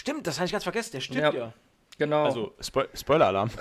[0.00, 0.92] Stimmt, das habe ich ganz vergessen.
[0.92, 1.30] Der stimmt ja.
[1.30, 1.52] ja.
[1.98, 2.24] Genau.
[2.24, 3.50] Also, Spo Spoiler-Alarm.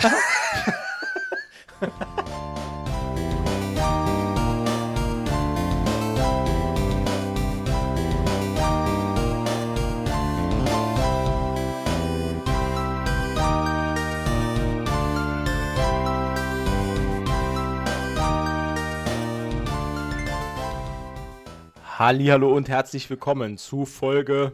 [21.97, 24.53] Hallo und herzlich willkommen zu Folge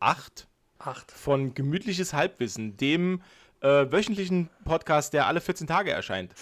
[0.00, 0.45] 8,
[0.86, 1.10] 8.
[1.10, 3.22] von Gemütliches Halbwissen, dem
[3.60, 6.32] äh, wöchentlichen Podcast, der alle 14 Tage erscheint.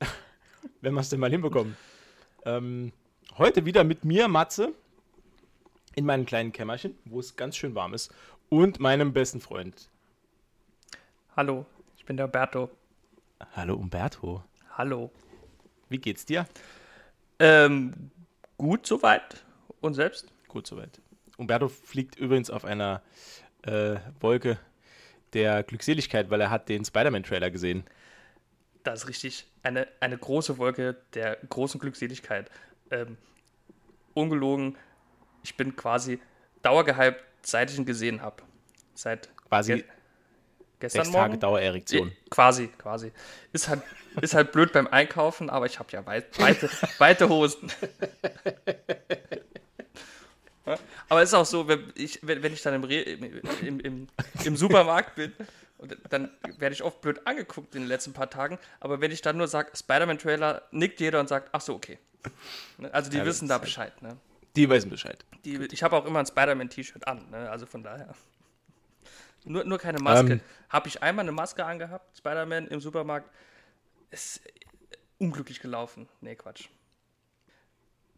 [0.80, 1.76] Wenn wir es denn mal hinbekommen.
[2.44, 2.92] Ähm,
[3.38, 4.72] heute wieder mit mir, Matze,
[5.94, 8.12] in meinem kleinen Kämmerchen, wo es ganz schön warm ist,
[8.48, 9.88] und meinem besten Freund.
[11.36, 12.70] Hallo, ich bin der Umberto.
[13.54, 14.42] Hallo Umberto.
[14.76, 15.10] Hallo.
[15.88, 16.46] Wie geht's dir?
[17.38, 18.10] Ähm,
[18.58, 19.44] Gut soweit.
[19.80, 20.32] Und selbst?
[20.48, 21.00] Gut soweit.
[21.36, 23.02] Umberto fliegt übrigens auf einer
[23.62, 24.58] äh, Wolke
[25.32, 27.84] der Glückseligkeit, weil er hat den Spider-Man-Trailer gesehen.
[28.82, 29.46] Das ist richtig.
[29.62, 32.50] Eine, eine große Wolke der großen Glückseligkeit.
[32.90, 33.16] Ähm,
[34.14, 34.76] ungelogen,
[35.42, 36.20] ich bin quasi
[36.62, 38.42] dauergehypt, seit ich ihn gesehen habe.
[38.94, 39.84] Seit quasi ge
[40.78, 42.08] gestern sechs Tage Dauererektion.
[42.08, 43.12] Äh, quasi, quasi.
[43.52, 43.82] Ist halt
[44.20, 47.70] ist halt blöd beim Einkaufen, aber ich habe ja weit, weite, weite Hosen.
[51.08, 54.08] aber es ist auch so, wenn ich, wenn ich dann im, Re im, im,
[54.44, 55.32] im Supermarkt bin,
[56.10, 58.58] dann werde ich oft blöd angeguckt in den letzten paar Tagen.
[58.80, 61.98] Aber wenn ich dann nur sage, Spider-Man-Trailer, nickt jeder und sagt, ach so, okay.
[62.78, 64.00] Ne, also die ja, wissen da Bescheid.
[64.02, 64.16] Ne?
[64.56, 65.24] Die wissen Bescheid.
[65.44, 67.50] Die, ich habe auch immer ein Spider-Man-T-Shirt an, ne?
[67.50, 68.14] also von daher.
[69.44, 70.32] Nur, nur keine Maske.
[70.32, 73.30] Ähm, habe ich einmal eine Maske angehabt, Spider-Man im Supermarkt,
[74.10, 74.40] ist
[75.18, 76.08] unglücklich gelaufen.
[76.20, 76.68] Nee, Quatsch.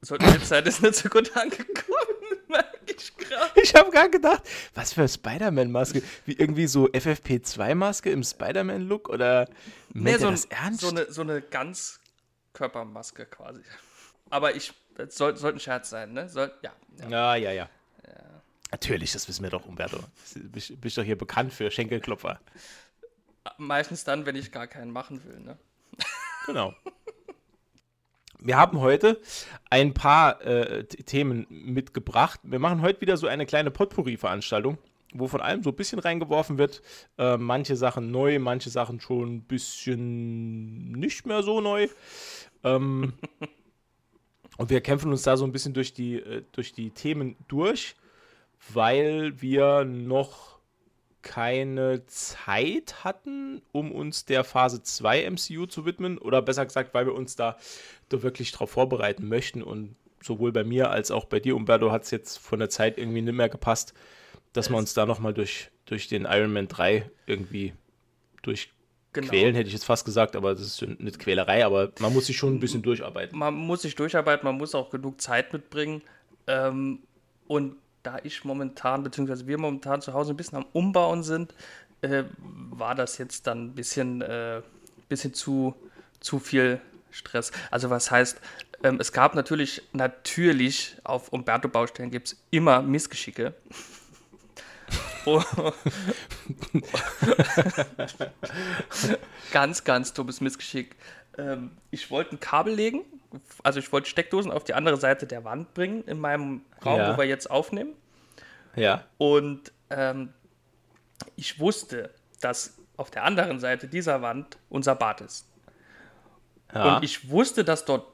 [0.01, 2.28] Sollte Website ist nicht so gut angekommen,
[3.55, 4.43] ich habe gerade gedacht,
[4.75, 6.03] was für Spider-Man-Maske?
[6.25, 9.49] Wie irgendwie so FFP2-Maske im Spider-Man-Look oder
[9.93, 10.81] nee, so, das ernst?
[10.81, 13.63] So eine, so eine Ganzkörpermaske quasi.
[14.31, 16.29] Aber ich, das soll, sollte ein Scherz sein, ne?
[16.29, 17.09] Soll, ja, ja.
[17.09, 17.69] Ja, ja, ja.
[18.71, 19.99] Natürlich, das wissen wir doch, Umberto.
[20.35, 22.39] Du bist, bist doch hier bekannt für Schenkelklopfer.
[23.57, 25.59] Meistens dann, wenn ich gar keinen machen will, ne?
[26.47, 26.75] Genau.
[28.41, 29.21] Wir haben heute
[29.69, 32.39] ein paar äh, Themen mitgebracht.
[32.45, 34.79] Wir machen heute wieder so eine kleine Potpourri-Veranstaltung,
[35.13, 36.81] wo von allem so ein bisschen reingeworfen wird.
[37.19, 41.89] Äh, manche Sachen neu, manche Sachen schon ein bisschen nicht mehr so neu.
[42.63, 43.15] Ähm,
[44.57, 47.97] und wir kämpfen uns da so ein bisschen durch die, äh, durch die Themen durch,
[48.73, 50.58] weil wir noch
[51.23, 56.19] keine Zeit hatten, um uns der Phase 2 MCU zu widmen.
[56.19, 57.57] Oder besser gesagt, weil wir uns da,
[58.09, 59.63] da wirklich darauf vorbereiten möchten.
[59.63, 62.99] Und sowohl bei mir als auch bei dir, Umberto, hat es jetzt von der Zeit
[62.99, 63.95] irgendwie nicht mehr gepasst,
[64.53, 67.75] dass wir uns da nochmal durch, durch den Iron Man 3 irgendwie
[68.43, 69.59] durchquälen, genau.
[69.59, 72.55] hätte ich jetzt fast gesagt, aber das ist nicht Quälerei, aber man muss sich schon
[72.55, 73.39] ein bisschen durcharbeiten.
[73.39, 76.03] Man muss sich durcharbeiten, man muss auch genug Zeit mitbringen.
[76.47, 77.01] Ähm,
[77.47, 77.77] und
[78.09, 81.55] da ich momentan, beziehungsweise wir momentan zu Hause ein bisschen am Umbauen sind,
[82.01, 82.25] äh,
[82.71, 84.63] war das jetzt dann ein bisschen, äh,
[85.11, 85.75] bisschen zu,
[86.19, 86.81] zu viel
[87.11, 87.53] Stress.
[87.71, 88.41] Also was heißt,
[88.83, 93.53] ähm, es gab natürlich, natürlich auf Umberto-Baustellen gibt es immer Missgeschicke.
[99.53, 100.97] Ganz, ganz dummes Missgeschick.
[101.37, 103.05] Ähm, ich wollte ein Kabel legen
[103.63, 107.13] also ich wollte Steckdosen auf die andere Seite der Wand bringen in meinem Raum, ja.
[107.13, 107.93] wo wir jetzt aufnehmen.
[108.75, 109.05] Ja.
[109.19, 110.33] Und ähm,
[111.37, 115.47] ich wusste, dass auf der anderen Seite dieser Wand unser Bad ist.
[116.75, 116.97] Ja.
[116.97, 118.07] Und ich wusste, dass dort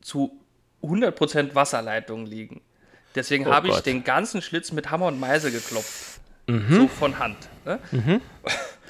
[0.00, 0.40] zu
[0.82, 2.60] 100% Wasserleitungen liegen.
[3.14, 6.20] Deswegen oh habe ich den ganzen Schlitz mit Hammer und Meisel geklopft.
[6.46, 6.74] Mhm.
[6.74, 7.48] So von Hand.
[7.64, 7.78] Ne?
[7.90, 8.20] Mhm.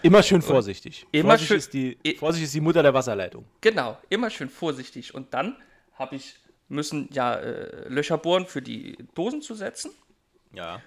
[0.04, 1.06] Immer schön vorsichtig.
[1.12, 1.56] Immer Vorsicht schön.
[1.56, 3.46] Ist die, Vorsicht ist die Mutter der Wasserleitung.
[3.62, 5.14] Genau, immer schön vorsichtig.
[5.14, 5.56] Und dann
[5.94, 6.36] habe ich
[6.68, 9.92] müssen ja äh, Löcher bohren für die Dosen zu setzen.
[10.52, 10.82] Ja.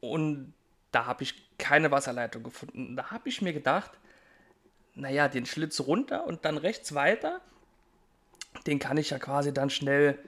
[0.00, 0.54] Und
[0.92, 2.96] da habe ich keine Wasserleitung gefunden.
[2.96, 3.90] Da habe ich mir gedacht,
[4.94, 7.40] naja, den Schlitz runter und dann rechts weiter,
[8.66, 10.18] den kann ich ja quasi dann schnell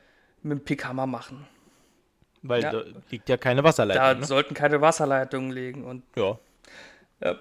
[0.43, 1.47] mit dem Pickhammer machen.
[2.43, 2.71] Weil ja.
[2.71, 4.03] da liegt ja keine Wasserleitung.
[4.03, 4.27] Da ne?
[4.27, 5.85] sollten keine Wasserleitungen liegen.
[5.85, 6.39] Und ja.
[7.23, 7.39] Ja.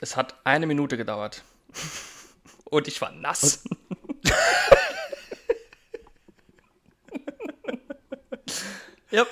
[0.00, 1.44] Es hat eine Minute gedauert.
[2.64, 3.62] Und ich war nass.
[9.10, 9.26] ja.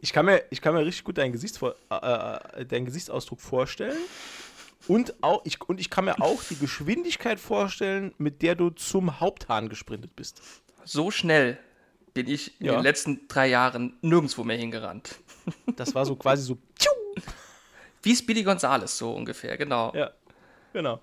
[0.00, 3.98] Ich kann, mir, ich kann mir richtig gut deinen, Gesichtsvor äh, äh, deinen Gesichtsausdruck vorstellen.
[4.88, 9.20] Und, auch, ich, und ich kann mir auch die Geschwindigkeit vorstellen, mit der du zum
[9.20, 10.40] Haupthahn gesprintet bist.
[10.84, 11.58] So schnell
[12.14, 12.72] bin ich in Ja.
[12.74, 15.16] den letzten drei Jahren nirgendwo mehr hingerannt.
[15.76, 16.56] Das war so quasi so.
[18.02, 19.92] Wie Speedy Gonzales, so ungefähr, genau.
[19.94, 20.10] Ja,
[20.72, 21.00] genau.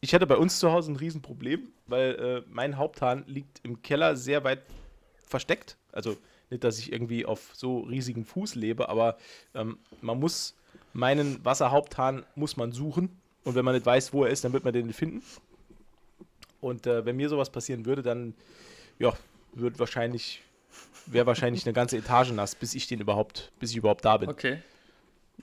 [0.00, 4.16] Ich hatte bei uns zu Hause ein Riesenproblem, weil äh, mein Haupthahn liegt im Keller
[4.16, 4.62] sehr weit
[5.26, 5.76] versteckt.
[5.92, 6.16] Also
[6.50, 9.18] nicht, dass ich irgendwie auf so riesigem Fuß lebe, aber
[9.54, 10.56] ähm, man muss
[10.92, 14.64] meinen Wasserhaupthahn muss man suchen und wenn man nicht weiß, wo er ist, dann wird
[14.64, 15.22] man den nicht finden.
[16.60, 18.34] Und äh, wenn mir sowas passieren würde, dann
[18.98, 19.12] ja,
[19.52, 20.42] wird wahrscheinlich
[21.06, 24.28] wäre wahrscheinlich eine ganze Etage nass, bis ich den überhaupt, bis ich überhaupt da bin.
[24.28, 24.58] Okay.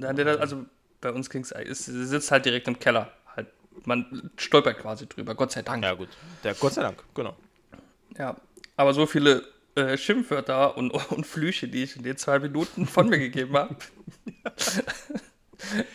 [0.01, 0.65] Also
[1.01, 3.11] bei uns ging es, sitzt halt direkt im Keller.
[3.35, 3.47] Halt,
[3.85, 5.83] man stolpert quasi drüber, Gott sei Dank.
[5.83, 6.09] Ja gut,
[6.43, 7.35] der Gott sei Dank, genau.
[8.17, 8.35] Ja,
[8.77, 9.43] aber so viele
[9.75, 13.75] äh, Schimpfwörter und, und Flüche, die ich in den zwei Minuten von mir gegeben habe,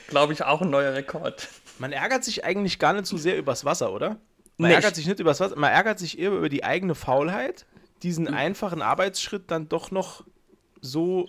[0.08, 1.49] glaube ich auch ein neuer Rekord.
[1.79, 4.19] Man ärgert sich eigentlich gar nicht so sehr übers Wasser, oder?
[4.58, 4.76] Man Nicht.
[4.76, 7.64] ärgert sich nicht übers Wasser, man ärgert sich eher über die eigene Faulheit,
[8.03, 8.35] diesen Hm.
[8.35, 10.25] einfachen Arbeitsschritt dann doch noch
[10.82, 11.29] so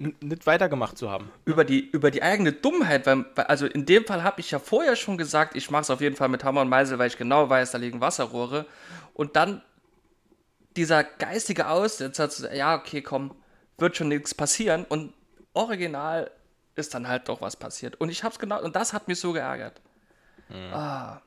[0.00, 1.30] nicht weitergemacht zu haben.
[1.44, 4.96] Über die, über die eigene Dummheit, weil, also in dem Fall habe ich ja vorher
[4.96, 7.48] schon gesagt, ich mache es auf jeden Fall mit Hammer und Meisel, weil ich genau
[7.50, 8.66] weiß, da liegen Wasserrohre.
[9.12, 9.62] Und dann
[10.76, 13.34] dieser geistige Aussetzer, zu sagen, ja, okay, komm,
[13.76, 14.86] wird schon nichts passieren.
[14.88, 15.12] Und
[15.52, 16.30] original
[16.76, 18.00] ist dann halt doch was passiert.
[18.00, 19.80] Und ich habe es genau, und das hat mich so geärgert.
[20.72, 21.20] Ah,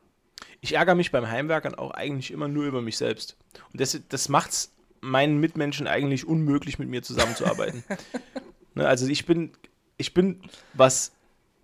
[0.61, 3.37] Ich ärgere mich beim Heimwerkern auch eigentlich immer nur über mich selbst.
[3.71, 7.83] Und das, das macht es meinen Mitmenschen eigentlich unmöglich, mit mir zusammenzuarbeiten.
[8.75, 9.51] ne, also ich bin,
[9.97, 10.41] ich bin,
[10.73, 11.13] was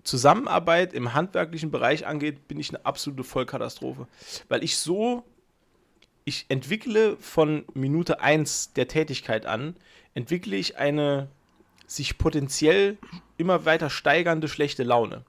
[0.03, 4.07] Zusammenarbeit im handwerklichen Bereich angeht, bin ich eine absolute Vollkatastrophe.
[4.47, 5.23] Weil ich so,
[6.25, 9.75] ich entwickle von Minute 1 der Tätigkeit an,
[10.13, 11.27] entwickle ich eine
[11.85, 12.97] sich potenziell
[13.37, 15.25] immer weiter steigernde schlechte Laune.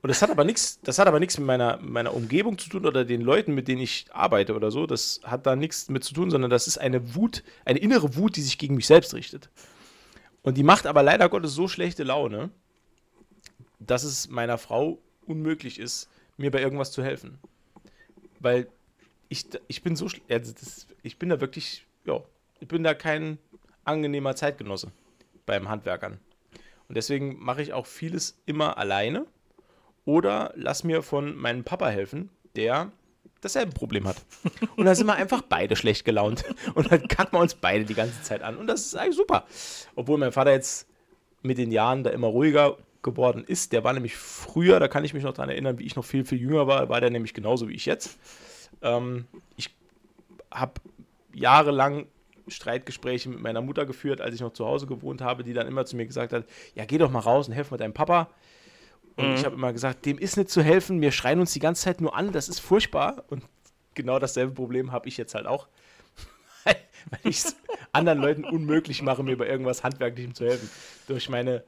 [0.00, 2.86] Und das hat aber nichts, das hat aber nichts mit meiner, meiner Umgebung zu tun
[2.86, 4.86] oder den Leuten, mit denen ich arbeite oder so.
[4.86, 8.36] Das hat da nichts mit zu tun, sondern das ist eine Wut, eine innere Wut,
[8.36, 9.50] die sich gegen mich selbst richtet.
[10.42, 12.50] Und die macht aber leider Gottes so schlechte Laune,
[13.78, 17.38] dass es meiner Frau unmöglich ist, mir bei irgendwas zu helfen.
[18.40, 18.68] Weil
[19.28, 22.22] ich, ich bin so, also das, ich bin da wirklich, ja,
[22.60, 23.38] ich bin da kein
[23.84, 24.90] angenehmer Zeitgenosse
[25.46, 26.18] beim Handwerkern.
[26.88, 29.26] Und deswegen mache ich auch vieles immer alleine
[30.04, 32.90] oder lass mir von meinem Papa helfen, der
[33.40, 34.16] dasselbe Problem hat.
[34.76, 36.44] Und da sind wir einfach beide schlecht gelaunt.
[36.74, 38.56] Und dann kacken wir uns beide die ganze Zeit an.
[38.56, 39.44] Und das ist eigentlich super.
[39.94, 40.88] Obwohl mein Vater jetzt
[41.42, 43.72] mit den Jahren da immer ruhiger geworden ist.
[43.72, 46.24] Der war nämlich früher, da kann ich mich noch daran erinnern, wie ich noch viel,
[46.24, 48.18] viel jünger war, war der nämlich genauso wie ich jetzt.
[48.82, 49.26] Ähm,
[49.56, 49.74] ich
[50.50, 50.80] habe
[51.32, 52.06] jahrelang
[52.48, 55.84] Streitgespräche mit meiner Mutter geführt, als ich noch zu Hause gewohnt habe, die dann immer
[55.84, 58.30] zu mir gesagt hat, ja, geh doch mal raus und helf mal deinem Papa.
[59.18, 61.82] Und ich habe immer gesagt, dem ist nicht zu helfen, wir schreien uns die ganze
[61.82, 63.24] Zeit nur an, das ist furchtbar.
[63.28, 63.44] Und
[63.94, 65.68] genau dasselbe Problem habe ich jetzt halt auch.
[66.64, 66.76] weil
[67.24, 67.56] ich es
[67.92, 70.70] anderen Leuten unmöglich mache, mir bei irgendwas Handwerklichem zu helfen.
[71.08, 71.64] Durch meine,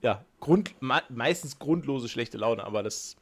[0.00, 2.62] ja, Grund, me- meistens grundlose schlechte Laune.
[2.64, 3.16] Aber das,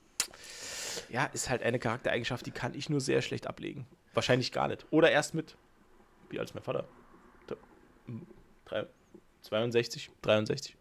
[1.09, 3.87] ja, ist halt eine Charaktereigenschaft, die kann ich nur sehr schlecht ablegen.
[4.13, 4.87] Wahrscheinlich gar nicht.
[4.91, 5.57] Oder erst mit,
[6.29, 6.87] wie alt ist mein Vater?
[7.47, 7.57] Da-
[8.07, 8.27] hm,
[8.67, 8.87] drei-
[9.43, 10.77] 62, 63.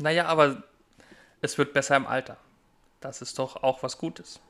[0.00, 0.62] Naja, aber
[1.40, 2.36] es wird besser im Alter.
[3.00, 4.40] Das ist doch auch was Gutes.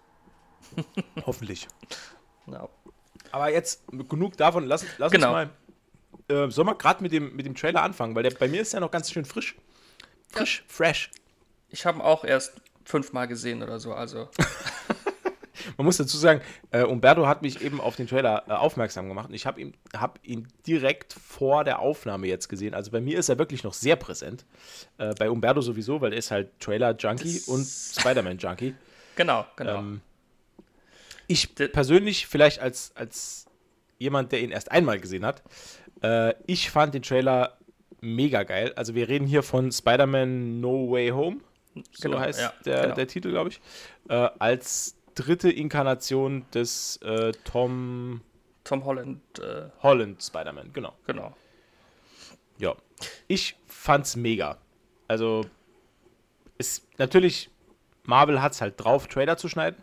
[1.27, 1.69] Hoffentlich.
[2.47, 2.69] Ja.
[3.31, 5.29] Aber jetzt genug davon, lass, lass Genau.
[5.39, 5.51] uns
[6.29, 6.45] mal.
[6.47, 8.15] Äh, sollen wir gerade mit dem, mit dem Trailer anfangen?
[8.15, 9.55] Weil der bei mir ist ja noch ganz schön frisch.
[10.31, 11.11] Frisch, fresh.
[11.71, 14.29] Ich habe ihn auch erst fünfmal gesehen oder so, also.
[15.77, 19.29] Man muss dazu sagen, äh, Umberto hat mich eben auf den Trailer äh, aufmerksam gemacht
[19.29, 22.75] und ich habe ihn, hab ihn direkt vor der Aufnahme jetzt gesehen.
[22.75, 24.45] Also bei mir ist er wirklich noch sehr präsent.
[24.99, 28.75] Äh, bei Umberto sowieso, weil er ist halt Trailer-Junkie und Spider-Man-Junkie.
[29.17, 29.79] Genau, genau.
[29.79, 30.01] Ähm,
[31.27, 33.47] ich persönlich, vielleicht als, als
[33.99, 35.43] jemand, der ihn erst einmal gesehen hat,
[36.03, 37.59] äh, ich fand den Trailer
[38.01, 38.73] mega geil.
[38.77, 41.39] Also wir reden hier von Spider-Man No Way Home,
[41.93, 42.95] so Genau, heißt ja, der, genau.
[42.95, 43.61] der Titel, glaube ich,
[44.09, 48.21] äh, als dritte Inkarnation des äh, Tom
[48.65, 50.93] Tom Holland, äh, Holland Spider-Man, genau.
[51.07, 51.35] genau.
[52.59, 52.75] Ja.
[53.27, 54.59] Ich fand's mega.
[55.07, 55.47] Also,
[56.59, 57.51] ist natürlich,
[58.05, 59.83] Marvel hat's halt drauf, Trailer zu schneiden.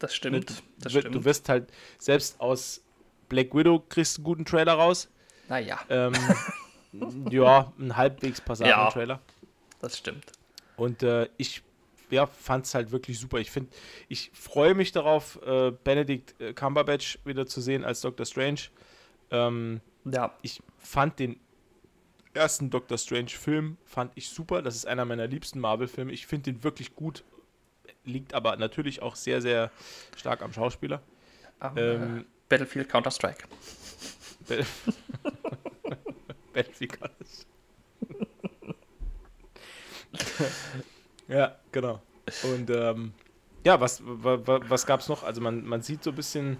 [0.00, 0.62] Das stimmt.
[0.80, 1.14] Das du, stimmt.
[1.14, 2.82] du wirst halt, selbst aus
[3.28, 5.08] Black Widow kriegst einen guten Trailer raus.
[5.48, 6.12] naja, Ähm,
[7.30, 8.90] ja, ein halbwegs passablen Ja.
[8.90, 9.20] Trailer.
[9.80, 10.32] das stimmt.
[10.76, 11.62] Und äh, ich
[12.10, 13.38] ja, fand es halt wirklich super.
[13.38, 13.70] Ich finde,
[14.08, 18.60] ich freue mich darauf, äh, Benedict äh, Cumberbatch wieder zu sehen als Doctor Strange.
[19.30, 21.40] Ähm, Ja, ich fand den
[22.34, 24.62] ersten Doctor Strange Film fand ich super.
[24.62, 26.12] Das ist einer meiner liebsten Marvel-Filme.
[26.12, 27.24] Ich finde den wirklich gut.
[28.04, 29.72] Liegt aber natürlich auch sehr, sehr
[30.16, 31.02] stark am Schauspieler.
[31.76, 33.44] Ähm, äh, Battlefield Counter-Strike.
[36.52, 37.16] Battlefield College.
[41.28, 42.00] ja, genau.
[42.42, 43.12] Und ähm,
[43.64, 45.22] ja, was, was, was gab es noch?
[45.22, 46.58] Also man, man sieht so ein bisschen,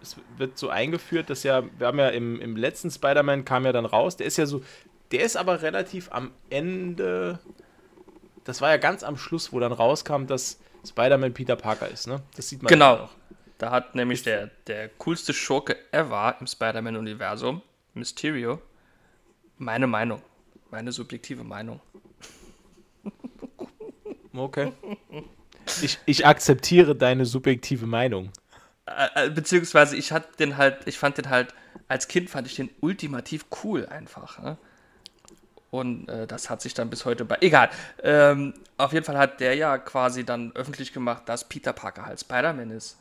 [0.00, 3.72] es wird so eingeführt, dass ja, wir haben ja im, im letzten Spider-Man kam ja
[3.72, 4.62] dann raus, der ist ja so,
[5.10, 7.38] der ist aber relativ am Ende,
[8.44, 12.22] das war ja ganz am Schluss, wo dann rauskam, dass Spider-Man Peter Parker ist, ne?
[12.36, 12.94] Das sieht man genau.
[12.94, 13.10] auch.
[13.58, 17.62] Da hat nämlich der, der coolste Schurke ever im Spider-Man-Universum,
[17.94, 18.60] Mysterio,
[19.56, 20.22] meine Meinung,
[20.70, 21.80] meine subjektive Meinung.
[24.36, 24.72] Okay.
[25.82, 28.30] Ich, ich akzeptiere deine subjektive Meinung.
[28.86, 31.54] Äh, äh, beziehungsweise ich hatte den halt, ich fand den halt,
[31.88, 34.40] als Kind fand ich den ultimativ cool einfach.
[34.40, 34.58] Ne?
[35.70, 37.38] Und äh, das hat sich dann bis heute bei.
[37.40, 37.70] Egal.
[38.02, 42.20] Ähm, auf jeden Fall hat der ja quasi dann öffentlich gemacht, dass Peter Parker halt
[42.20, 42.96] Spider-Man ist.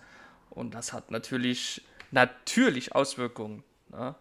[0.49, 3.63] Und das hat natürlich, natürlich Auswirkungen.
[3.89, 4.15] Ne?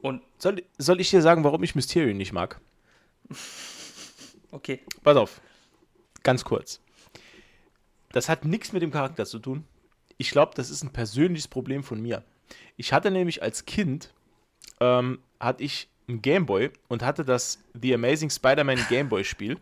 [0.00, 2.60] Und soll, soll ich dir sagen, warum ich Mysterio nicht mag?
[4.50, 4.80] okay.
[5.04, 5.40] Pass auf.
[6.22, 6.80] Ganz kurz.
[8.12, 9.64] Das hat nichts mit dem Charakter zu tun.
[10.18, 12.24] Ich glaube, das ist ein persönliches Problem von mir.
[12.76, 14.12] Ich hatte nämlich als Kind,
[14.80, 19.58] ähm, hatte ich einen Gameboy und hatte das The Amazing Spider-Man Gameboy-Spiel.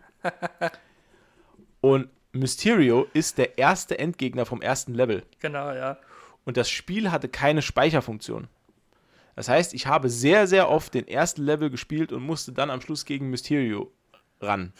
[1.80, 5.22] und Mysterio ist der erste Endgegner vom ersten Level.
[5.40, 5.98] Genau, ja.
[6.44, 8.48] Und das Spiel hatte keine Speicherfunktion.
[9.36, 12.80] Das heißt, ich habe sehr, sehr oft den ersten Level gespielt und musste dann am
[12.80, 13.92] Schluss gegen Mysterio
[14.40, 14.72] ran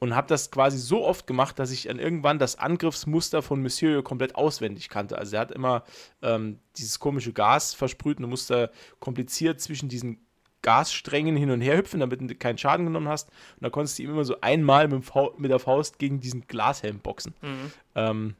[0.00, 4.02] und habe das quasi so oft gemacht, dass ich dann irgendwann das Angriffsmuster von Mysterio
[4.02, 5.16] komplett auswendig kannte.
[5.16, 5.84] Also er hat immer
[6.22, 10.26] ähm, dieses komische Gas versprüht und du musst da kompliziert zwischen diesen
[10.62, 13.28] Gassträngen hin und her hüpfen, damit du keinen Schaden genommen hast.
[13.28, 15.04] Und da konntest du ihm immer so einmal mit,
[15.38, 17.34] mit der Faust gegen diesen Glashelm boxen.
[17.42, 17.72] Mhm.
[17.94, 18.34] Ähm,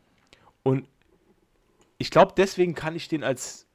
[0.62, 0.88] und
[1.98, 3.66] ich glaube, deswegen kann ich den als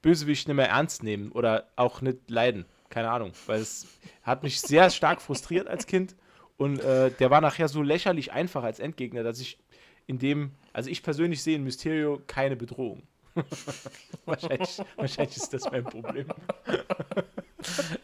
[0.00, 2.64] Bösewicht nicht mehr ernst nehmen oder auch nicht leiden.
[2.88, 3.86] Keine Ahnung, weil es
[4.22, 6.14] hat mich sehr stark frustriert als Kind
[6.56, 9.58] und äh, der war nachher so lächerlich einfach als Endgegner, dass ich
[10.06, 13.02] in dem, also ich persönlich sehe in Mysterio keine Bedrohung.
[14.26, 16.28] wahrscheinlich, wahrscheinlich ist das mein Problem.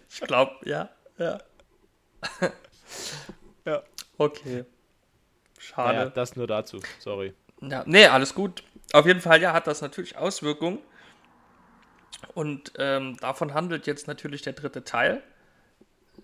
[0.09, 0.89] ich glaube, ja,
[1.19, 1.39] ja.
[3.65, 3.83] ja.
[4.19, 4.65] Okay.
[5.59, 5.99] Schade.
[5.99, 7.35] Ja, das nur dazu, sorry.
[7.61, 8.65] Ja, nee, alles gut.
[8.93, 10.79] Auf jeden Fall, ja, hat das natürlich Auswirkungen.
[12.35, 15.23] Und ähm, davon handelt jetzt natürlich der dritte Teil.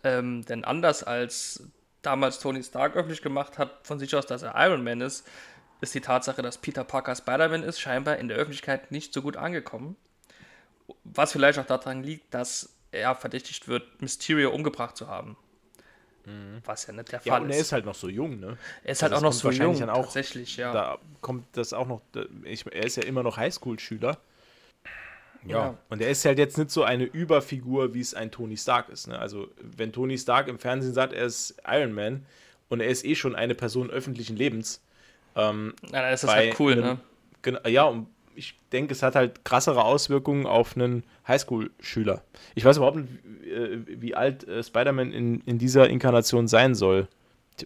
[0.02, 1.68] Ähm, denn anders als
[2.06, 5.26] damals Tony Stark öffentlich gemacht hat, von sich aus, dass er Iron Man ist,
[5.80, 9.36] ist die Tatsache, dass Peter Parker Spider-Man ist, scheinbar in der Öffentlichkeit nicht so gut
[9.36, 9.96] angekommen.
[11.04, 15.36] Was vielleicht auch daran liegt, dass er verdächtigt wird, Mysterio umgebracht zu haben.
[16.24, 16.62] Mhm.
[16.64, 17.56] Was ja nicht der Fall ja, und ist.
[17.56, 18.56] er ist halt noch so jung, ne?
[18.84, 20.72] Er ist halt also auch noch so jung, auch, tatsächlich, ja.
[20.72, 22.00] Da kommt das auch noch,
[22.44, 24.18] ich, er ist ja immer noch Highschool-Schüler.
[25.48, 25.58] Ja.
[25.58, 25.78] ja.
[25.88, 29.08] Und er ist halt jetzt nicht so eine Überfigur, wie es ein Tony Stark ist.
[29.08, 29.18] Ne?
[29.18, 32.26] Also, wenn Tony Stark im Fernsehen sagt, er ist Iron Man
[32.68, 34.82] und er ist eh schon eine Person öffentlichen Lebens.
[35.34, 36.98] Ähm, ja, dann ist das halt cool, einem,
[37.44, 37.60] ne?
[37.68, 42.22] Ja, und ich denke, es hat halt krassere Auswirkungen auf einen Highschool-Schüler.
[42.54, 46.74] Ich weiß überhaupt nicht, wie, äh, wie alt äh, Spider-Man in, in dieser Inkarnation sein
[46.74, 47.08] soll.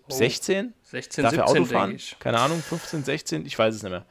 [0.08, 0.72] 16?
[0.82, 1.99] 16, Darf 17, er Auto fahren?
[2.20, 3.46] Keine Ahnung, 15, 16?
[3.46, 4.06] Ich weiß es nicht mehr.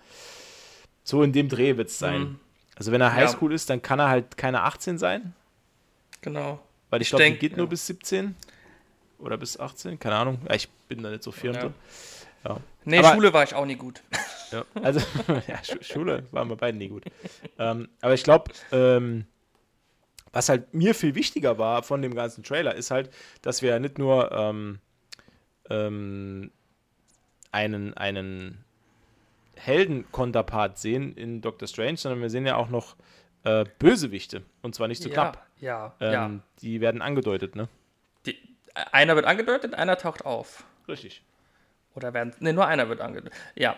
[1.03, 2.21] So in dem Dreh wird es sein.
[2.21, 2.39] Mhm.
[2.79, 3.55] Also wenn er Highschool ja.
[3.55, 5.33] ist, dann kann er halt keine 18 sein.
[6.21, 6.59] Genau.
[6.89, 7.57] Weil ich, ich glaube, die geht ja.
[7.57, 8.36] nur bis 17
[9.19, 10.39] oder bis 18, keine Ahnung.
[10.48, 11.71] Ja, ich bin da nicht so firm ja.
[12.45, 12.57] Ja.
[12.86, 14.01] Nee, aber, Schule war ich auch nie gut.
[14.51, 15.00] Ja, also,
[15.48, 17.03] ja, Schule waren wir beide nie gut.
[17.59, 19.27] ähm, aber ich glaube, ähm,
[20.33, 23.12] was halt mir viel wichtiger war von dem ganzen Trailer, ist halt,
[23.43, 24.79] dass wir nicht nur ähm,
[25.69, 26.50] ähm
[27.51, 28.65] einen, einen
[29.59, 32.95] Helden-Konterpart sehen in Doctor Strange, sondern wir sehen ja auch noch
[33.43, 34.43] äh, Bösewichte.
[34.61, 35.45] Und zwar nicht so ja, knapp.
[35.59, 36.31] Ja, ähm, ja.
[36.61, 37.67] Die werden angedeutet, ne?
[38.25, 38.37] Die,
[38.91, 40.63] einer wird angedeutet, einer taucht auf.
[40.87, 41.23] Richtig.
[41.95, 42.33] Oder werden.
[42.39, 43.33] Ne, nur einer wird angedeutet.
[43.55, 43.75] Ja.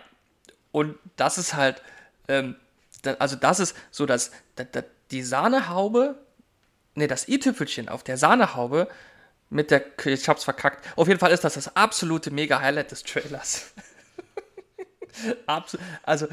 [0.71, 1.81] Und das ist halt.
[2.27, 2.55] Ähm,
[3.01, 6.15] da, also, das ist so, dass da, da, die Sahnehaube.
[6.93, 8.87] Ne, das i-Tüpfelchen auf der Sahnehaube
[9.49, 9.83] mit der.
[10.05, 10.85] Ich hab's verkackt.
[10.97, 13.73] Auf jeden Fall ist das das absolute Mega-Highlight des Trailers.
[15.45, 15.85] Absolut.
[16.03, 16.27] Also,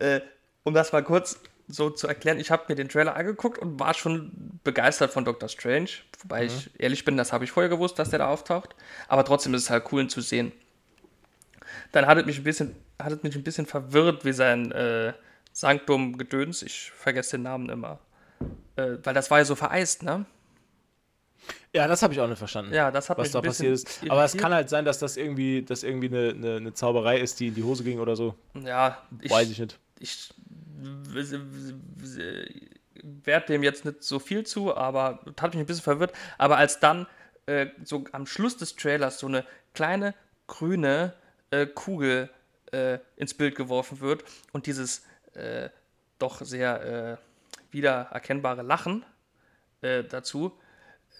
[0.00, 0.20] äh,
[0.64, 3.94] um das mal kurz so zu erklären, ich habe mir den Trailer angeguckt und war
[3.94, 5.90] schon begeistert von Doctor Strange.
[6.20, 6.46] Wobei mhm.
[6.46, 8.74] ich ehrlich bin, das habe ich vorher gewusst, dass der da auftaucht.
[9.08, 10.52] Aber trotzdem ist es halt cool ihn zu sehen.
[11.92, 15.12] Dann hat es mich ein bisschen, hat es mich ein bisschen verwirrt, wie sein äh,
[15.52, 17.98] Sanktum-Gedöns, ich vergesse den Namen immer.
[18.76, 20.26] Äh, weil das war ja so vereist, ne?
[21.74, 22.74] Ja, das habe ich auch nicht verstanden.
[22.74, 24.00] Ja, das hat was da passiert ist.
[24.08, 27.40] Aber es kann halt sein, dass das irgendwie, dass irgendwie eine, eine, eine, Zauberei ist,
[27.40, 28.34] die in die Hose ging oder so.
[28.54, 29.78] Ja, ich, weiß ich nicht.
[29.98, 30.34] Ich
[33.02, 36.12] werde dem jetzt nicht so viel zu, aber hat mich ein bisschen verwirrt.
[36.38, 37.06] Aber als dann
[37.46, 39.44] äh, so am Schluss des Trailers so eine
[39.74, 40.14] kleine
[40.46, 41.14] grüne
[41.50, 42.28] äh, Kugel
[42.72, 45.70] äh, ins Bild geworfen wird und dieses äh,
[46.18, 49.04] doch sehr äh, wiedererkennbare Lachen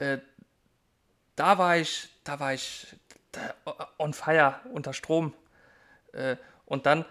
[0.03, 0.19] äh,
[1.37, 2.87] da war ich, da war ich
[3.99, 5.33] on fire, unter Strom.
[6.67, 7.07] und dann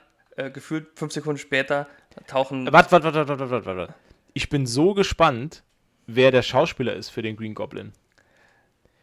[0.53, 1.88] gefühlt fünf Sekunden später
[2.27, 2.71] tauchen.
[2.71, 3.95] Warte, warte, warte, warte, warte, warte.
[4.33, 5.63] Ich bin so gespannt,
[6.07, 7.93] wer der Schauspieler ist für den Green Goblin.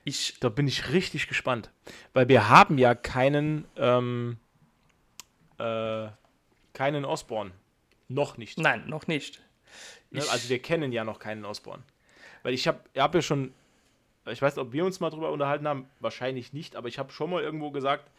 [0.04, 1.70] Ich, da bin ich richtig gespannt.
[2.14, 4.38] Weil wir haben ja keinen, ähm,
[5.58, 6.08] äh,
[6.72, 7.52] keinen Osborn.
[8.08, 8.58] Noch nicht.
[8.58, 9.42] Nein, noch nicht.
[10.10, 10.22] Ne?
[10.30, 11.82] Also wir kennen ja noch keinen Osborn.
[12.42, 13.52] Weil ich habe hab ja schon,
[14.32, 17.12] ich weiß nicht, ob wir uns mal drüber unterhalten haben, wahrscheinlich nicht, aber ich habe
[17.12, 18.10] schon mal irgendwo gesagt,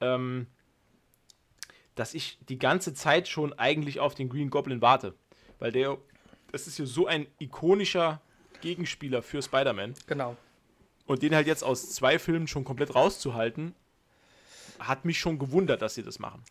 [0.00, 0.46] ähm,
[1.94, 5.14] dass ich die ganze Zeit schon eigentlich auf den Green Goblin warte.
[5.58, 5.98] Weil der,
[6.52, 8.20] das ist ja so ein ikonischer
[8.60, 9.94] Gegenspieler für Spider-Man.
[10.06, 10.36] Genau.
[11.06, 13.74] Und den halt jetzt aus zwei Filmen schon komplett rauszuhalten,
[14.78, 16.44] hat mich schon gewundert, dass sie das machen.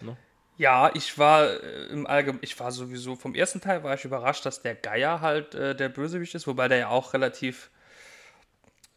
[0.00, 0.16] Ne?
[0.56, 4.46] Ja, ich war äh, im Allgemeinen, ich war sowieso vom ersten Teil war ich überrascht,
[4.46, 7.70] dass der Geier halt äh, der Bösewicht ist, wobei der ja auch relativ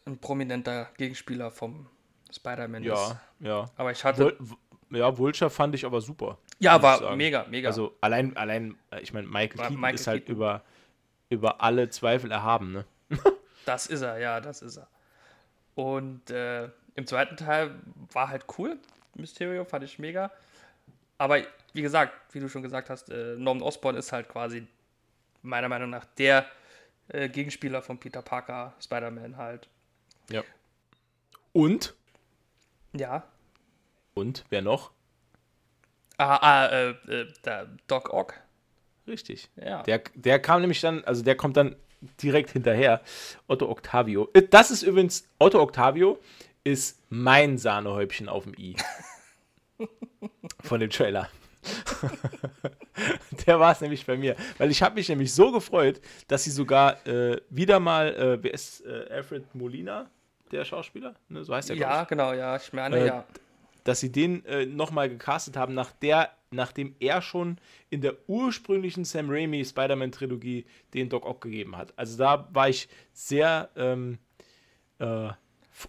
[0.08, 1.86] ein prominenter Gegenspieler vom
[2.32, 3.16] Spider-Man ja, ist.
[3.40, 3.70] Ja, ja.
[3.76, 4.36] Aber ich hatte.
[4.38, 4.56] Vul
[4.90, 6.38] ja, Vulture fand ich aber super.
[6.60, 7.68] Ja, war mega, mega.
[7.68, 10.36] Also allein, allein, äh, ich meine, Michael Keaton Michael ist halt Keaton.
[10.36, 10.62] über,
[11.28, 12.84] über alle Zweifel erhaben, ne?
[13.66, 14.88] das ist er, ja, das ist er.
[15.74, 17.74] Und äh, im zweiten Teil
[18.12, 18.78] war halt cool.
[19.14, 20.30] Mysterio fand ich mega.
[21.18, 21.38] Aber
[21.74, 24.66] wie gesagt, wie du schon gesagt hast, äh, Norman Osborn ist halt quasi
[25.42, 26.46] meiner Meinung nach der
[27.08, 29.68] äh, Gegenspieler von Peter Parker, Spider-Man halt.
[30.30, 30.42] Ja.
[31.52, 31.94] Und?
[32.92, 33.24] Ja.
[34.14, 34.90] Und wer noch?
[36.16, 38.34] Ah, ah äh, äh, der Doc Ock.
[39.06, 39.48] Richtig.
[39.56, 39.82] Ja.
[39.84, 41.76] Der, der kam nämlich dann, also der kommt dann
[42.22, 43.00] direkt hinterher.
[43.46, 44.28] Otto Octavio.
[44.34, 46.20] Äh, das ist übrigens, Otto Octavio
[46.64, 48.76] ist mein Sahnehäubchen auf dem I.
[50.62, 51.30] Von dem Trailer.
[53.46, 54.36] der war es nämlich bei mir.
[54.58, 58.54] Weil ich habe mich nämlich so gefreut, dass sie sogar äh, wieder mal, äh, wer
[58.54, 60.10] ist äh, Alfred Molina,
[60.52, 61.14] der Schauspieler?
[61.28, 63.24] Ne, so heißt er, Ja, genau, ja, ich meine, äh, ja.
[63.84, 67.58] Dass sie den äh, nochmal gecastet haben, nach der nachdem er schon
[67.90, 71.92] in der ursprünglichen Sam Raimi Spider-Man-Trilogie den Doc Ock gegeben hat.
[71.96, 74.18] Also da war ich sehr ähm,
[74.98, 75.28] äh,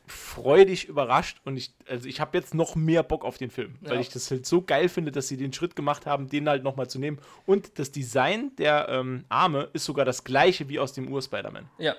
[0.06, 3.92] freudig überrascht und ich, also ich habe jetzt noch mehr Bock auf den Film, ja.
[3.92, 6.64] weil ich das halt so geil finde, dass sie den Schritt gemacht haben, den halt
[6.64, 7.20] nochmal zu nehmen.
[7.46, 11.70] Und das Design der ähm, Arme ist sogar das gleiche wie aus dem Ur-Spider-Man.
[11.80, 11.96] Ja,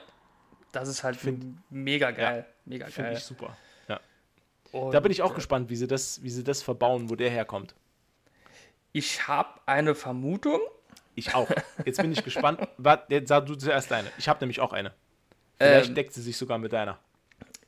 [0.72, 2.46] das ist halt find, mega geil.
[2.46, 2.92] Ja, mega geil.
[2.92, 3.56] Finde ich super.
[3.88, 4.00] Ja.
[4.72, 7.16] Und, da bin ich auch äh, gespannt, wie sie, das, wie sie das verbauen, wo
[7.16, 7.74] der herkommt.
[8.92, 10.60] Ich habe eine Vermutung.
[11.14, 11.48] Ich auch.
[11.84, 12.60] Jetzt bin ich gespannt.
[13.08, 14.10] Jetzt sag du zuerst eine.
[14.18, 14.92] Ich habe nämlich auch eine.
[15.58, 16.98] Vielleicht ähm, deckt sie sich sogar mit deiner.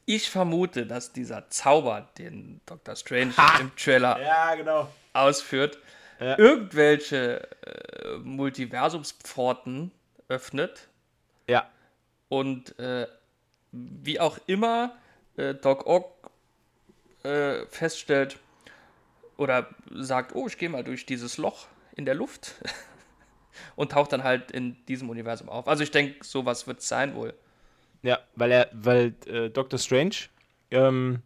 [0.05, 2.97] Ich vermute, dass dieser Zauber, den Dr.
[2.97, 3.61] Strange ha!
[3.61, 4.89] im Trailer ja, genau.
[5.13, 5.79] ausführt,
[6.19, 6.39] ja.
[6.39, 9.93] irgendwelche äh, Multiversumspforten
[10.29, 10.89] öffnet.
[11.47, 11.69] Ja.
[12.33, 13.07] Und äh,
[13.73, 14.97] wie auch immer
[15.37, 16.31] äh, Doc Ock
[17.25, 18.39] äh, feststellt,
[19.37, 22.55] oder sagt, oh, ich gehe mal durch dieses Loch in der Luft
[23.77, 25.69] und taucht dann halt in diesem Universum auf.
[25.69, 27.35] Also ich denke, sowas wird es sein wohl.
[28.01, 30.15] Ja, weil er, weil äh, Doctor Strange,
[30.71, 31.21] ähm,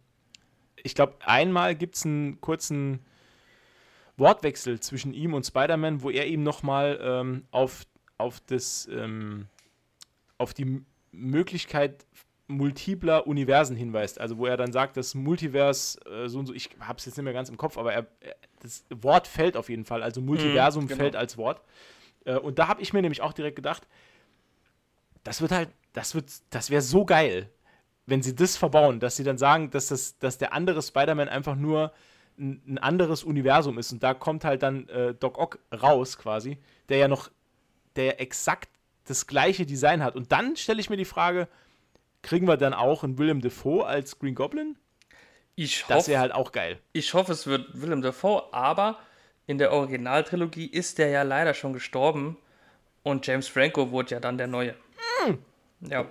[0.75, 2.99] ich glaube, einmal gibt es einen kurzen
[4.17, 7.85] Wortwechsel zwischen ihm und Spider-Man, wo er ihm nochmal ähm, auf,
[8.17, 9.47] auf das, ähm,
[10.37, 12.05] auf die Möglichkeit
[12.47, 14.19] multipler Universen hinweist.
[14.19, 17.17] Also wo er dann sagt, das Multivers, äh, so und so, ich habe es jetzt
[17.17, 18.07] nicht mehr ganz im Kopf, aber er,
[18.61, 20.01] das Wort fällt auf jeden Fall.
[20.01, 20.99] Also Multiversum mhm, genau.
[20.99, 21.61] fällt als Wort.
[22.25, 23.87] Äh, und da habe ich mir nämlich auch direkt gedacht,
[25.23, 27.49] das wird halt, das wird, das wäre so geil,
[28.05, 31.55] wenn sie das verbauen, dass sie dann sagen, dass, das, dass der andere Spider-Man einfach
[31.55, 31.91] nur
[32.39, 33.91] ein, ein, anderes Universum ist.
[33.91, 37.29] Und da kommt halt dann äh, Doc Ock raus quasi, der ja noch,
[37.97, 38.69] der ja exakt
[39.07, 40.15] das gleiche Design hat.
[40.15, 41.47] Und dann stelle ich mir die Frage,
[42.21, 44.77] Kriegen wir dann auch einen Willem Dafoe als Green Goblin?
[45.55, 46.79] Ich hoffe, das wäre halt auch geil.
[46.91, 48.99] Ich hoffe, es wird Willem Dafoe, aber
[49.45, 52.37] in der Originaltrilogie ist der ja leider schon gestorben
[53.03, 54.75] und James Franco wurde ja dann der Neue.
[55.23, 55.39] Hm.
[55.81, 56.05] Ja.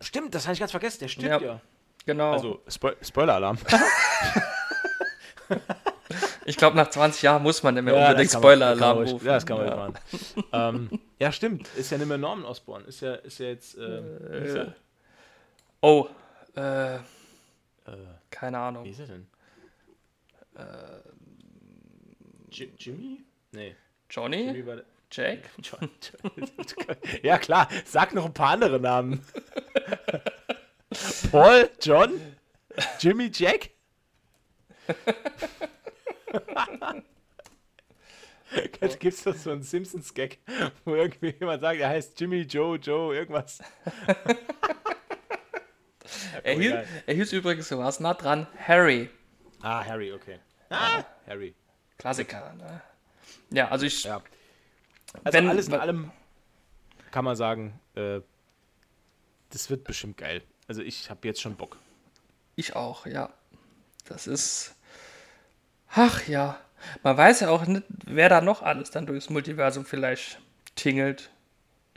[0.00, 1.40] Stimmt, das habe ich ganz vergessen, der stimmt ja.
[1.40, 1.60] ja.
[2.06, 2.32] Genau.
[2.32, 3.58] Also, Spo Spoiler-Alarm.
[6.44, 9.26] ich glaube, nach 20 Jahren muss man nicht mehr ja, unbedingt Spoiler-Alarm rufen.
[9.26, 9.76] Ja, das kann man ja.
[9.76, 9.94] machen.
[10.52, 11.68] ähm, ja, stimmt.
[11.76, 12.84] Ist ja nicht mehr Norman Osborn.
[12.86, 13.76] Ist ja, ist ja jetzt.
[13.78, 14.72] Äh, äh,
[15.82, 16.08] Oh,
[16.56, 17.00] äh, äh,
[18.30, 18.84] keine Ahnung.
[18.84, 19.26] Wie ist er denn?
[20.56, 21.00] Äh,
[22.50, 23.24] Jimmy?
[23.52, 23.76] Nee.
[24.10, 24.44] Johnny?
[24.44, 25.50] Jimmy war Jack?
[25.62, 25.90] John,
[27.22, 29.24] ja, klar, sag noch ein paar andere Namen.
[31.30, 32.20] Paul, John,
[32.98, 33.70] Jimmy, Jack?
[38.98, 40.38] Gibt es doch so einen Simpsons-Gag,
[40.84, 43.60] wo irgendwie jemand sagt, er heißt Jimmy, Joe, Joe, irgendwas.
[46.42, 46.74] er, hieß,
[47.06, 49.08] er hieß übrigens, du warst nah dran, Harry.
[49.62, 50.40] Ah, Harry, okay.
[50.68, 51.54] Ah, Harry.
[51.98, 52.82] Klassiker, ne?
[53.50, 54.04] Ja, also ich.
[54.04, 54.22] Ja.
[55.24, 56.10] Also wenn, alles in allem
[57.10, 58.20] kann man sagen, äh,
[59.50, 60.42] das wird bestimmt geil.
[60.68, 61.78] Also ich habe jetzt schon Bock.
[62.56, 63.32] Ich auch, ja.
[64.06, 64.76] Das ist.
[65.92, 66.58] Ach ja.
[67.02, 70.40] Man weiß ja auch nicht, wer da noch alles dann durchs Multiversum vielleicht
[70.74, 71.30] tingelt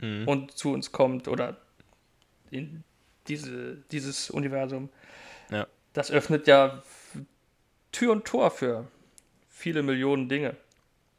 [0.00, 0.28] mhm.
[0.28, 1.56] und zu uns kommt oder
[2.50, 2.84] in
[3.28, 4.90] diese, dieses Universum.
[5.50, 5.66] Ja.
[5.92, 6.82] Das öffnet ja
[7.92, 8.88] Tür und Tor für
[9.48, 10.56] viele Millionen Dinge.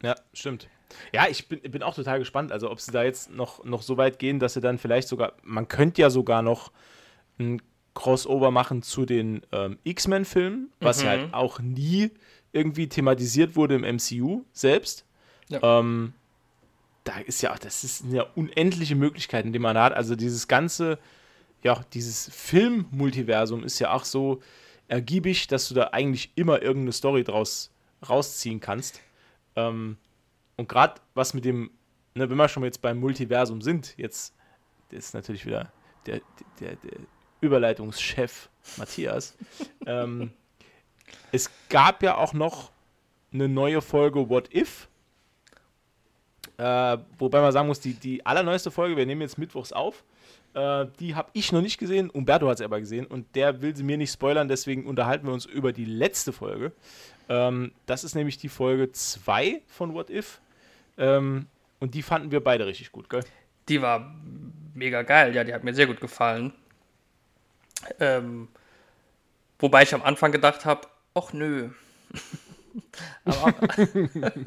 [0.03, 0.67] Ja, stimmt.
[1.11, 2.51] Ja, ich bin, bin auch total gespannt.
[2.51, 5.33] Also, ob sie da jetzt noch, noch so weit gehen, dass sie dann vielleicht sogar,
[5.41, 6.71] man könnte ja sogar noch
[7.39, 7.61] ein
[7.95, 11.05] Crossover machen zu den ähm, X-Men-Filmen, was mhm.
[11.05, 12.11] ja halt auch nie
[12.55, 15.05] irgendwie thematisiert wurde im MCU selbst.
[15.49, 15.79] Ja.
[15.79, 16.13] Ähm,
[17.03, 19.93] da ist ja, das ist ja unendliche Möglichkeiten, die man hat.
[19.93, 20.97] Also dieses ganze,
[21.63, 24.41] ja, dieses Film-Multiversum ist ja auch so
[24.87, 27.71] ergiebig, dass du da eigentlich immer irgendeine Story draus
[28.07, 29.01] rausziehen kannst.
[29.55, 29.97] Ähm,
[30.57, 31.69] und gerade was mit dem,
[32.15, 34.33] ne, wenn wir schon jetzt beim Multiversum sind, jetzt
[34.89, 35.71] ist natürlich wieder
[36.05, 36.21] der,
[36.59, 36.99] der, der
[37.41, 39.37] Überleitungschef Matthias.
[39.85, 40.31] ähm,
[41.31, 42.71] es gab ja auch noch
[43.33, 44.87] eine neue Folge What If.
[46.57, 50.05] Äh, wobei man sagen muss, die, die allerneueste Folge, wir nehmen jetzt mittwochs auf,
[50.53, 52.09] äh, die habe ich noch nicht gesehen.
[52.09, 55.33] Umberto hat sie aber gesehen und der will sie mir nicht spoilern, deswegen unterhalten wir
[55.33, 56.71] uns über die letzte Folge.
[57.27, 60.39] Ähm, das ist nämlich die Folge 2 von What If.
[60.97, 61.47] Ähm,
[61.79, 63.23] und die fanden wir beide richtig gut, gell?
[63.67, 64.15] Die war
[64.73, 66.53] mega geil, ja, die hat mir sehr gut gefallen.
[67.99, 68.47] Ähm,
[69.59, 71.69] wobei ich am Anfang gedacht habe, ach nö.
[73.25, 73.53] aber,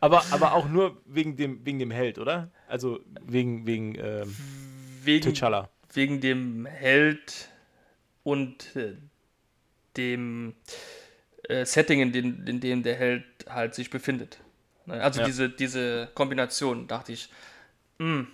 [0.00, 2.50] aber, aber, auch nur wegen dem, wegen dem Held, oder?
[2.66, 4.34] Also wegen, wegen, ähm,
[5.02, 5.68] wegen T'Challa.
[5.92, 7.50] Wegen dem Held
[8.22, 8.94] und äh,
[9.96, 10.54] dem
[11.48, 14.38] äh, Setting, in dem, in dem der Held halt sich befindet.
[14.86, 15.26] Ne, also ja.
[15.26, 17.28] diese, diese Kombination, dachte ich,
[17.98, 18.26] mh, hm,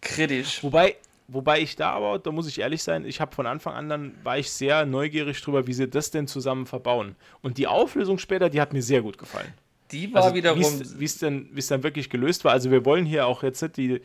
[0.00, 0.62] kritisch.
[0.62, 0.96] Wobei,
[1.32, 4.14] wobei ich da aber, da muss ich ehrlich sein, ich habe von Anfang an dann,
[4.22, 7.16] war ich sehr neugierig drüber, wie sie das denn zusammen verbauen.
[7.42, 9.52] Und die Auflösung später, die hat mir sehr gut gefallen.
[9.92, 10.62] Die war also, wiederum.
[10.62, 12.52] Wie es denn, dann wirklich gelöst war.
[12.52, 14.00] Also wir wollen hier auch jetzt nicht die,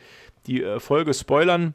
[0.46, 1.74] die äh, Folge spoilern.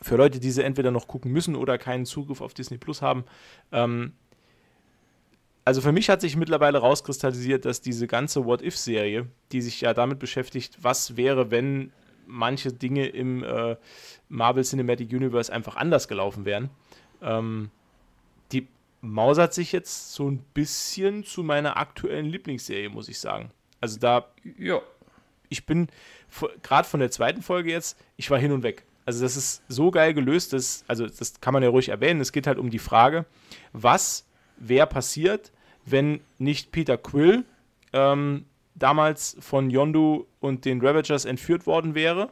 [0.00, 3.24] Für Leute, die sie entweder noch gucken müssen oder keinen Zugriff auf Disney Plus haben.
[3.72, 4.12] Ähm,
[5.64, 10.20] also für mich hat sich mittlerweile rauskristallisiert, dass diese ganze What-If-Serie, die sich ja damit
[10.20, 11.92] beschäftigt, was wäre, wenn
[12.28, 13.76] manche Dinge im äh,
[14.28, 16.70] Marvel Cinematic Universe einfach anders gelaufen wären,
[17.22, 17.70] ähm,
[18.52, 18.68] die
[19.00, 23.50] mausert sich jetzt so ein bisschen zu meiner aktuellen Lieblingsserie, muss ich sagen.
[23.80, 24.80] Also da, ja,
[25.48, 25.88] ich bin
[26.62, 28.84] gerade von der zweiten Folge jetzt, ich war hin und weg.
[29.06, 32.20] Also das ist so geil gelöst, dass, also das kann man ja ruhig erwähnen.
[32.20, 33.24] Es geht halt um die Frage,
[33.72, 34.26] was
[34.58, 35.50] wäre passiert,
[35.86, 37.44] wenn nicht Peter Quill
[37.94, 38.44] ähm,
[38.78, 42.30] damals von Yondu und den Ravagers entführt worden wäre,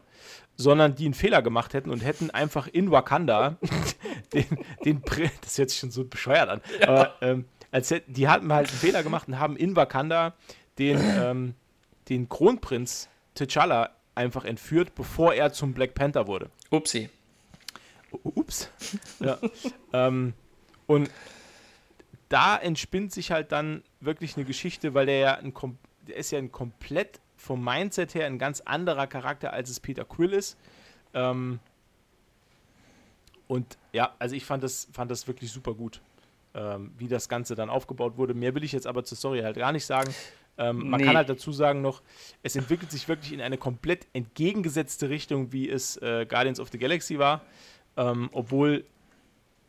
[0.57, 3.57] sondern die einen Fehler gemacht hätten und hätten einfach in Wakanda
[4.33, 4.45] den,
[4.85, 5.03] den
[5.43, 6.89] das hört sich schon so bescheuert an, ja.
[6.89, 10.35] aber ähm, als hätten, die hatten halt einen Fehler gemacht und haben in Wakanda
[10.79, 11.55] den, ähm,
[12.09, 16.51] den Kronprinz T'Challa einfach entführt, bevor er zum Black Panther wurde.
[16.71, 17.11] Upsi.
[18.23, 18.71] Ups.
[19.21, 19.39] Ja.
[19.93, 20.33] ähm,
[20.87, 21.11] und
[22.29, 25.53] da entspinnt sich halt dann wirklich eine Geschichte, weil der ja ein,
[26.09, 30.05] der ist ja ein komplett vom Mindset her ein ganz anderer Charakter, als es Peter
[30.05, 30.57] Quill ist.
[31.15, 31.61] Ähm,
[33.49, 36.01] und ja, also ich fand das, fand das wirklich super gut,
[36.55, 38.35] ähm, wie das Ganze dann aufgebaut wurde.
[38.35, 40.13] Mehr will ich jetzt aber zur Story halt gar nicht sagen.
[40.59, 41.07] Ähm, man nee.
[41.07, 42.03] kann halt dazu sagen noch,
[42.43, 46.79] es entwickelt sich wirklich in eine komplett entgegengesetzte Richtung, wie es äh, Guardians of the
[46.79, 47.43] Galaxy war.
[47.97, 48.85] Ähm, obwohl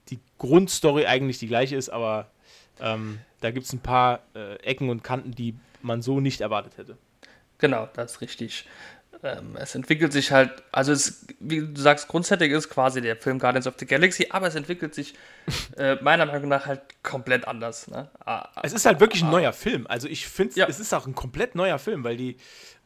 [0.09, 2.31] die Grundstory eigentlich die gleiche ist, aber
[2.79, 5.55] ähm, da gibt es ein paar äh, Ecken und Kanten, die
[5.87, 6.97] man so nicht erwartet hätte.
[7.57, 8.65] Genau, das ist richtig.
[9.23, 13.39] Ähm, es entwickelt sich halt, also es, wie du sagst, grundsätzlich ist quasi der Film
[13.39, 15.15] Guardians of the Galaxy, aber es entwickelt sich
[15.75, 17.87] äh, meiner Meinung nach halt komplett anders.
[17.87, 18.09] Ne?
[18.23, 19.87] Ah, es ist halt wirklich ein ah, neuer Film.
[19.87, 20.67] Also ich finde, ja.
[20.67, 22.37] es ist auch ein komplett neuer Film, weil die,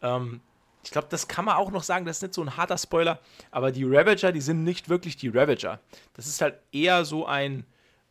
[0.01, 0.39] ähm,
[0.83, 3.19] ich glaube, das kann man auch noch sagen, das ist nicht so ein harter Spoiler,
[3.51, 5.79] aber die Ravager, die sind nicht wirklich die Ravager.
[6.13, 7.65] Das ist halt eher so ein,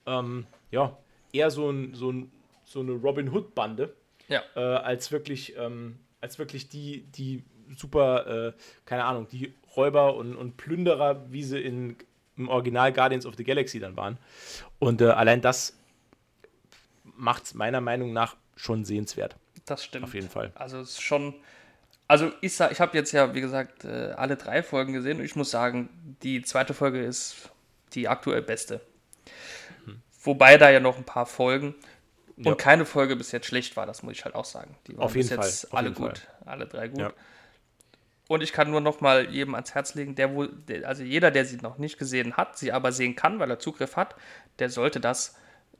[0.06, 0.96] ähm, ja,
[1.32, 2.30] eher so, ein, so, ein,
[2.64, 3.94] so eine Robin Hood-Bande,
[4.30, 4.42] ja.
[4.56, 7.44] äh, als wirklich ähm, als wirklich die, die
[7.76, 8.52] super, äh,
[8.84, 11.96] keine Ahnung, die Räuber und, und Plünderer, wie sie in,
[12.36, 14.18] im Original Guardians of the Galaxy dann waren.
[14.78, 15.78] Und äh, allein das
[17.04, 19.36] macht es meiner Meinung nach schon sehenswert.
[19.66, 20.04] Das stimmt.
[20.04, 20.52] Auf jeden Fall.
[20.54, 21.34] Also es ist schon.
[22.08, 25.24] Also ich, sag- ich habe jetzt ja, wie gesagt, äh, alle drei Folgen gesehen und
[25.24, 25.88] ich muss sagen,
[26.22, 27.50] die zweite Folge ist
[27.94, 28.80] die aktuell beste.
[30.22, 31.74] Wobei da ja noch ein paar Folgen
[32.40, 32.54] und Ja.
[32.54, 34.76] keine Folge bis jetzt schlecht war, das muss ich halt auch sagen.
[34.86, 36.98] Die waren Auf jeden bis jetzt Fall, alle gut, alle drei gut.
[36.98, 37.12] Ja.
[38.28, 41.30] Und ich kann nur noch mal jedem ans Herz legen, der wohl, der, also jeder,
[41.30, 44.14] der sie noch nicht gesehen hat, sie aber sehen kann, weil er Zugriff hat,
[44.58, 45.36] der sollte das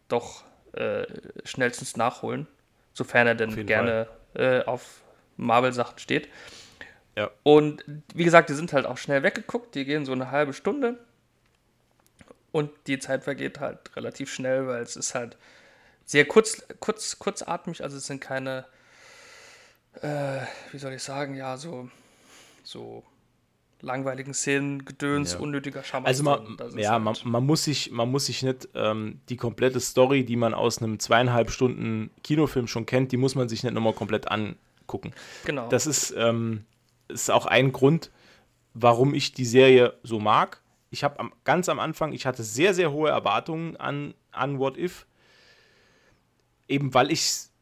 [0.09, 1.07] doch äh,
[1.44, 2.46] schnellstens nachholen,
[2.92, 5.03] sofern er denn gerne äh, auf
[5.37, 6.29] Marvel-Sachen steht.
[7.16, 7.31] Ja.
[7.42, 10.99] Und wie gesagt, die sind halt auch schnell weggeguckt, die gehen so eine halbe Stunde
[12.53, 15.37] und die Zeit vergeht halt relativ schnell, weil es ist halt
[16.11, 18.64] sehr kurz, kurz, kurzatmig, also es sind keine,
[20.03, 20.40] äh,
[20.73, 21.88] wie soll ich sagen, ja, so,
[22.64, 23.05] so
[23.81, 25.38] langweiligen Szenen, Gedöns, Ja.
[25.38, 26.09] unnötiger Schammer.
[26.09, 30.25] Also man, ja, man, man, muss sich, man muss sich nicht ähm, die komplette Story,
[30.25, 33.92] die man aus einem zweieinhalb Stunden Kinofilm schon kennt, die muss man sich nicht nochmal
[33.92, 35.12] komplett angucken.
[35.44, 35.68] genau.
[35.68, 36.64] Das ist, ähm,
[37.07, 38.11] ist auch ein Grund,
[38.75, 40.61] warum ich die Serie so mag.
[40.90, 45.07] Ich habe ganz am Anfang, ich hatte sehr, sehr hohe Erwartungen an, an What If.
[46.70, 47.52] Eben weil ich es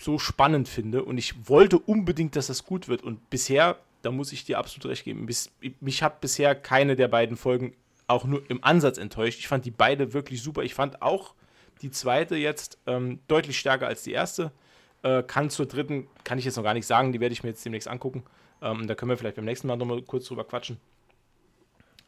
[0.00, 3.02] so spannend finde und ich wollte unbedingt, dass das gut wird.
[3.02, 5.50] Und bisher, da muss ich dir absolut recht geben, bis,
[5.80, 7.74] mich hat bisher keine der beiden Folgen
[8.06, 9.38] auch nur im Ansatz enttäuscht.
[9.38, 10.62] Ich fand die beide wirklich super.
[10.62, 11.34] Ich fand auch
[11.82, 14.52] die zweite jetzt ähm, deutlich stärker als die erste.
[15.02, 17.50] Äh, kann zur dritten, kann ich jetzt noch gar nicht sagen, die werde ich mir
[17.50, 18.24] jetzt demnächst angucken.
[18.62, 20.78] Ähm, da können wir vielleicht beim nächsten Mal nochmal kurz drüber quatschen.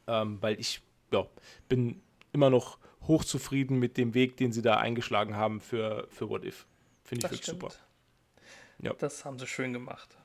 [0.07, 1.27] Ähm, weil ich ja,
[1.69, 2.01] bin
[2.33, 6.67] immer noch hochzufrieden mit dem Weg, den sie da eingeschlagen haben für, für What If.
[7.05, 7.63] Finde ich Das wirklich stimmt.
[7.63, 7.75] super.
[8.79, 8.93] Ja.
[8.95, 10.17] Das haben sie schön gemacht.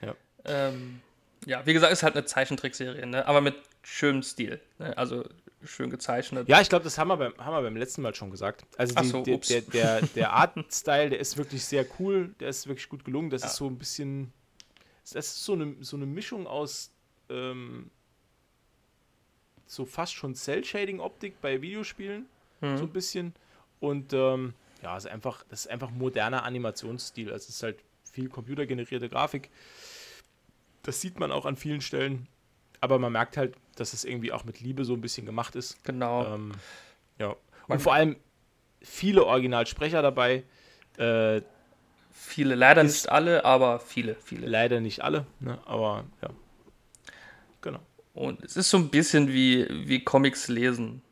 [0.00, 0.14] Ja.
[0.44, 1.00] Ähm,
[1.46, 3.26] ja, wie gesagt, ist halt eine Zeichentrickserie, ne?
[3.26, 4.60] aber mit schönem Stil.
[4.78, 4.96] Ne?
[4.96, 5.24] Also
[5.64, 6.48] schön gezeichnet.
[6.48, 8.64] Ja, ich glaube, das haben wir, beim, haben wir beim letzten Mal schon gesagt.
[8.76, 12.66] Also die, so, der, der, der, der Art-Style, der ist wirklich sehr cool, der ist
[12.66, 13.30] wirklich gut gelungen.
[13.30, 13.48] Das Ja.
[13.48, 14.32] ist so ein bisschen,
[15.04, 16.90] das ist so eine, so eine Mischung aus
[17.28, 17.90] ähm,
[19.72, 22.26] so fast schon Cell-Shading-Optik bei Videospielen,
[22.60, 22.76] Mhm.
[22.76, 23.34] so ein bisschen.
[23.80, 27.32] Und ähm, ja, es ist einfach, das ist einfach moderner Animationsstil.
[27.32, 27.78] Also es ist halt
[28.12, 29.50] viel computergenerierte Grafik.
[30.82, 32.26] Das sieht man auch an vielen Stellen.
[32.80, 35.82] Aber man merkt halt, dass es irgendwie auch mit Liebe so ein bisschen gemacht ist.
[35.84, 36.26] Genau.
[36.34, 36.52] Ähm,
[37.18, 37.28] ja.
[37.68, 38.16] Man- Und vor allem
[38.82, 40.42] viele Originalsprecher dabei.
[40.98, 41.40] Äh,
[42.12, 44.46] viele, leider nicht alle, aber viele, viele.
[44.46, 45.58] leider nicht alle, ne?
[45.64, 46.28] aber ja.
[48.14, 51.02] Und es ist so ein bisschen wie, wie Comics lesen,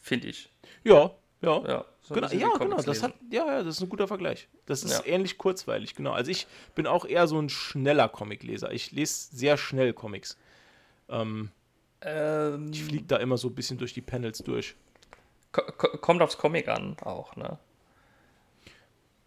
[0.00, 0.48] finde ich.
[0.84, 1.10] Ja,
[1.42, 1.62] ja.
[1.68, 4.48] Ja, so Genau, ja, genau, das hat, ja, ja, das ist ein guter Vergleich.
[4.66, 5.12] Das ist Ja.
[5.12, 6.12] ähnlich kurzweilig, genau.
[6.12, 8.70] Also ich bin auch eher so ein schneller Comicleser.
[8.72, 10.36] Ich lese sehr schnell Comics.
[11.08, 11.50] Ähm,
[12.06, 14.74] Ähm, ich fliege da immer so ein bisschen durch die Panels durch.
[15.52, 17.58] ko ko kommt aufs Comic an auch, ne?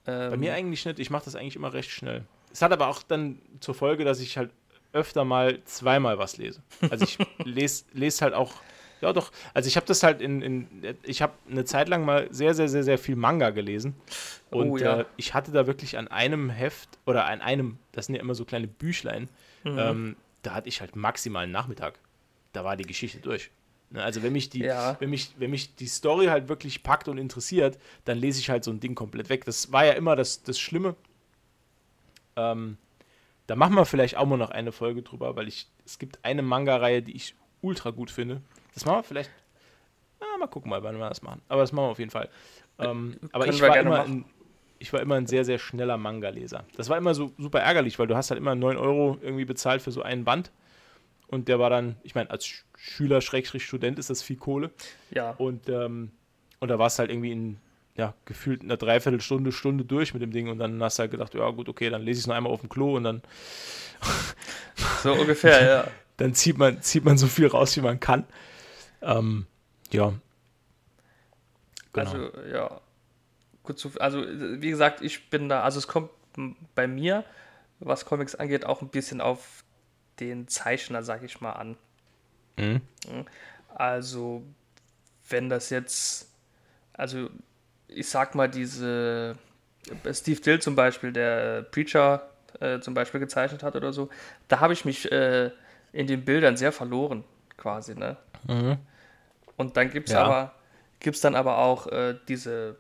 [0.05, 0.99] Ähm, Bei mir eigentlich nicht.
[0.99, 2.25] Ich mache das eigentlich immer recht schnell.
[2.53, 4.51] Es hat aber auch dann zur Folge, dass ich halt
[4.97, 6.61] öfter mal zweimal was lese.
[6.89, 8.53] Also ich lese les halt auch,
[9.01, 10.67] ja doch, also ich habe das halt in, in
[11.03, 13.95] ich habe eine Zeit lang mal sehr, sehr, sehr, sehr viel Manga gelesen.
[14.49, 15.01] Und Oh, ja.
[15.01, 18.35] äh, ich hatte da wirklich an einem Heft oder an einem, das sind ja immer
[18.35, 19.29] so kleine Büchlein,
[19.63, 19.77] Mhm.
[19.79, 21.99] ähm, da hatte ich halt maximal einen Nachmittag.
[22.53, 23.51] Da war die Geschichte durch.
[23.89, 24.95] Ne, Also wenn mich die, Ja.
[24.99, 28.63] wenn mich, wenn mich die Story halt wirklich packt und interessiert, dann lese ich halt
[28.63, 29.45] so ein Ding komplett weg.
[29.45, 30.95] Das war ja immer das, das Schlimme.
[32.35, 32.77] Ähm,
[33.47, 36.41] da machen wir vielleicht auch mal noch eine Folge drüber, weil ich, es gibt eine
[36.41, 38.41] Manga-Reihe, die ich ultra gut finde.
[38.73, 39.31] Das machen wir vielleicht.
[40.19, 41.41] Na, mal gucken mal, wann wir das machen.
[41.47, 42.29] Aber das machen wir auf jeden Fall.
[42.79, 44.25] Ähm, aber Können ich war, immer ein,
[44.79, 46.65] ich war immer ein sehr, sehr schneller Manga-Leser.
[46.75, 49.81] Das war immer so super ärgerlich, weil du hast halt immer 9 Euro irgendwie bezahlt
[49.81, 50.51] für so einen Band.
[51.27, 54.71] Und der war dann, ich meine, als Sch- Schüler, Schrägstrich Student ist das viel Kohle.
[55.11, 56.11] ja, Und, ähm,
[56.59, 57.57] und da war es halt irgendwie in,
[57.97, 60.49] ja, gefühlt in einer Dreiviertelstunde, Stunde durch mit dem Ding.
[60.49, 62.53] Und dann hast du halt gedacht, ja gut, okay, dann lese ich es noch einmal
[62.53, 63.21] auf dem Klo und dann,
[65.03, 65.87] so ungefähr, ja.
[66.17, 68.25] dann zieht, man, zieht man so viel raus, wie man kann.
[69.01, 69.47] Ähm,
[69.91, 70.13] ja.
[71.91, 72.11] Genau.
[72.11, 72.81] Also, ja.
[73.63, 76.11] Gut zu, also, wie gesagt, ich bin da, also es kommt
[76.75, 77.25] bei mir,
[77.79, 79.63] was Comics angeht, auch ein bisschen auf
[80.19, 81.77] den Zeichner, sag ich mal, an.
[82.57, 82.81] Mhm.
[83.73, 84.43] Also,
[85.29, 86.31] wenn das jetzt,
[86.93, 87.29] also
[87.87, 89.35] ich sag mal, diese
[90.13, 94.09] Steve Dill zum Beispiel, der Preacher äh, zum Beispiel gezeichnet hat oder so,
[94.47, 95.51] da habe ich mich äh,
[95.93, 97.23] in den Bildern sehr verloren,
[97.57, 98.17] quasi, ne?
[98.47, 98.77] Mhm.
[99.55, 100.23] Und dann gibt es Ja.
[100.23, 100.53] aber,
[100.99, 102.75] gibt's dann aber auch äh, diese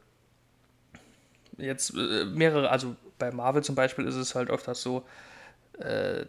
[1.57, 5.05] jetzt äh, mehrere, also bei Marvel zum Beispiel ist es halt oft so,
[5.79, 6.25] äh,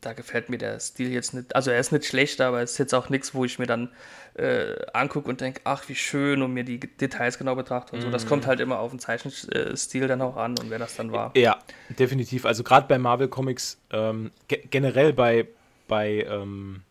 [0.00, 1.54] da gefällt mir der Stil jetzt nicht.
[1.56, 3.90] Also er ist nicht schlecht, aber es ist jetzt auch nichts, wo ich mir dann
[4.34, 8.10] äh, angucke und denke, ach, wie schön und mir die Details genau betrachte und so.
[8.10, 8.48] Das kommt mhm.
[8.48, 11.32] halt immer auf den Zeichenstil dann auch an und wer das dann war.
[11.36, 11.58] Ja,
[11.88, 12.46] definitiv.
[12.46, 15.48] Also gerade bei Marvel Comics, ähm, ge generell bei,
[15.88, 16.82] bei, ähm,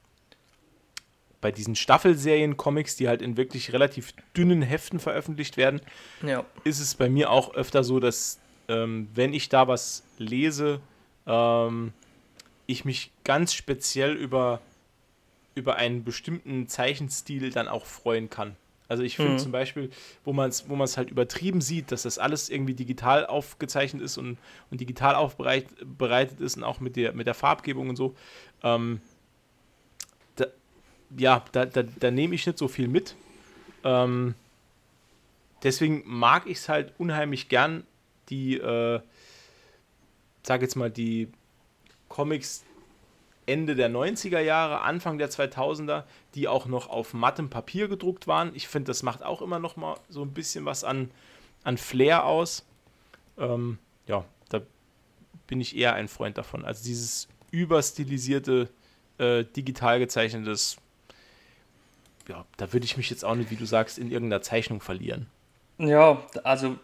[1.39, 5.79] bei diesen Staffelserien-Comics, die halt in wirklich relativ dünnen Heften veröffentlicht werden,
[6.21, 6.43] ja.
[6.65, 10.81] ist es bei mir auch öfter so, dass ähm, wenn ich da was lese,
[11.25, 11.93] ähm,
[12.67, 14.61] ich mich ganz speziell über,
[15.55, 18.55] über einen bestimmten Zeichenstil dann auch freuen kann.
[18.89, 19.39] Also ich finde mhm.
[19.39, 19.89] zum Beispiel,
[20.23, 24.37] wo man es wo halt übertrieben sieht, dass das alles irgendwie digital aufgezeichnet ist und,
[24.71, 28.15] und digital aufbereitet ist und auch mit der, mit der Farbgebung und so,
[28.63, 29.01] ähm,
[30.37, 30.45] da,
[31.17, 33.15] ja, da, da, da nehme ich nicht so viel mit.
[33.83, 34.35] Ähm,
[35.63, 37.85] deswegen mag ich es halt unheimlich gern,
[38.29, 39.01] die, äh,
[40.43, 41.27] sag jetzt mal, die
[42.09, 42.63] Comics
[43.47, 46.03] Ende der 90er Jahre, Anfang der 2000er,
[46.35, 48.51] die auch noch auf mattem Papier gedruckt waren.
[48.53, 51.09] Ich finde, das macht auch immer noch mal so ein bisschen was an,
[51.63, 52.65] an Flair aus.
[53.37, 54.61] Ähm, ja, da
[55.47, 56.65] bin ich eher ein Freund davon.
[56.65, 58.69] Also dieses überstilisierte,
[59.17, 60.75] äh, digital gezeichnetes,
[62.27, 65.27] ja, da würde ich mich jetzt auch nicht, wie du sagst, in irgendeiner Zeichnung verlieren.
[65.77, 66.77] Ja, also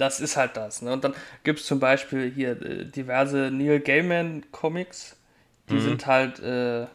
[0.00, 0.82] das ist halt das.
[0.82, 0.92] Ne?
[0.92, 5.16] Und dann gibt es zum Beispiel hier äh, diverse Neil Gaiman Comics,
[5.68, 5.80] die mhm.
[5.80, 6.86] sind halt, äh,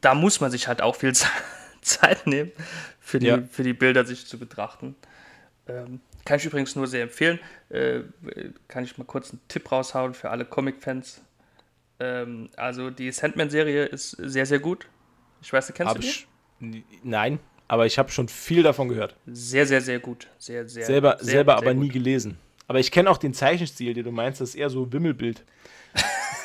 [0.00, 1.12] da muss man sich halt auch viel
[1.80, 2.52] Zeit nehmen,
[3.00, 3.42] für die, ja.
[3.50, 4.94] für die Bilder sich zu betrachten.
[5.68, 7.38] Ähm, kann ich übrigens nur sehr empfehlen.
[7.68, 8.00] Äh,
[8.68, 11.22] kann ich mal kurz einen Tipp raushauen für alle Comic-Fans.
[11.98, 14.86] Ähm, also die Sandman-Serie ist sehr, sehr gut.
[15.40, 16.06] Ich weiß, kennst Hab du
[16.60, 16.84] die?
[17.02, 19.16] Nein, aber ich habe schon viel davon gehört.
[19.26, 20.28] Sehr, sehr, sehr gut.
[20.38, 21.82] Sehr, sehr, selber sehr, selber sehr aber gut.
[21.84, 22.38] nie gelesen.
[22.68, 25.44] Aber ich kenne auch den Zeichenstil, den du meinst, das ist eher so Wimmelbild.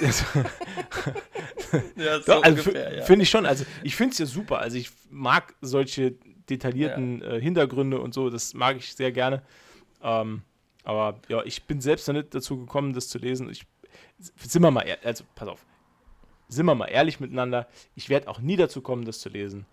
[1.96, 3.04] ja, so also ja.
[3.04, 3.46] Finde ich schon.
[3.46, 4.60] Also ich finde es ja super.
[4.60, 6.16] Also ich mag solche
[6.50, 7.34] detaillierten ja.
[7.34, 8.30] äh, Hintergründe und so.
[8.30, 9.42] Das mag ich sehr gerne.
[10.04, 10.44] Ähm,
[10.84, 13.50] aber ja, ich bin selbst noch nicht dazu gekommen, das zu lesen.
[13.50, 13.66] Ich,
[14.20, 15.66] sind wir mal, also pass auf,
[16.48, 17.68] sind wir mal ehrlich miteinander.
[17.96, 19.66] Ich werde auch nie dazu kommen, das zu lesen,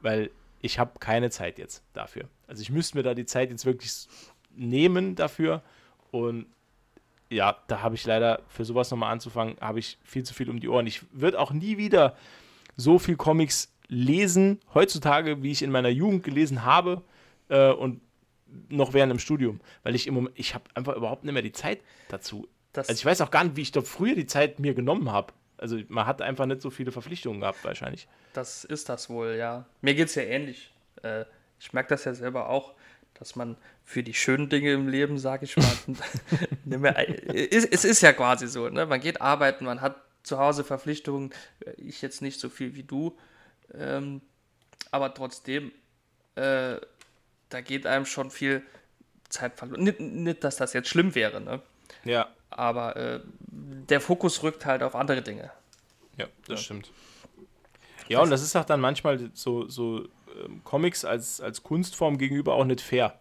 [0.00, 0.30] weil
[0.66, 2.28] ich habe keine Zeit jetzt dafür.
[2.46, 4.08] Also ich müsste mir da die Zeit jetzt wirklich
[4.54, 5.62] nehmen dafür
[6.10, 6.46] und
[7.28, 10.60] ja, da habe ich leider für sowas nochmal anzufangen, habe ich viel zu viel um
[10.60, 10.86] die Ohren.
[10.86, 12.16] Ich würde auch nie wieder
[12.76, 17.02] so viel Comics lesen heutzutage, wie ich in meiner Jugend gelesen habe
[17.48, 18.00] äh, und
[18.68, 21.52] noch während dem Studium, weil ich im Moment, ich habe einfach überhaupt nicht mehr die
[21.52, 22.48] Zeit dazu.
[22.72, 25.10] Das also ich weiß auch gar nicht, wie ich doch früher die Zeit mir genommen
[25.10, 25.32] habe.
[25.58, 28.08] Also man hat einfach nicht so viele Verpflichtungen gehabt, wahrscheinlich.
[28.32, 29.64] Das ist das wohl, ja.
[29.80, 30.72] Mir geht es ja ähnlich.
[31.02, 31.24] Äh,
[31.58, 32.74] ich merke das ja selber auch,
[33.14, 35.76] dass man für die schönen Dinge im Leben, sage ich mal,
[36.64, 38.84] mehr, äh, es ist ja quasi so, ne?
[38.86, 42.82] man geht arbeiten, man hat zu Hause Verpflichtungen, äh, ich jetzt nicht so viel wie
[42.82, 43.16] du,
[43.74, 44.20] ähm,
[44.90, 45.72] aber trotzdem,
[46.34, 46.76] äh,
[47.48, 48.62] da geht einem schon viel
[49.28, 49.82] Zeit verloren.
[49.82, 51.62] Nicht, nicht, dass das jetzt schlimm wäre, ne?
[52.04, 52.28] Ja.
[52.56, 55.50] Aber äh, der Fokus rückt halt auf andere Dinge.
[56.16, 56.64] Ja, das ja.
[56.64, 56.90] stimmt.
[58.08, 60.04] Ja, und das ist auch dann manchmal so, so
[60.44, 63.18] ähm, Comics als, als Kunstform gegenüber auch nicht fair.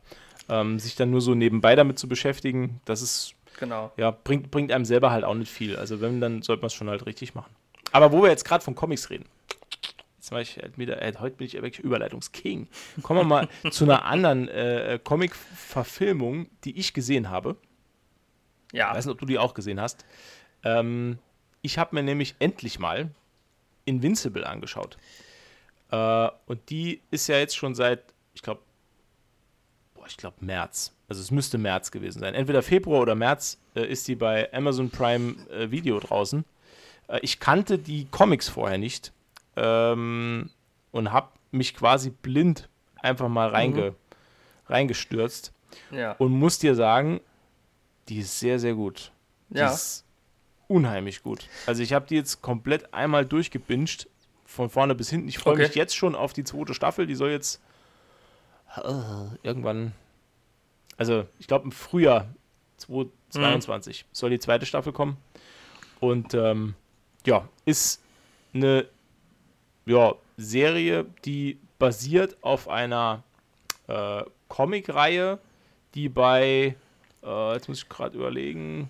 [0.48, 3.92] Ähm, sich dann nur so nebenbei damit zu beschäftigen, das ist, genau.
[3.98, 5.76] ja, bringt, bringt einem selber halt auch nicht viel.
[5.76, 7.54] Also wenn, dann sollte man es schon halt richtig machen.
[7.92, 9.26] Aber wo wir jetzt gerade von Comics reden,
[10.18, 12.68] jetzt war ich wieder, äh, heute bin ich wirklich Überleitungsking.
[13.02, 17.58] Kommen wir mal zu einer anderen äh, Comic-Verfilmung, die ich gesehen habe.
[18.76, 18.90] Ja.
[18.90, 20.06] Ich weiß nicht, ob du die auch gesehen hast.
[20.64, 21.20] Ähm,
[21.62, 23.10] ich habe mir nämlich endlich mal
[23.86, 24.98] Invincible angeschaut.
[25.92, 28.62] Äh, und die ist ja jetzt schon seit, ich glaube,
[30.08, 30.94] ich glaube März.
[31.08, 32.36] Also es müsste März gewesen sein.
[32.36, 36.46] Entweder Februar oder März äh, ist die bei Amazon Prime äh, Video draußen.
[37.08, 39.14] Äh, ich kannte die Comics vorher nicht
[39.56, 40.50] ähm,
[40.92, 43.96] und habe mich quasi blind einfach mal reinge mhm.
[44.68, 45.54] reingestürzt.
[45.92, 46.14] Ja.
[46.14, 47.22] Und muss dir sagen,
[48.10, 49.12] die ist sehr, sehr gut.
[49.50, 49.72] Die ja.
[49.72, 50.06] ist
[50.68, 51.48] unheimlich gut.
[51.66, 54.08] Also ich habe die jetzt komplett einmal durchgebinged,
[54.46, 55.28] von vorne bis hinten.
[55.28, 55.64] Ich freue okay.
[55.64, 57.08] mich jetzt schon auf die zweite Staffel.
[57.08, 57.62] Die soll jetzt
[58.78, 58.92] äh,
[59.44, 59.94] irgendwann,
[60.98, 62.28] also ich glaube im Frühjahr
[62.78, 64.08] 2022 mhm.
[64.12, 65.18] soll die zweite Staffel kommen.
[66.00, 66.76] Und ähm,
[67.26, 68.02] ja, ist
[68.54, 68.88] eine
[69.86, 73.24] ja, Serie, die basiert auf einer
[73.88, 75.40] äh, Comic-Reihe,
[75.94, 76.76] die bei
[77.26, 78.90] äh, jetzt muss ich gerade überlegen.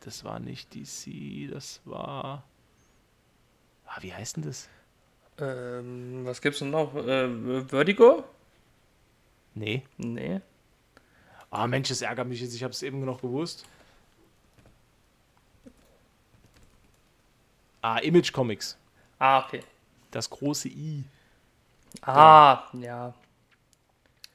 [0.00, 2.44] Das war nicht DC, das war.
[3.86, 4.68] Ah, wie heißt denn das?
[5.38, 6.94] Ähm, was gibt's denn noch?
[6.94, 8.24] Äh, Vertigo?
[9.54, 9.82] Nee.
[9.98, 10.40] Nee.
[11.50, 12.54] Ah, Mensch, das ärgert mich jetzt.
[12.54, 13.66] Ich habe es eben noch gewusst.
[17.82, 18.76] Ah, Image Comics.
[19.18, 19.62] Ah, okay.
[20.10, 21.04] Das große I.
[22.02, 23.14] Ah, ja.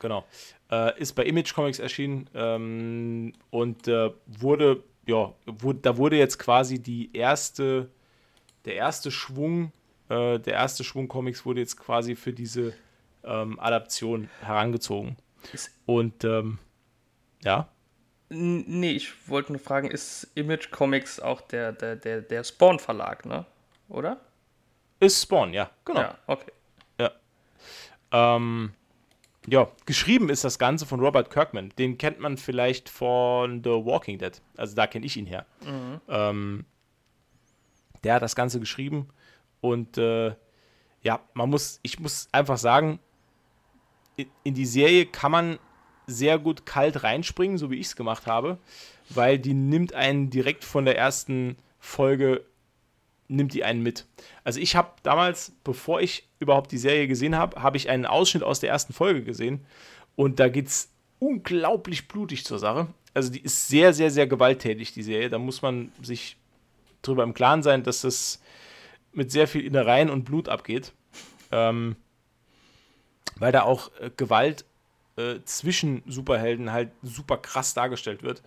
[0.06, 0.24] Genau.
[0.70, 6.38] Äh, ist bei Image Comics erschienen ähm, und äh, wurde, ja, wurde, da wurde jetzt
[6.38, 7.90] quasi die erste,
[8.66, 9.72] der erste Schwung,
[10.10, 12.74] äh, der erste Schwung Comics wurde jetzt quasi für diese
[13.24, 15.18] ähm, Adaption herangezogen.
[15.88, 16.60] Und ähm,
[17.44, 17.68] ja,
[18.30, 23.26] Nee, ich wollte nur fragen, ist Image Comics auch der, der, der, der Spawn Verlag,
[23.26, 23.46] ne?
[23.88, 24.20] Oder?
[25.00, 26.02] ist Spawn, ja, genau.
[26.02, 26.52] Ja, okay.
[28.12, 28.72] Ähm,
[29.48, 31.70] ja, geschrieben ist das Ganze von Robert Kirkman.
[31.78, 34.42] Den kennt man vielleicht von The Walking Dead.
[34.58, 35.46] Also da kenne ich ihn her.
[36.10, 36.66] Ähm,
[38.04, 39.10] der hat das Ganze geschrieben
[39.62, 40.36] und äh,
[41.02, 43.00] ja, man muss, ich muss einfach sagen,
[44.16, 45.60] in, in die Serie kann man
[46.08, 48.58] sehr gut kalt reinspringen, so wie ich es gemacht habe,
[49.10, 52.46] weil die nimmt einen direkt von der ersten Folge
[53.28, 54.06] nimmt die einen mit.
[54.44, 58.44] Also ich habe damals, bevor ich überhaupt die Serie gesehen habe, habe ich einen Ausschnitt
[58.44, 59.66] aus der ersten Folge gesehen
[60.16, 62.88] und da geht es unglaublich blutig zur Sache.
[63.14, 65.30] Also die ist sehr, sehr, sehr gewalttätig, die Serie.
[65.30, 66.38] Da muss man sich
[67.02, 68.42] drüber im Klaren sein, dass das
[69.14, 70.92] mit sehr viel Innereien und Blut abgeht.
[71.52, 71.96] Ähm,
[73.38, 74.66] weil da auch äh, Gewalt
[75.18, 78.42] äh, zwischen Superhelden halt super krass dargestellt wird.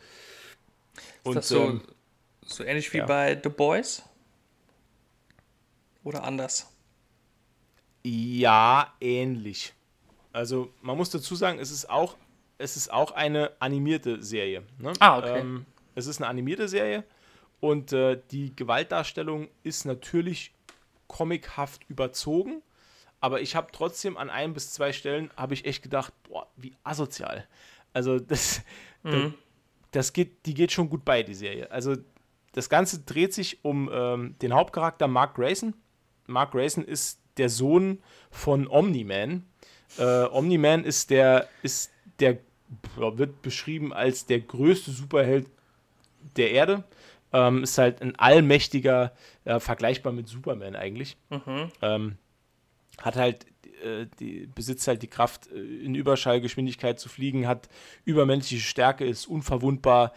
[1.25, 1.83] Ist das so, ähm,
[2.45, 3.07] so ähnlich wie ja.
[3.07, 4.03] bei The Boys?
[6.05, 6.73] Oder anders?
[8.05, 9.75] Ja, ähnlich.
[10.33, 12.17] Also man muss dazu sagen, es ist auch,
[12.59, 14.63] es ist auch eine animierte Serie.
[14.79, 14.93] Ne?
[15.01, 15.41] Ah, okay.
[15.41, 17.05] Ähm, es ist eine animierte Serie
[17.61, 20.53] und äh, die Gewaltdarstellung ist natürlich
[21.09, 22.63] comichaft überzogen,
[23.21, 26.75] aber ich habe trotzdem an ein bis zwei Stellen habe ich echt gedacht, boah, wie
[26.85, 27.47] asozial.
[27.93, 28.63] Also das,
[29.03, 29.35] Mhm.
[29.93, 31.71] das geht, die geht schon gut bei, die Serie.
[31.71, 31.97] Also
[32.53, 35.75] das Ganze dreht sich um ähm, den Hauptcharakter Mark Grayson.
[36.29, 39.45] Mark Grayson ist der Sohn von Omni-Man.
[39.99, 42.39] Äh, Omni-Man ist der, ist der,
[42.97, 45.49] wird beschrieben als der größte Superheld
[46.37, 46.85] der Erde.
[47.33, 49.13] Ähm, ist halt ein allmächtiger,
[49.45, 51.17] ja, vergleichbar mit Superman eigentlich.
[51.31, 51.71] Mhm.
[51.83, 52.19] Ähm,
[52.99, 53.47] hat halt,
[53.83, 57.69] äh, die, besitzt halt die Kraft, äh, in Überschallgeschwindigkeit zu fliegen, hat
[58.05, 60.13] übermenschliche Stärke, ist unverwundbar,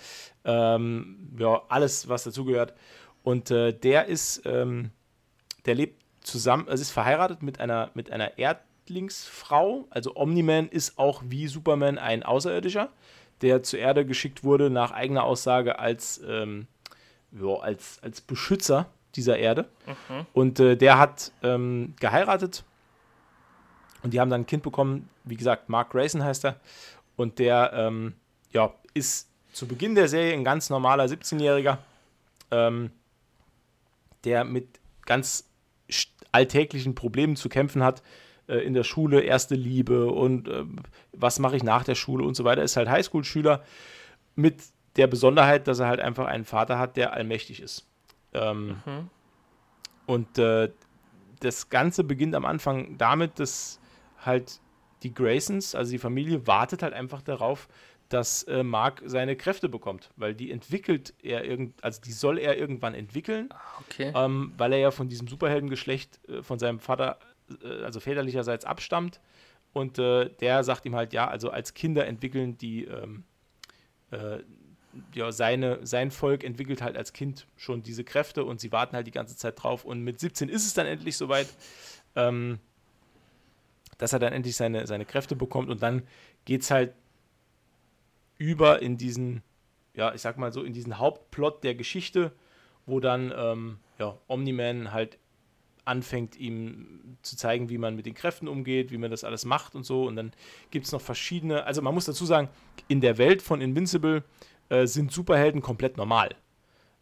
[0.46, 2.74] ähm, ja, alles, was dazugehört.
[3.24, 4.92] Und äh, der ist, ähm,
[5.66, 9.86] der lebt zusammen, also ist verheiratet mit einer, mit einer Erdlingsfrau.
[9.90, 12.90] Also Omni-Man ist auch wie Superman ein Außerirdischer,
[13.42, 16.68] der zur Erde geschickt wurde, nach eigener Aussage als, ähm,
[17.32, 19.68] ja, als, als Beschützer dieser Erde.
[20.34, 22.64] Und äh, der hat ähm, geheiratet
[24.04, 25.10] und die haben dann ein Kind bekommen.
[25.24, 26.60] Wie gesagt, Mark Grayson heißt er.
[27.16, 28.14] Und der ähm,
[28.52, 31.78] ja, ist zu Beginn der Serie ein ganz normaler 17-Jähriger,
[32.52, 32.92] ähm,
[34.24, 35.51] der mit ganz
[36.32, 38.02] alltäglichen Problemen zu kämpfen hat.
[38.48, 40.64] Äh, in der Schule, erste Liebe und äh,
[41.14, 42.64] was mache ich nach der Schule und so weiter.
[42.64, 43.64] Ist halt Highschool-Schüler
[44.36, 44.62] mit
[44.98, 47.88] der Besonderheit, dass er halt einfach einen Vater hat, der allmächtig ist.
[48.34, 49.10] Ähm, Mhm.
[50.06, 50.70] und äh,
[51.40, 53.80] das Ganze beginnt am Anfang damit, dass
[54.20, 54.60] halt
[55.04, 57.68] die Graysons, also die Familie, wartet halt einfach darauf,
[58.14, 62.58] dass äh, Mark seine Kräfte bekommt, weil die entwickelt er irgend, also die soll er
[62.58, 63.50] irgendwann entwickeln,
[63.90, 64.12] Okay.
[64.14, 67.20] ähm, weil er ja von diesem Superheldengeschlecht äh, von seinem Vater,
[67.64, 69.22] äh, also väterlicherseits abstammt.
[69.74, 73.24] Und äh, der sagt ihm halt, ja, also als Kinder entwickeln die, ähm,
[74.12, 74.40] äh,
[75.14, 79.08] ja, seine, sein Volk entwickelt halt als Kind schon diese Kräfte und sie warten halt
[79.08, 79.86] die ganze Zeit drauf.
[79.86, 81.48] Und mit 17 ist es dann endlich soweit,
[82.18, 82.60] ähm,
[83.98, 85.70] dass er dann endlich seine, seine Kräfte bekommt.
[85.70, 86.02] Und dann
[86.44, 86.94] geht es halt
[88.42, 89.44] über in diesen,
[89.94, 92.32] ja, ich sag mal so, in diesen Hauptplot der Geschichte,
[92.88, 95.20] wo dann ähm, ja, Omni-Man halt
[95.86, 99.76] anfängt, ihm zu zeigen, wie man mit den Kräften umgeht, wie man das alles macht
[99.76, 100.08] und so.
[100.08, 100.32] Und dann
[100.72, 102.50] gibt es noch verschiedene, also man muss dazu sagen,
[102.88, 104.24] in der Welt von Invincible
[104.70, 106.30] äh, sind Superhelden komplett normal.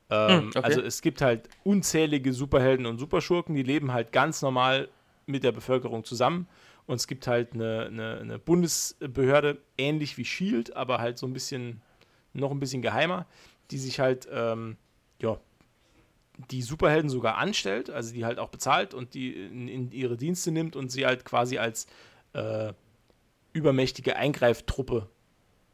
[0.09, 0.59] Ähm, Hm, okay.
[0.61, 4.89] Also es gibt halt unzählige Superhelden und Superschurken, die leben halt ganz normal
[5.25, 6.47] mit der Bevölkerung zusammen.
[6.89, 11.33] Und es gibt halt eine, eine, eine Bundesbehörde, ähnlich wie Shield, aber halt so ein
[11.33, 11.83] bisschen,
[12.33, 13.27] noch ein bisschen geheimer,
[13.69, 14.75] die sich halt, ähm,
[15.21, 15.39] ja,
[16.49, 20.49] die Superhelden sogar anstellt, also die halt auch bezahlt und die in, in ihre Dienste
[20.49, 21.85] nimmt und sie halt quasi als
[22.33, 22.73] äh,
[23.53, 25.07] übermächtige Eingreiftruppe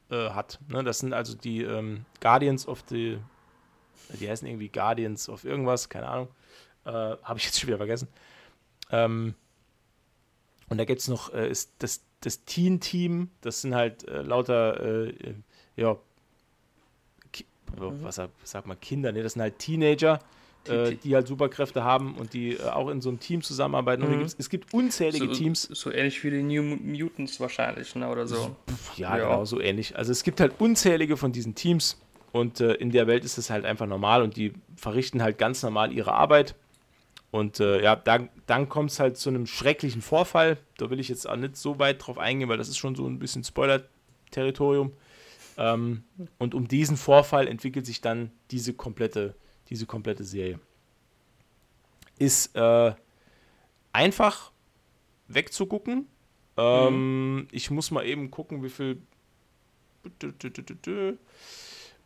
[0.10, 0.60] äh, hat.
[0.68, 0.84] Ne?
[0.84, 3.20] Das sind also die ähm, Guardians of the,
[4.20, 6.28] die heißen irgendwie Guardians of irgendwas, keine Ahnung,
[6.84, 8.10] äh, habe ich jetzt schon wieder vergessen.
[8.92, 9.34] Ähm,
[10.70, 15.06] und da gibt es noch äh, ist das, das Teen-Team, das sind halt äh, lauter
[15.08, 15.14] äh,
[15.76, 15.98] ja,
[17.32, 19.24] Ki was sag, sag mal, Kinder, ne?
[19.24, 20.20] Das sind halt Teenager,
[20.68, 24.04] äh, die halt Superkräfte haben und die äh, auch in so einem Team zusammenarbeiten.
[24.04, 24.22] Und Mhm.
[24.38, 25.62] es gibt unzählige So, Teams.
[25.72, 28.10] so ähnlich wie die New Mutants wahrscheinlich, ne?
[28.10, 28.56] Oder so.
[28.96, 29.24] Ja, Ja.
[29.24, 29.96] genau, so ähnlich.
[29.98, 32.02] Also es gibt halt unzählige von diesen Teams
[32.32, 35.62] und äh, in der Welt ist es halt einfach normal und die verrichten halt ganz
[35.62, 36.56] normal ihre Arbeit.
[37.36, 40.58] Und äh, ja, dann, dann kommt es halt zu einem schrecklichen Vorfall.
[40.78, 43.06] Da will ich jetzt auch nicht so weit drauf eingehen, weil das ist schon so
[43.06, 44.94] ein bisschen Spoiler-Territorium.
[45.58, 46.06] Ähm,
[46.38, 49.36] und um diesen Vorfall entwickelt sich dann diese komplette,
[49.70, 50.62] diese komplette Serie.
[52.18, 52.94] Ist äh,
[53.92, 54.54] einfach
[55.28, 56.08] wegzugucken.
[56.56, 59.02] Ähm, Ich muss mal eben gucken, wie viel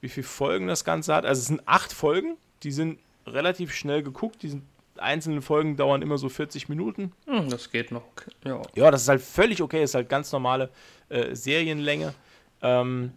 [0.02, 1.28] wie viele Folgen das Ganze hat.
[1.28, 4.42] Also es sind acht Folgen, die sind relativ schnell geguckt.
[4.42, 4.64] Die sind,
[5.00, 7.12] einzelne Folgen dauern immer so 40 Minuten.
[7.26, 8.04] Hm, das geht noch.
[8.46, 8.62] Ja.
[8.76, 10.70] Ja, das ist halt völlig okay, das ist halt ganz normale
[11.10, 12.14] äh, Serienlänge.
[12.62, 13.12] Ähm,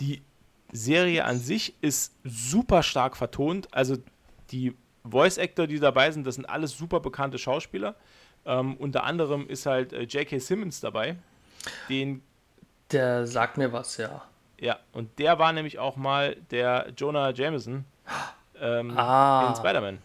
[0.00, 0.22] die
[0.72, 3.68] Serie an sich ist super stark vertont.
[3.72, 3.96] Also
[4.50, 4.74] die
[5.04, 7.94] Voice-Actor, die dabei sind, das sind alles super bekannte Schauspieler.
[8.44, 10.38] Ähm, unter anderem ist halt äh, J.K.
[10.38, 11.16] Simmons dabei.
[11.88, 12.22] Den
[12.92, 14.22] Der sagt mir was, ja.
[14.60, 17.84] Ja, und der war nämlich auch mal der Jonah Jameson
[18.60, 19.48] ähm, Ah.
[19.48, 19.98] in Spider-Man.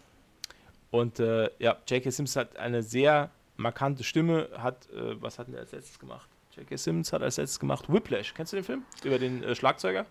[0.93, 2.11] Und äh, ja, J.K.
[2.11, 6.29] Simmons hat eine sehr markante Stimme, hat, äh, was hat er als letztes gemacht?
[6.55, 6.77] J.K.
[6.77, 8.35] Simmons hat als letztes gemacht Whiplash.
[8.35, 8.83] Kennst du den Film?
[9.03, 10.05] Über den äh, Schlagzeuger?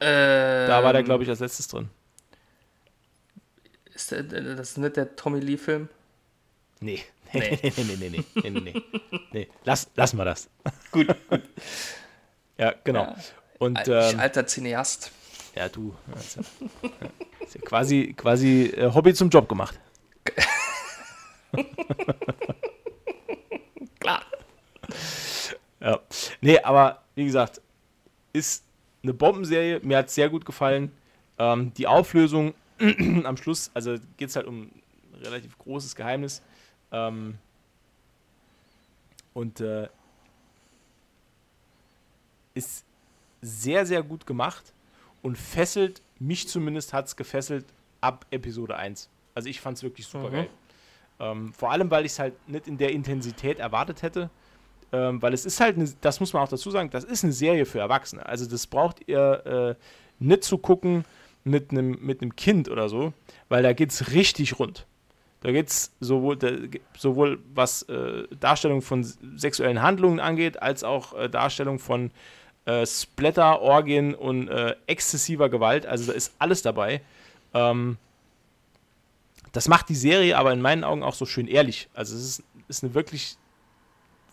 [0.00, 1.90] Ähm, Da war der, glaube ich, als letztes drin.
[3.92, 5.88] Ist der, das ist nicht der Tommy Lee-Film?
[6.80, 7.02] Nee.
[7.32, 7.58] Nee.
[7.62, 8.82] Nee, nee, nee, nee, nee, nee,
[9.32, 9.48] nee.
[9.64, 10.48] Lass, lassen wir das.
[10.92, 11.42] Gut, gut.
[12.58, 13.02] Ja, genau.
[13.02, 13.16] Ja.
[13.58, 15.10] Und ich, ähm, alter Cineast.
[15.54, 15.94] ja, du.
[16.14, 16.40] Also,
[16.82, 17.08] ja,
[17.52, 19.78] ja quasi, quasi äh, Hobby zum Job gemacht.
[24.00, 24.22] Klar.
[25.80, 26.00] Ja.
[26.40, 27.60] Nee, aber wie gesagt,
[28.32, 28.64] ist
[29.02, 29.80] eine Bombenserie.
[29.82, 30.90] Mir hat es sehr gut gefallen.
[31.38, 32.54] Ähm, die Auflösung
[33.24, 34.82] am Schluss, also geht es halt um ein
[35.22, 36.42] relativ großes Geheimnis.
[36.90, 37.38] Ähm,
[39.34, 39.88] und äh,
[42.54, 42.84] ist
[43.42, 44.72] sehr, sehr gut gemacht
[45.22, 47.66] und fesselt, mich zumindest hat es gefesselt
[48.00, 49.08] ab Episode 1.
[49.34, 50.48] Also ich fand es wirklich super geil.
[51.20, 54.30] Ähm, vor allem, weil ich es halt nicht in der Intensität erwartet hätte.
[54.92, 57.32] Ähm, weil es ist halt, eine, das muss man auch dazu sagen, das ist eine
[57.32, 58.24] Serie für Erwachsene.
[58.26, 59.84] Also das braucht ihr äh,
[60.18, 61.04] nicht zu gucken
[61.42, 63.12] mit einem mit Kind oder so,
[63.48, 64.86] weil da geht es richtig rund.
[65.40, 66.52] Da geht es sowohl, da,
[66.96, 69.04] sowohl was äh, Darstellung von
[69.36, 72.12] sexuellen Handlungen angeht, als auch äh, Darstellung von
[72.66, 75.86] äh, Splatter, Orgien und äh, exzessiver Gewalt.
[75.86, 77.00] Also da ist alles dabei.
[77.52, 77.96] Ähm,
[79.52, 81.88] das macht die Serie aber in meinen Augen auch so schön ehrlich.
[81.94, 83.36] Also es ist, ist eine wirklich,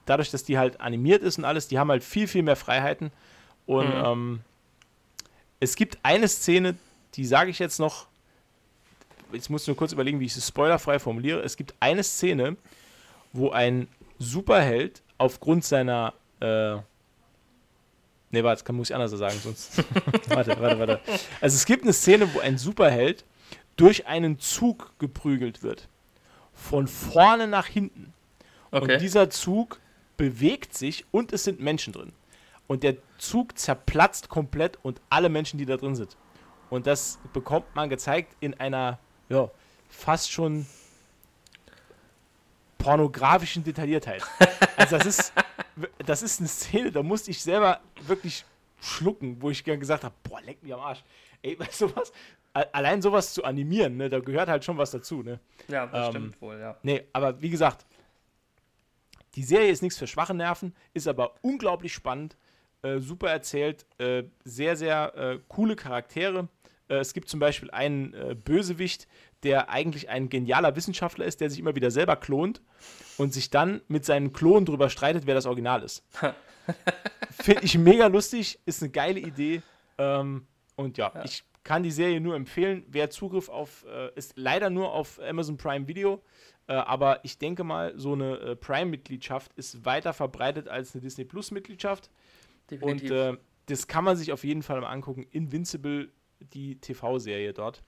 [0.06, 3.12] dadurch, dass die halt animiert ist und alles, die haben halt viel, viel mehr Freiheiten.
[3.68, 4.04] Und Mhm.
[4.06, 4.40] ähm,
[5.60, 6.76] es gibt eine Szene,
[7.14, 8.08] die sage ich jetzt noch,
[9.32, 11.42] jetzt muss ich nur kurz überlegen, wie ich es spoilerfrei formuliere.
[11.42, 12.58] Es gibt eine Szene,
[13.32, 16.78] wo ein Superheld aufgrund seiner äh,
[18.32, 19.78] Ne, warte, das kann, muss ich anders sagen, sonst.
[20.30, 21.00] warte, warte, warte.
[21.42, 23.26] Also es gibt eine Szene, wo ein Superheld
[23.76, 25.90] durch einen Zug geprügelt wird.
[26.54, 28.14] Von vorne nach hinten.
[28.72, 28.94] Okay.
[28.94, 29.80] Und dieser Zug
[30.18, 32.14] bewegt sich und es sind Menschen drin.
[32.68, 36.16] Und der Zug zerplatzt komplett und alle Menschen, die da drin sind.
[36.70, 39.50] Und das bekommt man gezeigt in einer, ja,
[39.90, 40.66] fast schon
[42.78, 44.24] pornografischen Detailliertheit.
[44.78, 45.34] Also das ist,
[46.06, 48.46] das ist eine Szene, da musste ich selber wirklich
[48.82, 51.04] schlucken, wo ich gern gesagt habe, boah, leck mich am Arsch.
[51.42, 52.12] Ey, weißt du was?
[52.54, 55.40] Allein sowas zu animieren, ne, da gehört halt schon was dazu, ne?
[55.70, 56.76] ja, das ähm, stimmt wohl, ja.
[56.84, 57.86] Nee, aber wie gesagt,
[59.36, 62.36] die Serie ist nichts für schwache Nerven, ist aber unglaublich spannend,
[62.82, 66.50] äh, super erzählt, äh, sehr, sehr äh, coole Charaktere.
[66.90, 69.08] Äh, es gibt zum Beispiel einen äh, Bösewicht,
[69.44, 72.62] der eigentlich ein genialer Wissenschaftler ist, der sich immer wieder selber klont
[73.18, 76.04] und sich dann mit seinen Klonen drüber streitet, wer das Original ist.
[77.32, 79.62] Finde ich mega lustig, ist eine geile Idee.
[79.98, 81.24] Ähm, und ja, Ja.
[81.26, 82.84] ich kann die Serie nur empfehlen.
[82.88, 86.22] Wer Zugriff auf, äh, ist leider nur auf Amazon Prime Video.
[86.68, 91.26] Äh, aber ich denke mal, so eine äh, Prime-Mitgliedschaft ist weiter verbreitet als eine Disney
[91.26, 92.10] Plus-Mitgliedschaft.
[92.80, 93.36] Und äh,
[93.66, 95.26] das kann man sich auf jeden Fall mal angucken.
[95.32, 97.84] Invincible, die TV-Serie dort.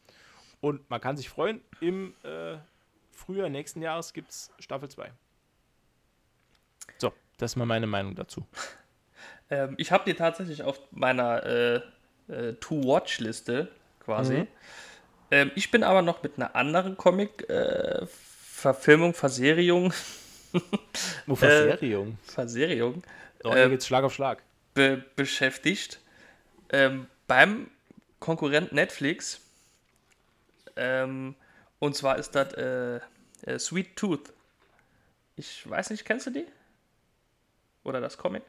[0.63, 2.55] Und man kann sich freuen, im äh,
[3.11, 5.11] Frühjahr nächsten Jahres gibt es Staffel 2.
[6.97, 8.47] So, das ist mal meine Meinung dazu.
[9.49, 11.81] Ähm, ich habe die tatsächlich auf meiner äh,
[12.29, 13.67] äh, To-Watch-Liste
[13.99, 14.37] quasi.
[14.37, 14.47] Mhm.
[15.31, 19.93] Ähm, ich bin aber noch mit einer anderen Comic-Verfilmung, Verserierung,
[21.27, 22.17] Oh, Äh, Verserierung.
[22.23, 23.03] Verserierung
[23.43, 24.41] Oh, hier ähm, geht's Schlag auf Schlag.
[24.73, 25.99] be beschäftigt.
[26.69, 27.69] ähm, beim
[28.19, 29.41] Konkurrent Netflix.
[30.75, 31.35] Ähm,
[31.79, 32.99] und zwar ist das äh,
[33.45, 34.33] äh, Sweet Tooth.
[35.35, 36.45] Ich weiß nicht, kennst du die?
[37.83, 38.43] Oder das Comic?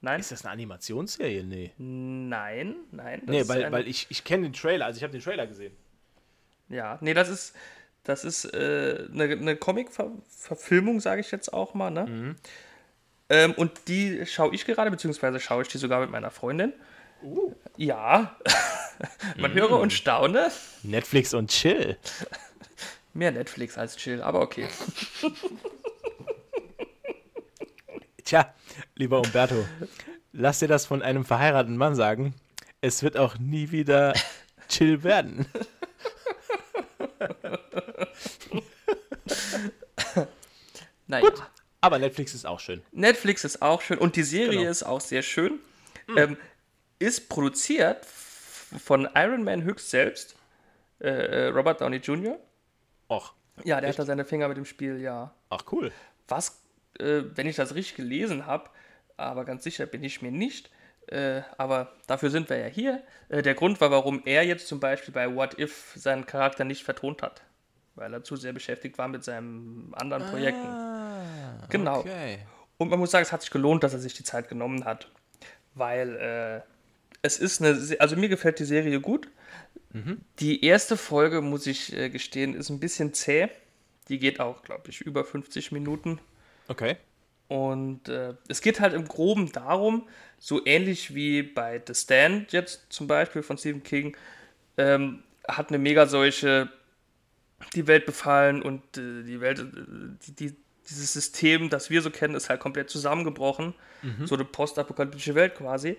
[0.00, 0.20] Nein?
[0.20, 1.42] Ist das eine Animationsserie?
[1.44, 1.72] Nee.
[1.76, 3.22] Nein, nein.
[3.26, 5.74] Nee, weil, eine- weil ich, ich kenne den Trailer, also ich habe den Trailer gesehen.
[6.68, 7.56] Ja, nee, das ist,
[8.04, 12.36] das ist äh, eine, eine Comic-Verfilmung, sage ich jetzt auch mal, ne?
[13.30, 16.72] Ähm, und die schaue ich gerade, beziehungsweise schaue ich die sogar mit meiner Freundin.
[17.76, 18.36] Ja,
[19.36, 20.50] man höre und staune.
[20.82, 21.96] Netflix und Chill.
[23.14, 24.68] Mehr Netflix als Chill, aber okay.
[28.24, 28.52] Tja,
[28.94, 29.66] lieber Umberto,
[30.32, 32.34] lass dir das von einem verheirateten Mann sagen.
[32.80, 34.12] Es wird auch nie wieder
[34.68, 35.46] Chill werden.
[41.06, 41.30] Naja.
[41.80, 42.82] Aber Netflix ist auch schön.
[42.92, 44.70] Netflix ist auch schön und die Serie Genau.
[44.70, 45.58] ist auch sehr schön.
[46.16, 46.36] Ähm,
[46.98, 50.36] ist produziert von Iron Man höchst selbst,
[51.00, 52.38] äh, äh, Robert Downey Jr.
[53.08, 53.34] Och,
[53.64, 55.32] Ja, der hat da seine Finger mit dem Spiel, ja.
[55.50, 55.92] ach cool.
[56.26, 56.62] Was,
[56.98, 58.70] äh, wenn ich das richtig gelesen habe,
[59.16, 60.70] aber ganz sicher bin ich mir nicht,
[61.06, 63.02] äh, aber dafür sind wir ja hier.
[63.28, 66.84] Äh, der Grund war, warum er jetzt zum Beispiel bei What If seinen Charakter nicht
[66.84, 67.42] vertont hat.
[67.94, 70.68] Weil er zu sehr beschäftigt war mit seinen anderen Projekten.
[71.70, 72.00] genau.
[72.00, 72.40] Okay.
[72.76, 75.10] Und man muss sagen, es hat sich gelohnt, dass er sich die Zeit genommen hat.
[75.74, 76.60] Weil äh,
[77.22, 79.28] es ist eine, also mir gefällt die Serie gut.
[80.38, 83.48] Die erste Folge, muss ich äh, gestehen, ist ein bisschen zäh.
[84.08, 86.20] Die geht auch, glaube ich, über 50 Minuten.
[86.68, 86.96] Okay.
[87.48, 90.06] Und äh, es geht halt im Groben darum,
[90.38, 94.16] so ähnlich wie bei The Stand jetzt zum Beispiel von Stephen King,
[94.76, 96.70] ähm, hat eine Megaseuche
[97.74, 99.64] die Welt befallen und äh, die Welt, äh,
[100.26, 100.56] die, die,
[100.88, 103.74] dieses System, das wir so kennen, ist halt komplett zusammengebrochen.
[104.26, 105.96] So eine postapokalyptische Welt quasi.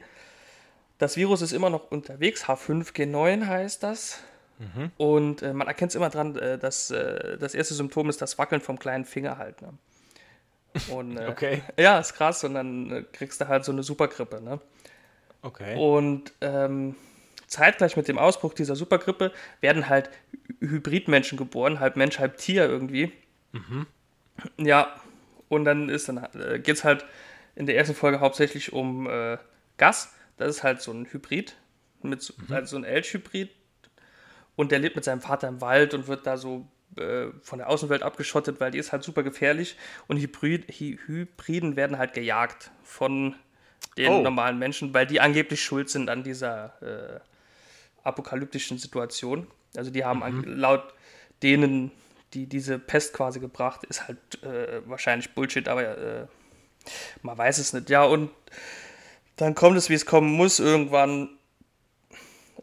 [0.99, 4.21] Das Virus ist immer noch unterwegs, H5G9 heißt das.
[4.97, 8.37] Und äh, man erkennt es immer dran, äh, dass äh, das erste Symptom ist das
[8.37, 9.61] Wackeln vom kleinen Finger halt.
[9.61, 9.69] Ne?
[10.91, 11.63] Und, äh, Okay.
[11.77, 12.43] Ja, ist krass.
[12.43, 14.41] Und dann äh, kriegst du halt so eine Supergrippe.
[14.41, 14.59] Ne?
[15.43, 15.77] Okay.
[15.77, 16.97] Und ähm,
[17.47, 19.31] zeitgleich mit dem Ausbruch dieser Supergrippe
[19.61, 20.09] werden halt
[20.59, 23.13] Hy- Hybridmenschen geboren, halb Mensch, halb Tier irgendwie.
[24.57, 24.93] Ja,
[25.47, 27.05] und dann ist dann äh, geht es halt
[27.55, 29.37] in der ersten Folge hauptsächlich um äh,
[29.77, 30.13] Gas.
[30.39, 31.55] Das ist halt so ein Hybrid,
[32.01, 33.49] mit so, also so ein Elch-Hybrid.
[34.55, 36.67] Und der lebt mit seinem Vater im Wald und wird da so
[36.97, 39.77] äh, von der Außenwelt abgeschottet, weil die ist halt super gefährlich.
[40.07, 43.35] Und Hybrid, Hy Hybriden werden halt gejagt von
[43.97, 44.21] den Oh.
[44.21, 47.19] normalen Menschen, weil die angeblich schuld sind an dieser äh,
[48.03, 49.47] apokalyptischen Situation.
[49.75, 50.93] Also die haben an, laut
[51.43, 51.91] denen,
[52.33, 56.27] die diese Pest quasi gebracht, ist halt äh, wahrscheinlich Bullshit, aber äh,
[57.21, 57.89] man weiß es nicht.
[57.89, 58.31] Ja, und
[59.39, 61.29] dann kommt es, wie es kommen muss, irgendwann.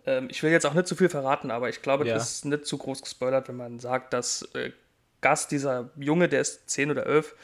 [0.04, 2.14] Ähm, ich will jetzt auch nicht zu viel verraten, aber ich glaube, Ja.
[2.14, 4.72] das ist nicht zu groß gespoilert, wenn man sagt, dass äh,
[5.20, 7.34] Gas, dieser Junge, der ist 10 oder 11,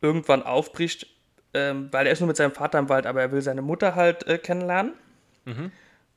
[0.00, 1.06] irgendwann aufbricht,
[1.52, 3.94] ähm, weil er ist nur mit seinem Vater im Wald, aber er will seine Mutter
[3.94, 4.94] halt äh, kennenlernen.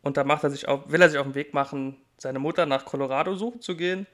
[0.01, 2.65] Und da macht er sich auf, will er sich auf den Weg machen, seine Mutter
[2.65, 4.07] nach Colorado suchen zu gehen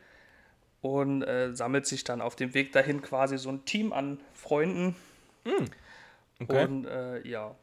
[0.82, 4.96] und äh, sammelt sich dann auf dem Weg dahin quasi so ein Team an Freunden.
[6.42, 6.66] Okay.
[6.66, 7.54] Und äh, ja,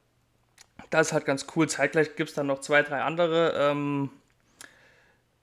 [0.91, 1.69] das ist halt ganz cool.
[1.69, 4.11] Zeitgleich gibt es dann noch zwei, drei andere ähm,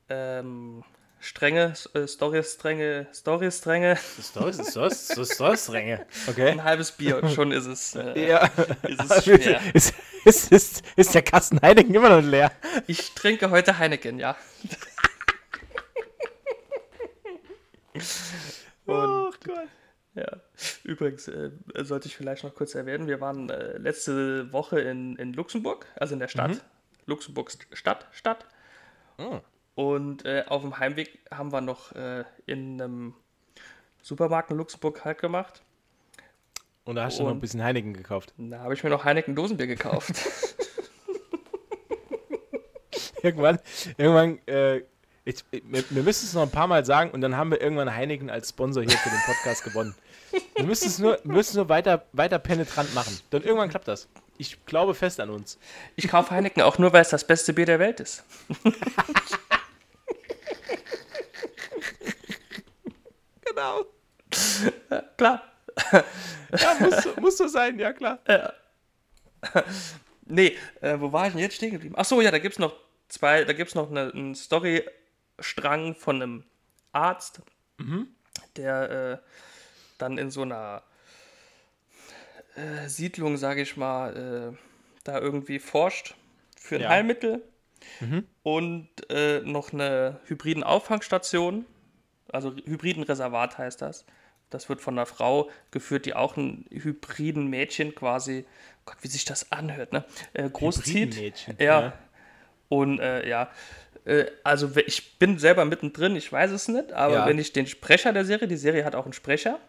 [0.10, 0.84] ähm,
[1.20, 3.98] Stränge, äh, Story-Stränge, Story-Stränge.
[4.22, 6.06] Story, Story, Story, Stränge.
[6.28, 6.50] Okay.
[6.52, 8.50] Ein halbes Bier und schon ist es, äh, Ja.
[8.84, 9.62] ist es schwer.
[9.74, 9.94] ist,
[10.26, 12.52] ist, ist, ist der Kasten Heineken immer noch leer?
[12.86, 14.36] Ich trinke heute Heineken, ja.
[18.86, 19.68] Oh Gott.
[20.18, 20.42] Ja,
[20.84, 25.34] übrigens äh, sollte ich vielleicht noch kurz erwähnen, wir waren äh, letzte Woche in, in
[25.34, 26.60] Luxemburg, also in der Stadt.
[27.06, 28.48] Luxemburg St- Stadt, Stadt.
[29.20, 29.42] Oh.
[29.76, 33.14] Und äh, auf dem Heimweg haben wir noch äh, in einem
[34.02, 35.62] Supermarkt in Luxemburg halt gemacht.
[36.84, 38.34] Und da hast du noch ein bisschen Heineken gekauft.
[38.38, 40.14] Da habe ich mir noch Heineken Dosenbier gekauft.
[43.24, 43.60] Irgendwann,
[43.98, 44.82] irgendwann, äh,
[45.26, 47.94] ich, wir, wir müssen es noch ein paar Mal sagen und dann haben wir irgendwann
[47.94, 49.96] Heineken als Sponsor hier für den Podcast gewonnen.
[50.56, 53.20] Wir müssen es nur, müssen nur weiter, weiter penetrant machen.
[53.30, 54.08] Dann irgendwann klappt das.
[54.38, 55.58] Ich glaube fest an uns.
[55.96, 58.24] Ich kaufe Heineken auch nur, weil es das beste Bier der Welt ist.
[63.46, 63.86] Genau.
[65.18, 65.44] Klar.
[66.58, 68.20] Ja, muss, so- muss so sein, ja klar.
[70.26, 71.96] Nee, äh, wo war ich denn jetzt stehen geblieben?
[71.98, 72.76] Ach so, ja, da gibt es noch
[73.08, 76.44] zwei, da gibt es noch eine, einen Storystrang von einem
[76.92, 77.42] Arzt,
[78.58, 79.30] der äh,
[79.98, 80.84] dann in so einer
[82.56, 84.58] äh, Siedlung, sage ich mal, äh,
[85.04, 86.16] da irgendwie forscht
[86.60, 86.90] für ein Ja.
[86.90, 87.42] Heilmittel
[88.44, 91.66] und äh, noch eine hybriden Auffangstation,
[92.30, 94.06] also hybriden Reservat heißt das.
[94.50, 98.46] Das wird von einer Frau geführt, die auch ein hybriden Mädchen quasi,
[98.86, 100.06] Gott, wie sich das anhört, ne?
[100.34, 101.14] Äh, großzieht.
[101.14, 101.82] Hybridenmädchen, Ja.
[101.82, 101.94] ja.
[102.70, 103.50] Und äh, ja,
[104.06, 107.26] äh, also ich bin selber mittendrin, ich weiß es nicht, aber Ja.
[107.28, 109.60] wenn ich den Sprecher der Serie, die Serie hat auch einen Sprecher.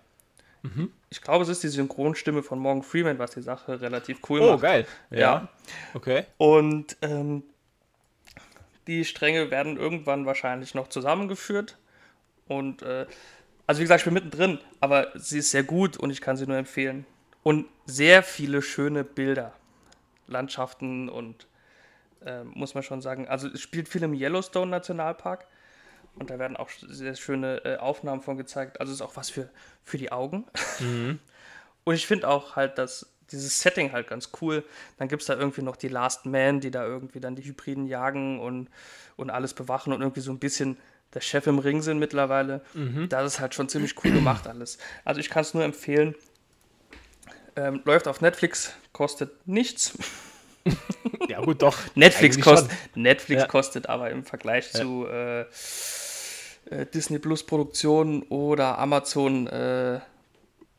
[1.10, 4.52] Ich glaube, es ist die Synchronstimme von Morgan Freeman, was die Sache relativ cool Oh,
[4.52, 4.62] macht.
[4.62, 4.86] geil.
[5.10, 5.18] Ja.
[5.18, 5.48] Ja.
[5.94, 6.24] Okay.
[6.36, 7.42] Und ähm,
[8.86, 11.76] die Stränge werden irgendwann wahrscheinlich noch zusammengeführt.
[12.46, 13.06] Und äh,
[13.66, 16.46] also wie gesagt, ich bin mittendrin, aber sie ist sehr gut und ich kann sie
[16.46, 17.04] nur empfehlen.
[17.42, 19.52] Und sehr viele schöne Bilder,
[20.26, 21.46] Landschaften und
[22.24, 23.28] äh, muss man schon sagen.
[23.28, 25.46] Also es spielt viel im Yellowstone Nationalpark
[26.18, 28.80] und da werden auch sehr schöne äh, Aufnahmen von gezeigt.
[28.80, 29.48] Also es ist auch was für,
[29.84, 30.44] für die Augen.
[31.84, 34.62] Und ich finde auch halt, dass dieses Setting halt ganz cool.
[34.98, 37.86] Dann gibt es da irgendwie noch die Last Man, die da irgendwie dann die Hybriden
[37.86, 38.68] jagen und,
[39.16, 40.76] und alles bewachen und irgendwie so ein bisschen
[41.14, 42.60] der Chef im Ring sind mittlerweile.
[43.08, 44.76] Das ist halt schon ziemlich cool gemacht alles.
[45.04, 46.14] Also ich kann es nur empfehlen.
[47.56, 49.96] Ähm, läuft auf Netflix, kostet nichts.
[51.28, 51.78] Ja, gut, doch.
[51.94, 53.02] Netflix, Eigentlich kost, schon.
[53.02, 53.48] Netflix Ja.
[53.48, 55.46] kostet aber im Vergleich zu äh,
[56.70, 60.00] äh, Disney Plus Produktionen oder Amazon äh,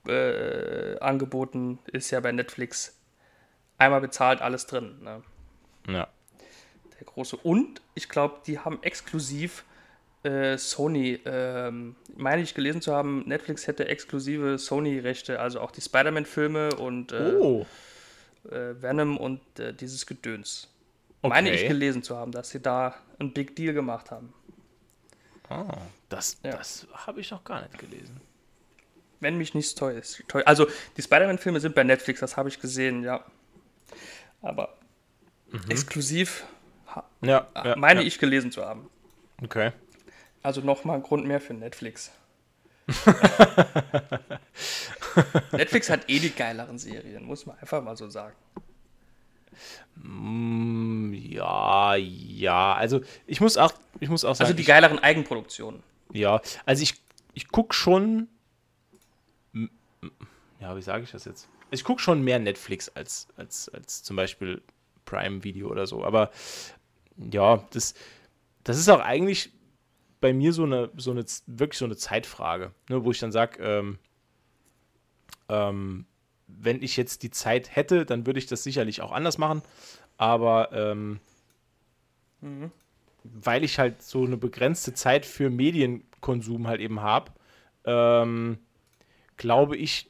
[0.08, 2.98] äh, Angeboten ist ja bei Netflix
[3.78, 4.98] einmal bezahlt, alles drin.
[5.02, 5.24] Ne?
[5.88, 6.08] Ja.
[6.98, 7.38] Der große.
[7.38, 9.64] Und ich glaube, die haben exklusiv
[10.24, 15.82] äh, Sony, ähm, meine ich gelesen zu haben, Netflix hätte exklusive Sony-Rechte, also auch die
[15.82, 17.66] Spider-Man-Filme und äh, Oh,
[18.50, 20.68] äh, Venom und äh, dieses Gedöns.
[21.22, 21.70] Meine ich Okay.
[21.70, 24.34] gelesen zu haben, dass sie da einen Big Deal gemacht haben.
[25.50, 25.78] Ah,
[26.10, 26.52] das, Ja.
[26.52, 28.22] das habe ich noch gar nicht gelesen.
[29.20, 30.24] Wenn mich nichts teuer ist.
[30.30, 30.48] Teuer.
[30.48, 33.24] Also die Spider-Man-Filme sind bei Netflix, das habe ich gesehen, ja.
[34.42, 34.78] Aber
[35.68, 36.46] exklusiv
[36.88, 37.66] ha- Ja, Mhm.
[37.66, 38.08] ja meine ja.
[38.08, 38.90] ich gelesen zu haben.
[39.44, 39.72] Okay.
[40.42, 42.12] Also nochmal ein Grund mehr für Netflix.
[45.52, 48.36] Netflix hat eh die geileren Serien, muss man einfach mal so sagen.
[49.96, 52.74] Mm, ja, ja.
[52.74, 55.84] Also ich muss auch, ich muss auch sagen, Also die ich, geileren Eigenproduktionen.
[56.14, 56.96] ja, also ich,
[57.34, 58.28] ich gucke schon.
[60.60, 61.48] Ja, wie sage ich das jetzt?
[61.72, 64.62] Ich gucke schon mehr Netflix als, als, als zum Beispiel
[65.06, 66.04] Prime Video oder so.
[66.04, 66.32] Aber
[67.32, 67.94] ja, das,
[68.64, 69.52] das ist auch eigentlich
[70.22, 73.64] bei mir so eine, so eine wirklich so eine Zeitfrage, ne, wo ich dann sage,
[73.64, 74.00] ähm,
[75.48, 76.06] ähm,
[76.58, 79.62] wenn ich jetzt die Zeit hätte, dann würde ich das sicherlich auch anders machen.
[80.18, 81.20] Aber ähm,
[83.24, 87.32] weil ich halt so eine begrenzte Zeit für Medienkonsum halt eben habe,
[87.86, 88.58] ähm,
[89.38, 90.10] glaube ich,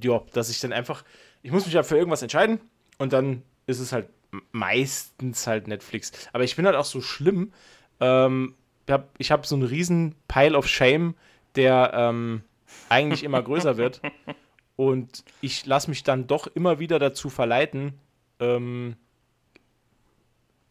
[0.00, 1.04] ja, dass ich dann einfach,
[1.42, 2.60] ich muss mich ja für irgendwas entscheiden
[2.98, 4.08] und dann ist es halt
[4.52, 6.12] meistens halt Netflix.
[6.32, 7.52] Aber ich bin halt auch so schlimm.
[8.00, 8.54] Ähm,
[8.86, 11.14] ich habe hab so einen riesen Pile of Shame,
[11.54, 12.42] der ähm,
[12.88, 14.00] eigentlich immer größer wird.
[14.76, 17.94] Und ich lasse mich dann doch immer wieder dazu verleiten,
[18.40, 18.96] ähm,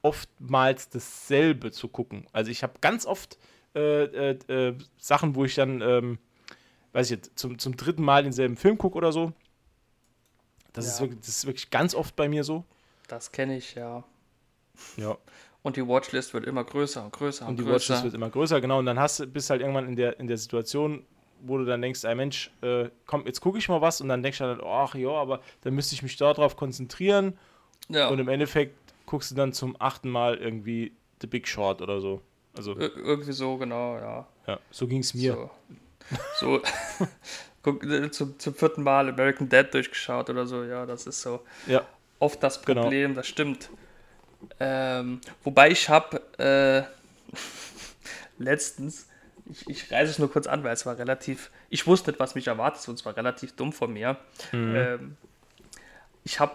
[0.02, 2.28] oftmals dasselbe zu gucken.
[2.32, 3.38] Also ich habe ganz oft
[3.76, 6.20] äh, äh, äh, Sachen, wo ich dann, ähm,
[6.94, 9.34] weiß ich jetzt, zum, zum dritten Mal denselben Film gucke oder so.
[10.74, 11.06] Das, ist Ja.
[11.06, 12.64] wirklich, das ist wirklich ganz oft bei mir so.
[13.08, 14.04] Das kenne ich, ja.
[14.98, 15.18] Ja.
[15.64, 17.74] Und die Watchlist wird immer größer und größer und, Und die größer.
[17.96, 18.78] Watchlist wird immer größer, genau.
[18.80, 21.04] Und dann hast du, bist halt irgendwann in der, in der Situation,
[21.42, 24.24] wo du dann denkst, ey Mensch, äh, komm, jetzt gucke ich mal was und dann
[24.24, 27.38] denkst du dann, ach ja, aber dann müsste ich mich darauf konzentrieren
[27.90, 28.08] ja.
[28.10, 28.76] und im Endeffekt
[29.06, 32.22] guckst du dann zum achten Mal irgendwie The Big Short oder so.
[32.58, 34.28] Also, Ir- irgendwie so, genau, ja.
[34.48, 35.34] ja, so ging es mir.
[35.34, 35.50] So,
[36.40, 36.62] so
[37.64, 41.42] guck, äh, zum, zum vierten Mal American Dad durchgeschaut oder so, ja, das ist so
[41.68, 41.86] Ja,
[42.20, 42.84] oft das Genau.
[42.84, 43.70] Problem, das stimmt.
[44.60, 46.84] Ähm, wobei ich habe äh,
[48.38, 49.08] letztens,
[49.50, 52.36] ich, ich reise es nur kurz an, weil es war relativ, ich wusste nicht, was
[52.36, 54.18] mich erwartet, und es war relativ dumm von mir.
[54.54, 55.18] Ähm,
[56.24, 56.54] ich habe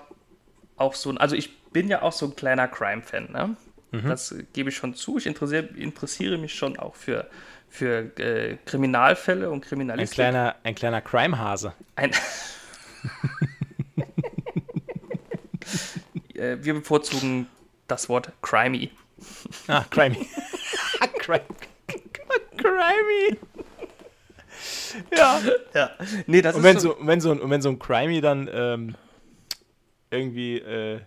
[0.77, 3.57] auch so ein, also ich bin ja auch so ein kleiner Crime-Fan, ne?
[3.93, 5.19] Das äh, gebe ich schon zu.
[5.19, 7.29] Ich interessiere, interessiere mich schon auch für,
[7.69, 10.15] für äh, Kriminalfälle und ein Kriminalistik.
[10.15, 11.73] kleiner, ein kleiner Crime-Hase.
[11.97, 12.13] Ein
[16.35, 17.47] Äh, Wir bevorzugen
[17.87, 18.91] das Wort crimey.
[19.69, 20.27] Ah, Crimey.
[21.19, 21.45] Crime.
[22.63, 23.39] Crimey.
[25.17, 25.41] ja.
[25.75, 25.91] Ja.
[26.27, 28.21] Nee, das Und ist wenn so, so, wenn so, ein, und wenn so ein Crimey
[28.21, 28.95] dann ähm,
[30.11, 31.01] irgendwie, äh,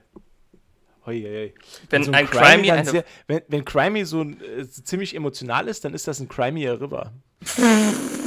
[1.06, 1.54] hoi, hoi, hoi.
[1.90, 5.68] Wenn so ein Crimey dann eine- sehr, wenn, wenn Crimey so ein, äh, ziemlich emotional
[5.68, 7.12] ist, dann ist das ein Crimey River.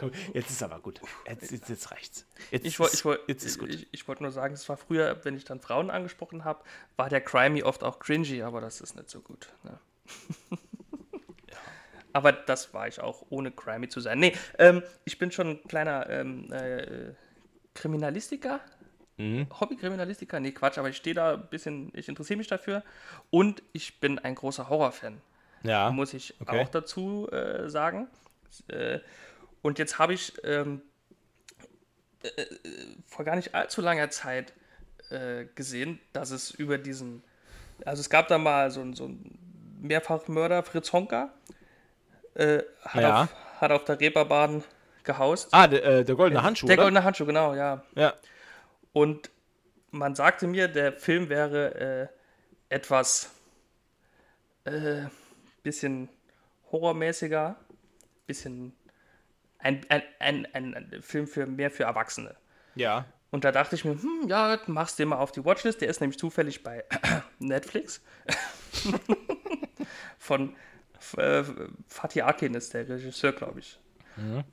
[0.00, 0.98] Komm, jetzt ist aber gut.
[1.28, 2.26] Jetzt, jetzt, jetzt reicht's.
[2.50, 6.44] Jetzt, Ich wollte wollt, wollt nur sagen, es war früher, wenn ich dann Frauen angesprochen
[6.44, 6.64] habe,
[6.96, 9.52] war der Crimey oft auch cringy, aber das ist nicht so gut.
[9.62, 9.78] Ne?
[12.12, 14.18] Aber das war ich auch, ohne Crimey zu sein.
[14.18, 17.12] Nee, ähm, ich bin schon ein kleiner ähm, äh,
[17.74, 18.58] Kriminalistiker.
[19.16, 19.46] Mhm.
[19.60, 20.40] Hobbykriminalistiker?
[20.40, 22.82] Nee, Quatsch, aber ich stehe da ein bisschen, ich interessiere mich dafür.
[23.30, 25.20] Und ich bin ein großer Horrorfan
[25.62, 25.92] Ja.
[25.92, 26.60] muss ich okay.
[26.60, 28.08] auch dazu äh, sagen.
[28.66, 28.98] Äh,
[29.62, 30.82] und jetzt habe ich ähm,
[32.22, 32.46] äh, äh,
[33.06, 34.52] vor gar nicht allzu langer Zeit
[35.10, 37.22] äh, gesehen, dass es über diesen,
[37.84, 39.38] also es gab da mal so, einen- so einen
[39.80, 41.32] Mehrfachmörder, Fritz Honka,
[42.34, 43.22] äh, hat, Ja.
[43.24, 44.62] auf, hat auf der Reeperbahn
[45.02, 45.48] gehaust.
[45.52, 46.82] Ah, der, äh, der goldene Handschuh, der oder?
[46.84, 47.82] goldene Handschuh, genau, ja.
[47.94, 48.14] Ja.
[48.92, 49.30] Und
[49.90, 52.08] man sagte mir, der Film wäre
[52.70, 53.30] äh, etwas
[54.64, 55.06] äh,
[55.62, 56.08] bisschen
[56.70, 57.56] horrormäßiger,
[58.26, 58.72] bisschen
[59.62, 62.34] ein, ein, ein, ein, Film für mehr für Erwachsene.
[62.74, 63.04] Ja.
[63.30, 65.80] Und da dachte ich mir, hm, ja, machst den mal auf die Watchlist.
[65.80, 66.84] Der ist nämlich zufällig bei
[67.38, 68.02] Netflix.
[70.18, 70.56] Von
[71.16, 71.44] äh,
[71.86, 73.78] Fatih Akin ist der Regisseur, glaube ich.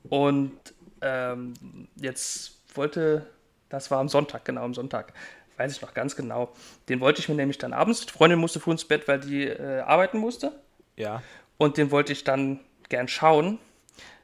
[0.08, 0.58] Und
[1.00, 1.54] ähm,
[1.96, 3.26] jetzt wollte,
[3.68, 5.12] das war am Sonntag, genau am Sonntag,
[5.56, 6.52] weiß ich noch ganz genau.
[6.88, 9.44] Den wollte ich mir nämlich dann abends, die Freundin musste früh ins Bett, weil die
[9.44, 10.52] äh, arbeiten musste.
[10.96, 11.22] Ja.
[11.56, 13.58] Und den wollte ich dann gern schauen.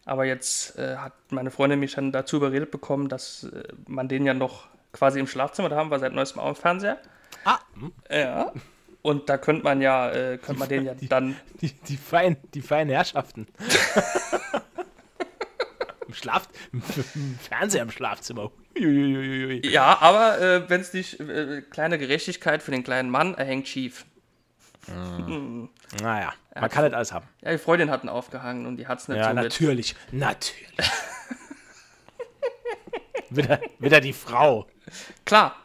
[0.07, 4.26] Aber jetzt äh, hat meine Freundin mich dann dazu überredet bekommen, dass äh, man den
[4.26, 6.98] ja noch quasi im Schlafzimmer da haben, war seit neuestem auch im Fernseher.
[7.44, 7.92] Ah, hm.
[8.11, 8.52] Ja.
[9.02, 11.36] Und da könnte man ja, äh, könnte man den ja dann.
[11.61, 13.46] die, die, fein, die feinen Herrschaften.
[16.07, 16.82] Im Schlaf, im
[17.40, 18.52] Fernseher im Schlafzimmer.
[18.76, 19.66] Uiuiuiui.
[19.66, 23.66] Ja, aber äh, wenn es nicht, äh, kleine Gerechtigkeit für den kleinen Mann, er hängt
[23.66, 24.05] schief.
[24.89, 27.26] Naja, man kann nicht alles haben.
[27.41, 29.45] Ja, die Freundin hat ihn aufgehangen und die hat es nicht Ja, so mit.
[29.45, 29.97] natürlich.
[30.12, 30.76] Natürlich.
[33.30, 34.66] wieder, wieder die Frau.
[35.24, 35.57] Klar.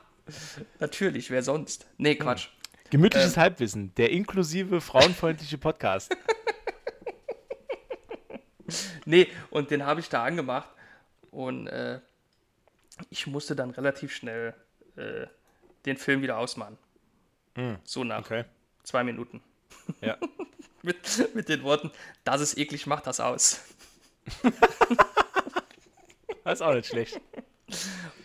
[0.80, 1.88] Natürlich, wer sonst?
[1.98, 2.50] Nee, Quatsch.
[2.92, 6.16] Gemütliches Halbwissen, der inklusive frauenfreundliche Podcast.
[9.06, 10.70] Nee, und den habe ich da angemacht
[11.32, 12.00] und äh,
[13.10, 14.54] ich musste dann relativ schnell
[14.96, 15.26] äh,
[15.88, 16.78] den Film wieder ausmachen.
[17.84, 18.46] So nach Okay.
[18.90, 19.42] Zwei Minuten.
[20.02, 20.18] Ja.
[20.82, 21.92] Mit, mit den Worten,
[22.24, 23.60] das ist eklig, mach das aus.
[26.46, 27.22] Das ist auch nicht schlecht.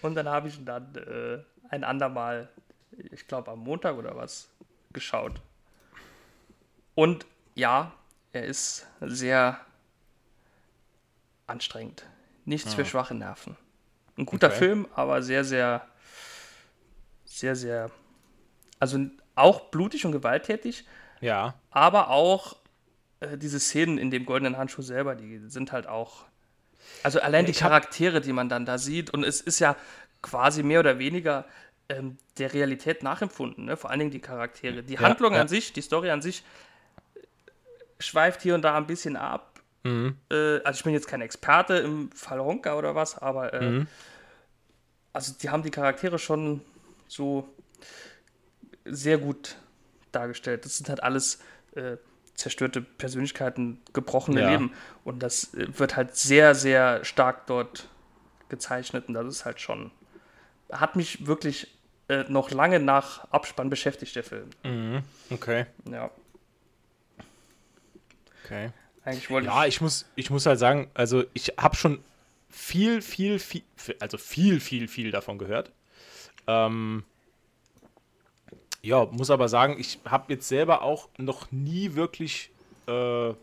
[0.00, 2.48] Und dann habe ich ihn dann äh, ein andermal,
[2.92, 4.48] ich glaube am Montag oder was,
[4.92, 5.42] geschaut.
[6.94, 7.92] Und ja,
[8.32, 9.60] er ist sehr
[11.46, 12.06] anstrengend.
[12.46, 13.58] Nichts für schwache Nerven.
[14.16, 14.58] Ein guter Okay.
[14.58, 15.86] Film, aber sehr, sehr,
[17.26, 17.90] sehr, sehr,
[18.78, 18.98] also
[19.34, 20.84] auch blutig und gewalttätig,
[21.20, 21.54] Ja.
[21.70, 22.56] aber auch
[23.20, 26.24] äh, diese Szenen in dem goldenen Handschuh selber, die sind halt auch.
[27.02, 29.76] Also allein die Charaktere, die man dann da sieht, und es ist ja
[30.22, 31.44] quasi mehr oder weniger
[31.88, 33.76] ähm, der Realität nachempfunden, ne?
[33.76, 34.82] vor allen Dingen die Charaktere.
[34.82, 35.40] Die Handlung ja.
[35.42, 36.42] an sich, die Story an sich,
[37.98, 39.60] schweift hier und da ein bisschen ab.
[39.82, 40.16] Mhm.
[40.30, 43.86] Äh, also ich bin jetzt kein Experte im Fall Honka oder was, aber äh, Mhm.
[45.12, 46.60] also die haben die Charaktere schon
[47.06, 47.46] so
[48.84, 49.56] sehr gut
[50.12, 50.64] dargestellt.
[50.64, 51.40] Das sind halt alles
[51.74, 51.96] äh,
[52.34, 54.50] zerstörte Persönlichkeiten, gebrochene Ja.
[54.50, 54.72] Leben.
[55.04, 57.88] Und das äh, wird halt sehr, sehr stark dort
[58.48, 59.08] gezeichnet.
[59.08, 59.90] Und das ist halt schon,
[60.72, 61.76] hat mich wirklich
[62.08, 64.50] äh, noch lange nach Abspann beschäftigt, der Film.
[65.30, 65.66] Okay.
[65.90, 66.10] Ja,
[68.44, 68.70] Okay.
[69.04, 72.02] eigentlich wollte Ja, ich muss, ich muss halt sagen, also ich habe schon
[72.50, 73.62] viel, viel, viel,
[74.00, 75.72] also viel, viel, viel davon gehört.
[76.46, 77.04] Ähm,
[78.84, 82.50] ja, muss aber sagen, ich habe jetzt selber auch noch nie wirklich,
[82.86, 83.34] äh, ja,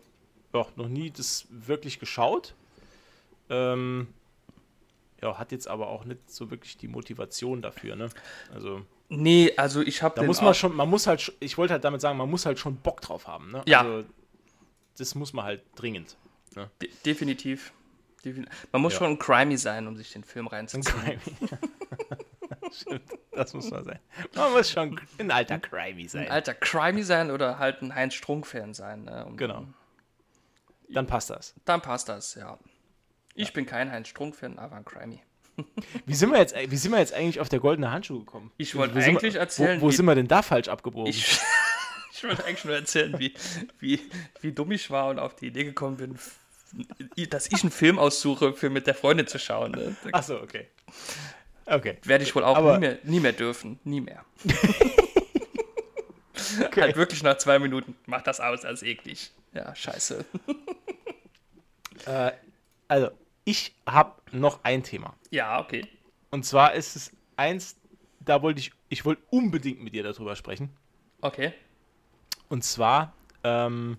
[0.76, 2.54] noch nie das wirklich geschaut.
[3.50, 4.08] Ähm,
[5.20, 8.08] ja, hat jetzt aber auch nicht so wirklich die Motivation dafür, ne?
[8.54, 11.84] Also, nee, also ich habe da muss man schon, man muss halt, ich wollte halt
[11.84, 13.62] damit sagen, man muss halt schon Bock drauf haben, ne?
[13.66, 13.82] Ja.
[13.82, 14.08] Also,
[14.98, 16.16] das muss man halt dringend.
[16.54, 16.70] Ne?
[16.80, 17.72] De definitiv.
[18.24, 18.98] Defin- Man muss Ja.
[19.00, 20.94] schon ein Crimey sein, um sich den Film Ein reinzuziehen.
[20.94, 21.18] Crimey.
[22.72, 23.02] Stimmt,
[23.32, 23.98] das muss man sein.
[24.34, 26.26] Man muss schon ein alter Crimey sein.
[26.26, 29.04] Ein alter Crimey sein oder halt ein Heinz Strunk-Fan sein.
[29.04, 29.24] Ne?
[29.26, 29.66] Um- Genau.
[30.88, 31.54] Dann passt das.
[31.64, 32.58] Dann passt das, ja.
[33.34, 35.20] Ich bin kein Heinz Strunk-Fan, aber ein Crimey.
[36.06, 38.50] Wie sind wir jetzt, wie sind wir jetzt eigentlich auf der goldene Handschuh gekommen?
[38.56, 41.10] Ich wollte eigentlich wir, erzählen, Wo, wo sind wir denn da falsch abgebogen?
[41.10, 41.38] Ich,
[42.12, 43.34] ich wollte eigentlich nur erzählen, wie,
[43.78, 44.00] wie,
[44.40, 46.18] wie dumm ich war und auf die Idee gekommen bin,
[47.28, 49.72] dass ich einen Film aussuche, für mit der Freundin zu schauen.
[49.72, 49.94] Ne?
[50.04, 50.68] Das Achso, okay.
[51.66, 51.98] Okay.
[52.04, 53.78] werde ich wohl auch Aber- nie, mehr, nie mehr dürfen.
[53.84, 54.24] Nie mehr.
[56.76, 57.96] Halt wirklich nach zwei Minuten.
[58.06, 59.30] Mach das aus als eklig.
[59.52, 60.24] Ja, scheiße.
[62.06, 62.32] Äh,
[62.88, 63.10] also,
[63.44, 65.14] ich habe noch ein Thema.
[65.30, 65.86] Ja, okay.
[66.32, 67.76] Und zwar ist es eins,
[68.18, 70.70] da wollte ich, ich wollte unbedingt mit dir darüber sprechen.
[71.20, 71.52] Okay.
[72.48, 73.12] Und zwar,
[73.44, 73.98] ähm,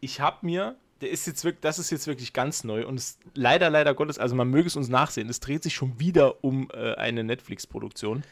[0.00, 3.18] ich habe mir, der ist jetzt wirklich, das ist jetzt wirklich ganz neu und es
[3.34, 6.68] leider, leider Gottes, also man möge es uns nachsehen, es dreht sich schon wieder um
[6.72, 8.24] äh, eine Netflix-Produktion.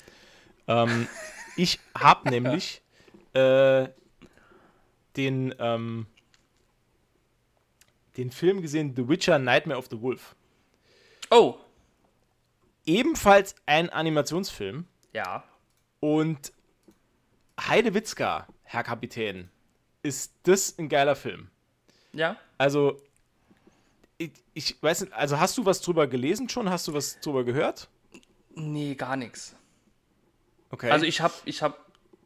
[0.67, 1.07] Ähm,
[1.57, 2.83] ich habe nämlich
[3.35, 3.89] äh,
[5.17, 6.07] den, ähm,
[8.17, 10.35] den Film gesehen, The Witcher Nightmare of the Wolf.
[11.31, 11.59] Oh.
[12.85, 14.87] Ebenfalls ein Animationsfilm.
[15.12, 15.45] Ja.
[16.01, 16.53] Und
[17.61, 19.51] Heide Witzka, Herr Kapitän,
[20.03, 21.49] ist das ein geiler Film.
[22.12, 22.37] Ja.
[22.59, 23.00] Also,
[24.18, 26.70] ich, ich weiß nicht, also hast du was drüber gelesen schon?
[26.70, 27.88] Hast du was drüber gehört?
[28.54, 29.54] Nee, gar nichts.
[30.70, 30.90] Okay.
[30.90, 31.76] Also ich habe, ich habe,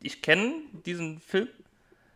[0.03, 0.55] ich kenne
[0.87, 1.49] diesen Film,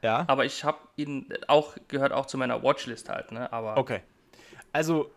[0.02, 0.24] ja.
[0.28, 3.52] aber ich habe ihn auch, gehört auch zu meiner Watchlist halt, ne?
[3.52, 4.00] Aber Okay.
[4.72, 5.10] Also,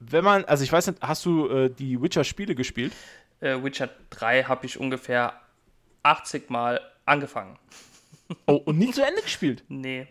[0.00, 2.92] wenn man, also ich weiß nicht, hast du äh, die Witcher-Spiele gespielt?
[3.40, 5.40] äh, Witcher 3 habe ich ungefähr
[6.02, 7.58] 80 Mal angefangen.
[8.46, 9.64] Oh, und nie zu Ende gespielt?
[9.68, 10.06] Nee.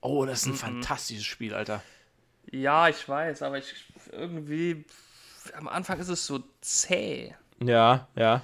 [0.00, 1.82] Oh, das ist ein fantastisches Spiel, Alter.
[2.50, 3.74] Ja, ich weiß, aber ich
[4.12, 4.84] irgendwie
[5.54, 7.34] am Anfang ist es so zäh.
[7.60, 8.42] Ja, ja.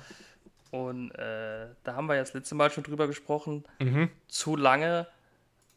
[0.70, 3.64] Und äh, da haben wir ja das letzte Mal schon drüber gesprochen.
[3.78, 4.10] Mhm.
[4.26, 5.06] Zu lange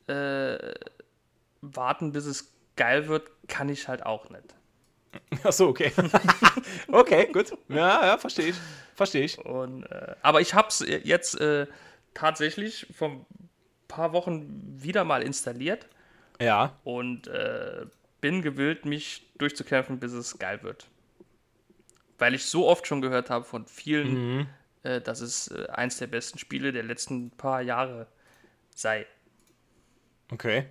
[0.08, 0.58] äh,
[1.62, 4.56] warten, bis es geil wird, kann ich halt auch nicht.
[5.44, 5.92] Achso, okay.
[6.92, 7.56] okay, gut.
[7.70, 8.56] Ja, ja, verstehe ich.
[8.96, 9.38] Verstehe ich.
[9.38, 11.68] Und, äh, aber ich habe es jetzt äh,
[12.14, 13.26] tatsächlich ein
[13.88, 14.48] paar Wochen
[14.82, 15.88] wieder mal installiert
[16.42, 16.76] Ja.
[16.84, 17.86] und äh,
[18.22, 20.88] bin gewillt, mich durchzukämpfen, bis es geil wird.
[22.18, 24.48] Weil ich so oft schon gehört habe von vielen,
[24.84, 28.08] äh, dass es äh, eins der besten Spiele der letzten paar Jahre
[28.74, 29.06] sei.
[30.32, 30.66] Okay.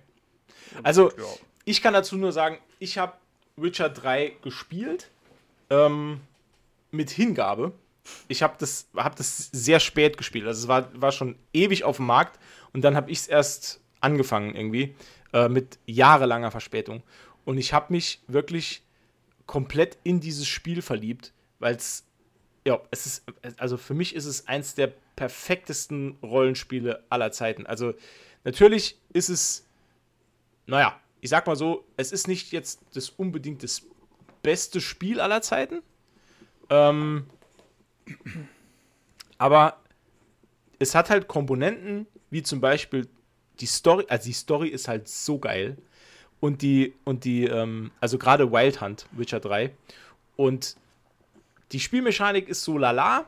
[0.83, 1.23] Also, Ja.
[1.65, 3.13] ich kann dazu nur sagen, ich habe
[3.55, 5.09] Witcher 3 gespielt.
[5.69, 6.21] Ähm,
[6.91, 7.73] mit Hingabe.
[8.29, 10.45] Ich habe das, hab das sehr spät gespielt.
[10.47, 12.39] Also es war, war schon ewig auf dem Markt
[12.73, 14.95] und dann habe ich es erst angefangen irgendwie
[15.33, 17.03] äh, mit jahrelanger Verspätung.
[17.45, 18.83] Und ich habe mich wirklich
[19.45, 22.05] komplett in dieses Spiel verliebt, weil es,
[22.65, 23.23] ja, es ist,
[23.57, 27.65] also für mich ist es eins der perfektesten Rollenspiele aller Zeiten.
[27.65, 27.93] Also
[28.43, 29.65] natürlich ist es,
[30.65, 33.83] naja, ich sag mal so, es ist nicht jetzt das unbedingt das
[34.43, 35.81] beste Spiel aller Zeiten.
[36.69, 37.25] Ähm,
[39.37, 39.81] aber
[40.79, 43.07] es hat halt Komponenten, wie zum Beispiel
[43.59, 45.77] die Story, also die Story ist halt so geil.
[46.39, 49.71] Und die, und die, ähm, also gerade Wild Hunt, Witcher 3.
[50.35, 50.77] Und
[51.71, 53.27] die Spielmechanik ist so lala,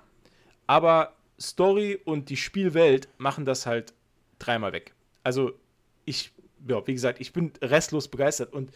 [0.67, 3.93] aber Story und die Spielwelt machen das halt
[4.37, 4.93] dreimal weg.
[5.23, 5.53] Also
[6.05, 6.31] ich,
[6.67, 8.53] ja, wie gesagt, ich bin restlos begeistert.
[8.53, 8.71] Und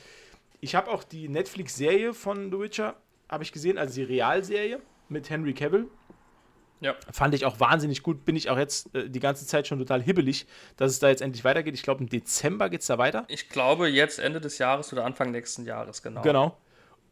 [0.62, 2.96] ich habe auch die Netflix-Serie von The Witcher,
[3.30, 5.88] habe ich gesehen, also die Realserie mit Henry Cavill.
[6.84, 6.96] Ja.
[7.12, 8.26] Fand ich auch wahnsinnig gut.
[8.26, 11.22] Bin ich auch jetzt äh, die ganze Zeit schon total hibbelig, dass es da jetzt
[11.22, 11.74] endlich weitergeht.
[11.76, 13.24] Ich glaube, im Dezember geht es da weiter.
[13.30, 16.22] Ich glaube, jetzt Ende des Jahres oder Anfang nächsten Jahres, genau.
[16.22, 16.58] Genau.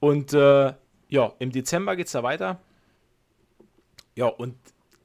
[0.02, 0.74] Und äh,
[1.08, 2.60] ja, im Dezember geht es da weiter.
[4.16, 4.58] Ja, und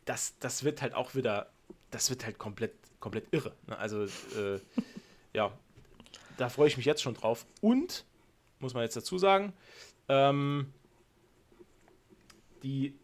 [0.05, 1.51] das, das wird halt auch wieder,
[1.93, 3.53] das wird halt komplett, komplett irre.
[3.69, 3.79] Ne?
[3.79, 4.59] Also, äh,
[5.33, 5.53] ja,
[6.39, 7.47] da freue ich mich jetzt schon drauf.
[7.61, 8.05] Und,
[8.59, 9.53] muss man jetzt dazu sagen,
[10.09, 10.73] ähm,
[12.65, 12.99] die,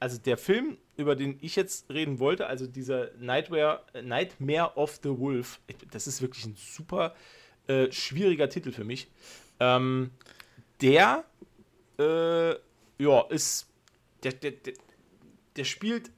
[0.00, 5.10] also der Film, über den ich jetzt reden wollte, also dieser Nightmare, Nightmare of the
[5.10, 7.14] Wolf, das ist wirklich ein super
[7.66, 9.08] äh, schwieriger Titel für mich.
[9.60, 10.10] Ähm,
[10.80, 11.24] der,
[11.98, 12.54] äh,
[12.98, 13.68] ja, ist,
[14.22, 14.72] der, der, der,
[15.56, 16.10] der spielt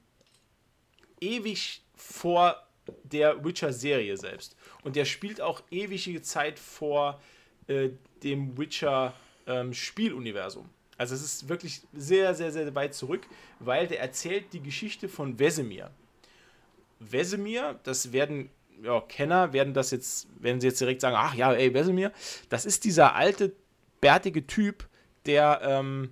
[1.19, 2.55] ewig vor
[3.03, 4.55] der Witcher-Serie selbst.
[4.83, 7.19] Und der spielt auch ewige Zeit vor
[7.67, 7.89] äh,
[8.23, 10.69] dem Witcher-Spieluniversum.
[10.97, 13.27] Also es ist wirklich sehr, sehr, sehr weit zurück,
[13.59, 15.91] weil der erzählt die Geschichte von Wesemir.
[16.99, 18.49] Wesemir, das werden
[18.81, 22.11] ja, Kenner, werden das jetzt, werden sie jetzt direkt sagen, ach ja, ey, Wesemir,
[22.49, 23.53] das ist dieser alte,
[24.01, 24.87] bärtige Typ,
[25.25, 26.11] der, ähm,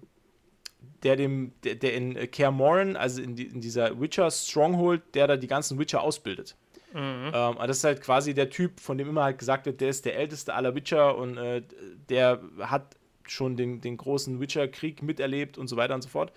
[1.04, 5.28] der dem, der, der in Kaer Morhen, also in, die, in dieser Witcher Stronghold, der
[5.28, 6.56] da die ganzen Witcher ausbildet.
[6.94, 7.32] Mhm.
[7.34, 10.06] Ähm, das ist halt quasi der Typ, von dem immer halt gesagt wird, der ist
[10.06, 11.64] der älteste aller Witcher und äh,
[12.10, 12.96] der hat
[13.28, 16.32] schon den, den großen Witcher-Krieg miterlebt und so weiter und so fort.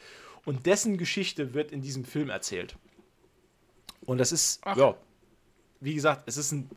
[0.45, 2.77] Und dessen Geschichte wird in diesem Film erzählt.
[4.05, 4.77] Und das ist, Ach.
[4.77, 4.95] ja,
[5.81, 6.71] wie gesagt, es ist ein,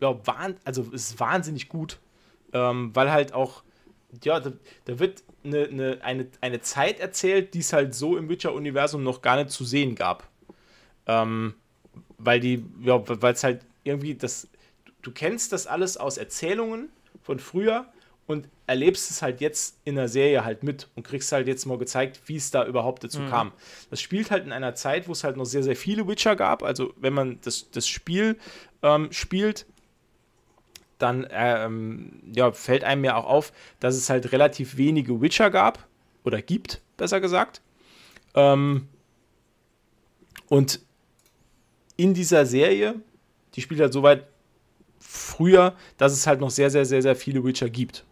[0.00, 1.98] ja, wahn, also es ist wahnsinnig gut,
[2.52, 3.62] ähm, weil halt auch,
[4.22, 4.52] ja, da,
[4.84, 9.22] da wird eine, eine, eine, eine Zeit erzählt, die es halt so im Witcher-Universum noch
[9.22, 10.28] gar nicht zu sehen gab.
[11.06, 11.54] Ähm,
[12.18, 14.48] weil die, ja, weil es halt irgendwie das,
[15.02, 16.88] du kennst das alles aus Erzählungen
[17.22, 17.86] von früher
[18.26, 21.76] und erlebst es halt jetzt in der Serie halt mit und kriegst halt jetzt mal
[21.76, 23.28] gezeigt, wie es da überhaupt dazu mhm.
[23.28, 23.52] kam.
[23.90, 26.62] Das spielt halt in einer Zeit, wo es halt noch sehr, sehr viele Witcher gab.
[26.62, 28.38] Also wenn man das, das Spiel
[28.82, 29.66] ähm, spielt,
[30.98, 35.86] dann ähm, ja, fällt einem ja auch auf, dass es halt relativ wenige Witcher gab
[36.24, 37.60] oder gibt, besser gesagt.
[38.34, 38.88] Ähm,
[40.48, 40.80] und
[41.96, 42.94] in dieser Serie,
[43.54, 44.26] die spielt halt so weit
[44.98, 48.04] früher, dass es halt noch sehr, sehr, sehr, sehr viele Witcher gibt.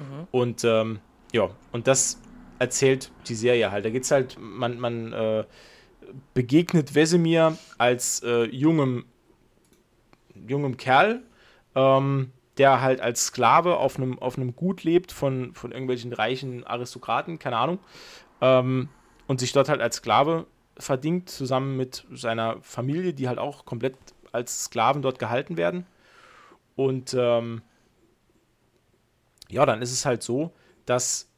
[0.00, 0.26] Mhm.
[0.30, 1.00] Und ähm,
[1.32, 2.20] ja, und das
[2.58, 3.84] erzählt die Serie halt.
[3.84, 5.44] Da geht es halt, man, man äh,
[6.34, 9.04] begegnet Wesemir als äh, jungem,
[10.34, 11.22] jungem Kerl,
[11.74, 17.38] ähm, der halt als Sklave auf einem auf Gut lebt von, von irgendwelchen reichen Aristokraten,
[17.38, 17.78] keine Ahnung,
[18.40, 18.88] ähm,
[19.26, 20.46] und sich dort halt als Sklave
[20.76, 23.96] verdingt, zusammen mit seiner Familie, die halt auch komplett
[24.32, 25.86] als Sklaven dort gehalten werden.
[26.76, 27.62] Und ähm,
[29.50, 30.52] ja, dann ist es halt so,
[30.86, 31.30] dass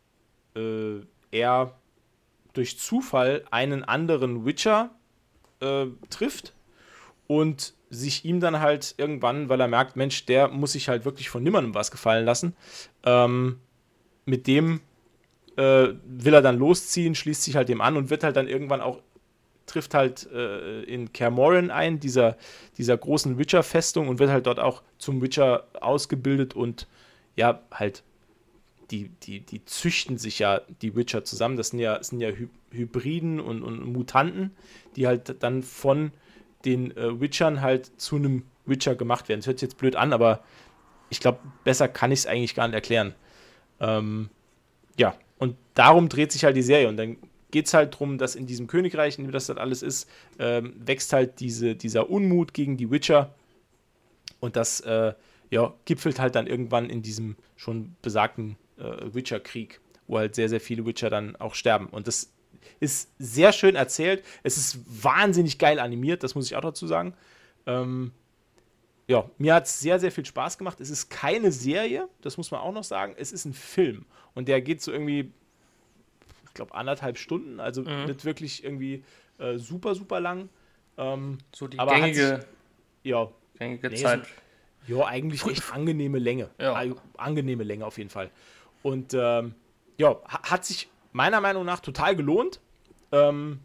[0.56, 1.00] äh,
[1.30, 1.74] er
[2.52, 4.90] durch Zufall einen anderen Witcher
[5.60, 6.52] äh, trifft
[7.26, 11.28] und sich ihm dann halt irgendwann, weil er merkt, Mensch, der muss sich halt wirklich
[11.28, 12.54] von niemandem was gefallen lassen,
[13.04, 13.60] ähm,
[14.24, 14.80] mit dem
[15.56, 18.80] äh, will er dann losziehen, schließt sich halt dem an und wird halt dann irgendwann
[18.80, 19.00] auch,
[19.66, 22.36] trifft halt äh, in Kermoren ein, dieser,
[22.78, 26.86] dieser großen Witcher-Festung und wird halt dort auch zum Witcher ausgebildet und
[27.36, 28.02] ja, halt,
[28.90, 31.56] die, die, die züchten sich ja die Witcher zusammen.
[31.56, 34.52] Das sind ja, sind ja Hy Hybriden und, und Mutanten,
[34.96, 36.10] die halt dann von
[36.64, 39.40] den äh, Witchern halt zu einem Witcher gemacht werden.
[39.40, 40.42] Das hört sich jetzt blöd an, aber
[41.10, 43.14] ich glaube, besser kann ich es eigentlich gar nicht erklären.
[43.80, 44.30] Ähm,
[44.98, 46.88] ja, und darum dreht sich halt die Serie.
[46.88, 47.16] Und dann
[47.50, 50.08] geht es halt darum, dass in diesem Königreich, in dem das dann alles ist,
[50.38, 53.34] ähm, wächst halt diese, dieser Unmut gegen die Witcher.
[54.40, 55.12] Und das äh,
[55.52, 60.60] ja, gipfelt halt dann irgendwann in diesem schon besagten äh, Witcher-Krieg, wo halt sehr, sehr
[60.60, 61.88] viele Witcher dann auch sterben.
[61.88, 62.32] Und das
[62.80, 64.24] ist sehr schön erzählt.
[64.42, 67.12] Es ist wahnsinnig geil animiert, das muss ich auch dazu sagen.
[67.66, 68.12] Ähm,
[69.06, 70.80] ja, mir hat es sehr, sehr viel Spaß gemacht.
[70.80, 73.14] Es ist keine Serie, das muss man auch noch sagen.
[73.18, 74.06] Es ist ein Film.
[74.34, 75.32] Und der geht so irgendwie,
[76.46, 77.60] ich glaube, anderthalb Stunden.
[77.60, 78.06] Also mhm.
[78.06, 79.04] nicht wirklich irgendwie
[79.36, 80.48] äh, super, super lang.
[80.96, 82.46] Ähm, so die gängige, sich,
[83.10, 83.28] ja,
[83.58, 84.24] gängige nee, Zeit.
[84.24, 84.32] So,
[84.86, 86.50] ja, eigentlich echt angenehme Länge.
[86.58, 86.82] Ja.
[87.16, 88.30] Angenehme Länge auf jeden Fall.
[88.82, 89.54] Und ähm,
[89.96, 92.60] ja, hat sich meiner Meinung nach total gelohnt.
[93.12, 93.60] Ähm,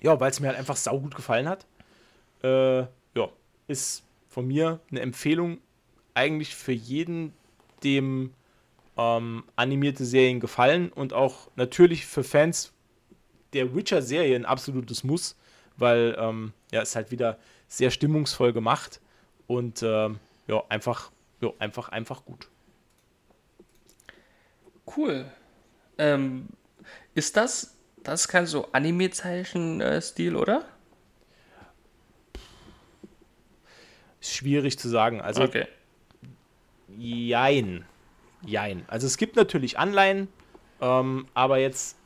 [0.00, 1.66] ja, weil es mir halt einfach saugut gefallen hat.
[2.42, 3.28] Äh, ja,
[3.68, 5.58] ist von mir eine Empfehlung
[6.14, 7.32] eigentlich für jeden,
[7.82, 8.32] dem
[8.96, 12.72] ähm, animierte Serien gefallen und auch natürlich für Fans
[13.52, 15.36] der Witcher-Serie ein absolutes Muss,
[15.76, 19.00] weil ähm, ja, es halt wieder sehr stimmungsvoll gemacht
[19.46, 22.48] und ähm, ja, einfach, ja, einfach, einfach gut.
[24.96, 25.26] Cool.
[25.98, 26.48] Ähm,
[27.14, 30.64] ist das, das ist kein so Anime-Zeichen-Stil, oder?
[34.20, 35.20] Schwierig zu sagen.
[35.20, 35.66] Also, okay.
[36.96, 37.84] jein.
[38.44, 38.84] Jein.
[38.88, 40.28] Also, es gibt natürlich Anleihen,
[40.80, 41.96] ähm, aber jetzt,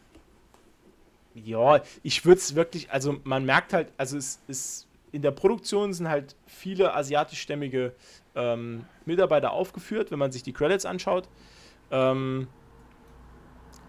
[1.35, 5.93] ja, ich würde es wirklich, also, man merkt halt, also, es ist, in der Produktion
[5.93, 7.95] sind halt viele asiatischstämmige
[8.35, 11.29] ähm, Mitarbeiter aufgeführt, wenn man sich die Credits anschaut.
[11.91, 12.49] Ähm,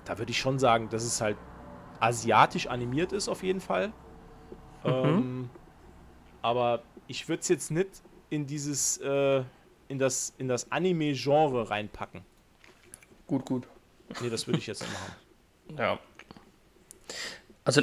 [0.06, 1.38] da würde ich schon sagen, dass es halt
[2.00, 3.90] asiatisch animiert ist, auf jeden Fall.
[4.84, 4.92] Mhm.
[4.92, 5.50] Ähm,
[6.42, 9.44] aber ich würde es jetzt nicht in dieses, äh,
[9.88, 12.22] in das, in das Anime-Genre reinpacken.
[13.28, 13.68] Gut, gut.
[14.22, 15.16] Nee, das würde ich jetzt nicht machen.
[15.78, 16.00] Ja.
[17.64, 17.82] Also,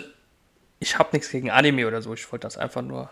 [0.79, 2.13] ich habe nichts gegen Anime oder so.
[2.13, 3.09] Ich wollte das einfach nur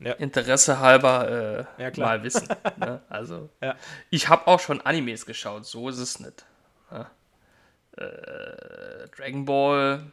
[0.00, 0.12] ja.
[0.14, 2.48] Interesse halber äh, ja, mal wissen.
[2.78, 3.00] ne?
[3.08, 3.76] Also, ja.
[4.10, 5.66] ich habe auch schon Animes geschaut.
[5.66, 6.44] So ist es nicht.
[6.90, 7.06] Ne?
[7.96, 10.04] äh, Dragon Ball,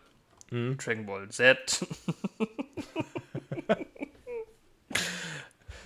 [0.52, 0.78] mhm.
[0.78, 1.86] Dragon Ball Z.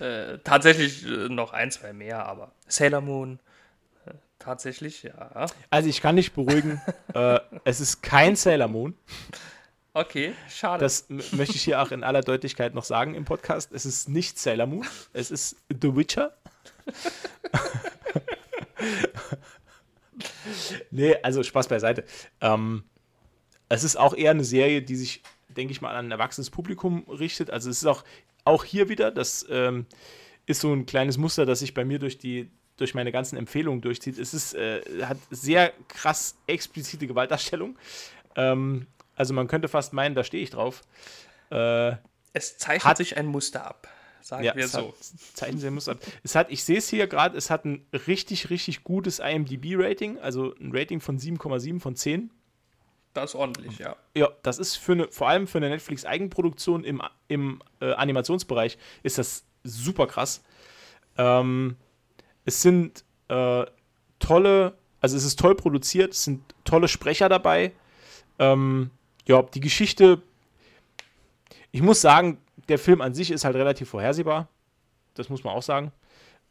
[0.00, 3.38] äh, tatsächlich äh, noch ein, zwei mehr, aber Sailor Moon.
[4.06, 5.46] Äh, tatsächlich, ja.
[5.70, 6.80] Also ich kann dich beruhigen,
[7.14, 8.96] äh, es ist kein Sailor Moon.
[9.94, 10.82] Okay, schade.
[10.82, 13.72] Das möchte ich hier auch in aller Deutlichkeit noch sagen im Podcast.
[13.72, 16.34] Es ist nicht Sailor Moon, es ist The Witcher.
[20.90, 22.04] nee, also Spaß beiseite.
[22.40, 22.84] Ähm,
[23.68, 27.04] es ist auch eher eine Serie, die sich, denke ich mal, an ein erwachsenes Publikum
[27.08, 27.50] richtet.
[27.50, 28.02] Also es ist auch,
[28.44, 29.84] auch hier wieder, das ähm,
[30.46, 33.82] ist so ein kleines Muster, das sich bei mir durch die durch meine ganzen Empfehlungen
[33.82, 34.18] durchzieht.
[34.18, 37.76] Es ist, äh, hat sehr krass explizite Gewaltdarstellung.
[38.34, 38.86] Ähm,
[39.16, 40.82] also man könnte fast meinen, da stehe ich drauf.
[41.50, 41.92] Äh,
[42.32, 43.88] es zeichnet hat, sich ein Muster ab.
[44.22, 44.88] Sagen Ja, wir es so.
[44.88, 44.94] Hat,
[45.34, 45.98] Zeichenserie muss ab.
[46.22, 50.54] Es hat, ich sehe es hier gerade, es hat ein richtig, richtig gutes IMDb-Rating, also
[50.60, 52.30] ein Rating von 7,7 von 10.
[53.14, 53.96] Das ist ordentlich, ja.
[54.16, 59.18] Ja, das ist für eine, vor allem für eine Netflix-Eigenproduktion im, im äh, Animationsbereich ist
[59.18, 60.42] das super krass.
[61.18, 61.76] Ähm,
[62.44, 63.66] es sind äh,
[64.18, 67.72] tolle, also es ist toll produziert, es sind tolle Sprecher dabei.
[68.38, 68.90] Ähm,
[69.26, 70.22] ja, die Geschichte,
[71.70, 72.38] ich muss sagen,
[72.68, 74.48] der Film an sich ist halt relativ vorhersehbar.
[75.14, 75.92] Das muss man auch sagen.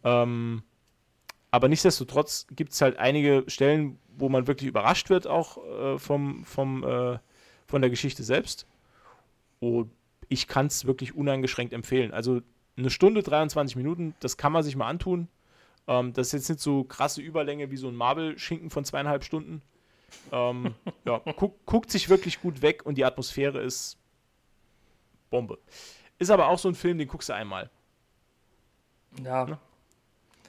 [0.03, 0.64] Ähm,
[1.52, 6.45] aber nichtsdestotrotz gibt es halt einige Stellen, wo man wirklich überrascht wird, auch äh, vom,
[6.45, 7.19] vom, äh,
[7.68, 8.65] von der Geschichte selbst.
[9.60, 9.91] Und
[10.30, 12.14] ich kann es wirklich uneingeschränkt empfehlen.
[12.14, 12.41] Also
[12.77, 15.27] eine Stunde, 23 Minuten, das kann man sich mal antun.
[15.88, 19.61] Ähm, das ist jetzt nicht so krasse Überlänge wie so ein Marvel-Schinken von zweieinhalb Stunden.
[20.32, 20.76] Ähm,
[21.06, 23.98] ja, guck, guckt sich wirklich gut weg und die Atmosphäre ist
[25.30, 25.58] Bombe.
[26.20, 27.70] Ist aber auch so ein Film, den guckst du einmal.
[29.24, 29.60] Ja,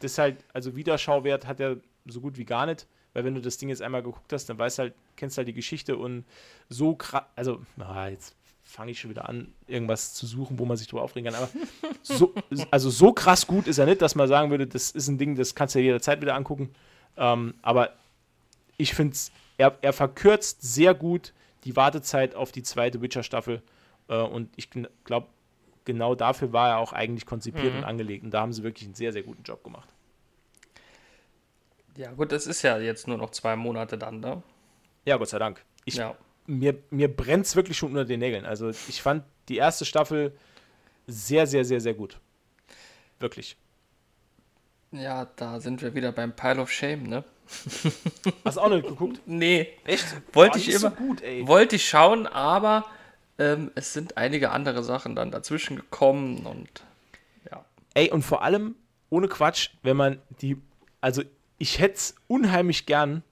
[0.01, 3.41] Das ist halt, also Wiederschauwert hat er so gut wie gar nicht, weil wenn du
[3.41, 6.25] das Ding jetzt einmal geguckt hast, dann weißt halt, kennst halt die Geschichte und
[6.69, 10.77] so krass, also, ah, jetzt fange ich schon wieder an, irgendwas zu suchen, wo man
[10.77, 11.51] sich drüber aufregen kann, aber
[12.03, 12.35] so,
[12.71, 15.35] also so krass gut ist er nicht, dass man sagen würde, das ist ein Ding,
[15.35, 16.75] das kannst du ja jederzeit wieder angucken,
[17.17, 17.95] ähm, aber
[18.77, 19.33] ich finde es,
[19.63, 21.33] er, er verkürzt sehr gut
[21.65, 23.63] die Wartezeit auf die zweite Witcher-Staffel
[24.09, 24.69] äh, und ich
[25.05, 25.29] glaube,
[25.85, 27.79] genau dafür war er auch eigentlich konzipiert Mhm.
[27.79, 29.89] und angelegt und da haben sie wirklich einen sehr, sehr guten Job gemacht.
[31.97, 34.43] ja, gut, das ist ja jetzt nur noch zwei Monate dann, ne?
[35.05, 35.65] Ja, Gott sei Dank.
[35.85, 36.17] Ich, Ja.
[36.47, 38.45] Mir, mir brennt es wirklich schon unter den Nägeln.
[38.45, 40.33] Also ich fand die erste Staffel
[41.07, 42.19] sehr, sehr, sehr, sehr gut.
[43.21, 43.57] Wirklich.
[44.91, 47.25] Ja, da sind wir wieder beim Pile of Shame, ne?
[48.45, 49.21] Hast du auch nicht geguckt?
[49.27, 50.07] Nee, Echt?
[50.33, 51.47] Wollte Oh, ich immer- So gut, ey.
[51.47, 52.85] wollte ich schauen, aber
[53.39, 56.69] ähm, es sind einige andere Sachen dann dazwischen gekommen und
[57.51, 57.65] ja.
[57.95, 58.75] Ey, und vor allem,
[59.11, 60.57] ohne Quatsch, wenn man die.
[61.01, 61.23] Also,
[61.59, 63.23] ich hätte es unheimlich gern,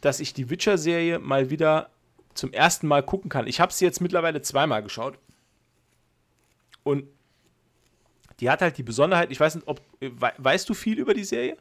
[0.00, 1.90] dass ich die Witcher-Serie mal wieder
[2.34, 3.46] zum ersten Mal gucken kann.
[3.46, 5.18] Ich habe sie jetzt mittlerweile zweimal geschaut.
[6.84, 7.04] Und
[8.40, 9.80] die hat halt die Besonderheit, ich weiß nicht, ob.
[10.00, 11.56] äh, wei- Weißt du viel über die Serie?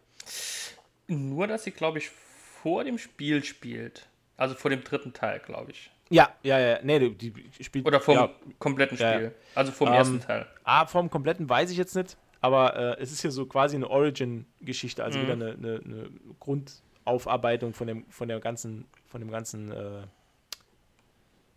[1.07, 4.07] Nur, dass sie, glaube ich, vor dem Spiel spielt.
[4.35, 5.89] Also vor dem dritten Teil, glaube ich.
[6.09, 6.79] Ja, ja, ja.
[6.83, 7.85] Nee, die, die spielt.
[7.85, 8.29] Oder vom ja,
[8.59, 9.15] kompletten Ja, ja.
[9.17, 9.35] Spiel.
[9.55, 10.45] Also vom Ähm, ersten Teil.
[10.63, 13.89] Ah, vom kompletten weiß ich jetzt nicht, aber äh, es ist ja so quasi eine
[13.89, 15.23] Origin-Geschichte, also Mhm.
[15.23, 16.09] wieder eine, eine, eine
[16.39, 20.01] Grundaufarbeitung von dem, von der ganzen, von dem ganzen äh,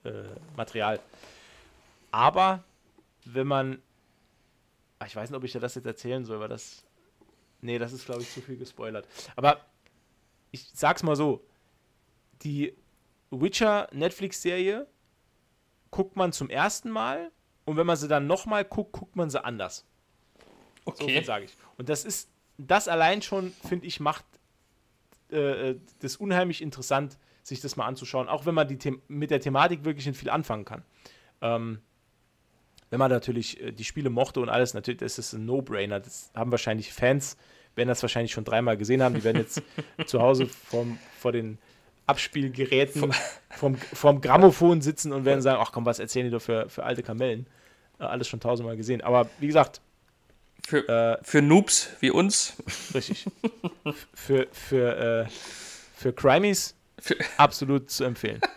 [0.09, 0.25] äh,
[0.57, 0.99] Material.
[2.11, 2.65] Aber
[3.25, 3.81] wenn man,
[4.99, 6.83] ah, ich weiß nicht, ob ich dir das jetzt erzählen soll, weil das,
[7.61, 9.07] nee, das ist glaube ich zu viel gespoilert.
[9.37, 9.61] Aber
[10.51, 11.45] ich sag's mal so,
[12.43, 12.75] die
[13.31, 14.87] Witcher Netflix-Serie
[15.91, 17.31] guckt man zum ersten Mal
[17.65, 19.85] und wenn man sie dann nochmal guckt, guckt man sie anders.
[20.87, 21.13] So Okay.
[21.13, 21.53] viel sage ich.
[21.79, 24.25] Und das ist, das allein schon, finde ich, macht
[25.31, 29.41] äh, das unheimlich interessant, sich das mal anzuschauen, auch wenn man die The mit der
[29.41, 30.85] Thematik wirklich nicht viel anfangen kann.
[31.41, 31.81] Ähm,
[32.91, 36.01] wenn man natürlich äh, die Spiele mochte und alles, natürlich, das ist ein No-Brainer.
[36.01, 37.37] Das haben wahrscheinlich Fans,
[37.77, 39.15] werden das wahrscheinlich schon dreimal gesehen haben.
[39.15, 39.63] Die werden jetzt
[40.07, 41.59] zu Hause vorm, vor den
[42.07, 43.13] Abspielgeräten,
[43.51, 46.83] vom, vom Grammophon sitzen und werden sagen, ach komm, was erzählen die doch für, für
[46.83, 47.47] alte Kamellen.
[48.01, 49.01] Äh, alles schon tausendmal gesehen.
[49.01, 49.81] Aber wie gesagt,
[50.67, 52.55] Für, äh, für Noobs wie uns.
[52.93, 53.27] Richtig.
[54.15, 55.31] für, für, äh,
[55.97, 56.75] für Crimies
[57.37, 58.41] absolut zu empfehlen.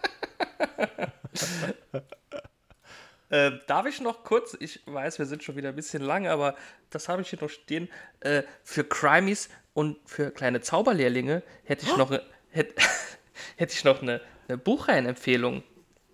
[3.33, 6.55] Äh, darf ich noch kurz, ich weiß, wir sind schon wieder ein bisschen lang, aber
[6.91, 7.89] das habe ich hier noch stehen.
[8.19, 12.11] Äh, für Crimies und für kleine Zauberlehrlinge hätte ich noch,
[12.51, 12.75] hätte,
[13.57, 15.63] hätte ich noch eine, eine Buchreihenempfehlung.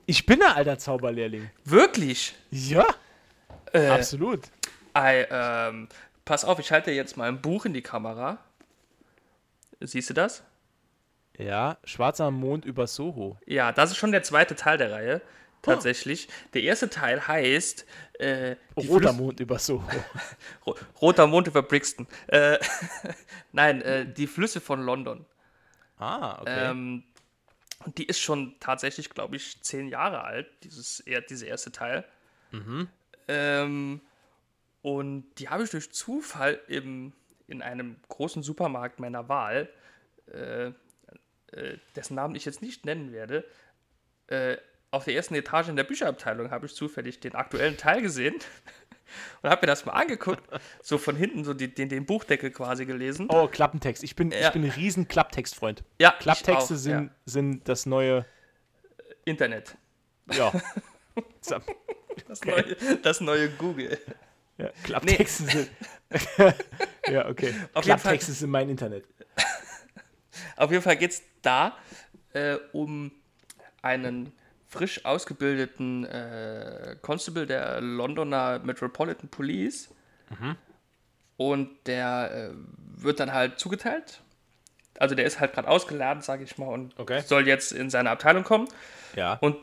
[0.06, 1.50] Ich bin ein alter Zauberlehrling.
[1.66, 2.36] Wirklich?
[2.52, 2.86] Ja,
[3.74, 4.44] Äh, absolut.
[4.94, 5.90] ei, ähm,
[6.24, 8.38] pass auf, ich halte jetzt mal ein Buch in die Kamera.
[9.82, 10.42] Siehst du das?
[11.38, 13.38] Ja, Schwarzer Mond über Soho.
[13.46, 15.22] Ja, das ist schon der zweite Teil der Reihe.
[15.62, 16.30] Tatsächlich.
[16.54, 19.84] Der erste Teil heißt äh, die Roter Mond über Soho.
[20.66, 22.08] Ro Roter Mond über Brixton.
[22.28, 22.58] Äh,
[23.52, 25.26] Nein, äh, die Flüsse von London.
[25.98, 26.70] Ah, okay.
[26.72, 27.04] Ähm,
[27.86, 32.06] und die ist schon tatsächlich, glaube ich, zehn Jahre alt, dieses, er, dieser erste Teil.
[33.28, 34.02] Ähm,
[34.82, 37.14] und die habe ich durch Zufall im,
[37.48, 39.70] in einem großen Supermarkt meiner Wahl,
[40.32, 40.72] äh,
[41.52, 43.46] äh, dessen Namen ich jetzt nicht nennen werde,
[44.28, 44.58] äh,
[44.92, 48.36] auf der ersten Etage in der Bücherabteilung habe ich zufällig den aktuellen Teil gesehen
[49.42, 50.42] und habe mir das mal angeguckt,
[50.82, 53.28] so von hinten so die, den, den Buchdeckel quasi gelesen.
[53.30, 54.04] oh, Klappentext.
[54.04, 54.48] Ich bin, Ja.
[54.48, 55.84] ich bin ein riesen Klapptextfreund.
[56.00, 57.16] ja, Klapptexte auch, sind, ja.
[57.26, 58.26] sind das neue,
[59.26, 59.76] Internet.
[60.32, 60.52] ja.
[62.28, 63.98] Das, neue, das neue Google.
[64.58, 65.52] Ja, Klapptexte nee.
[65.52, 65.70] sind.
[67.08, 67.54] ja, okay.
[67.74, 69.06] Auf Klapptexte sind mein Internet.
[70.58, 71.78] Auf jeden Fall geht es da
[72.34, 73.12] äh, um
[73.82, 74.34] einen
[74.70, 79.90] frisch ausgebildeten äh, Constable der Londoner Metropolitan Police.
[80.30, 80.56] Mhm.
[81.38, 84.22] Und der äh, wird dann halt zugeteilt.
[85.00, 87.22] Also der ist halt gerade ausgeladen, sage ich mal, und okay.
[87.26, 88.68] soll jetzt in seine Abteilung kommen.
[89.16, 89.36] Ja.
[89.42, 89.56] Und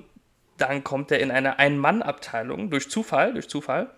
[0.57, 3.91] dann kommt er in eine Ein-Mann-Abteilung durch Zufall, durch Zufall.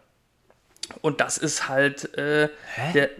[1.00, 2.48] Und das ist halt äh,
[2.94, 3.10] der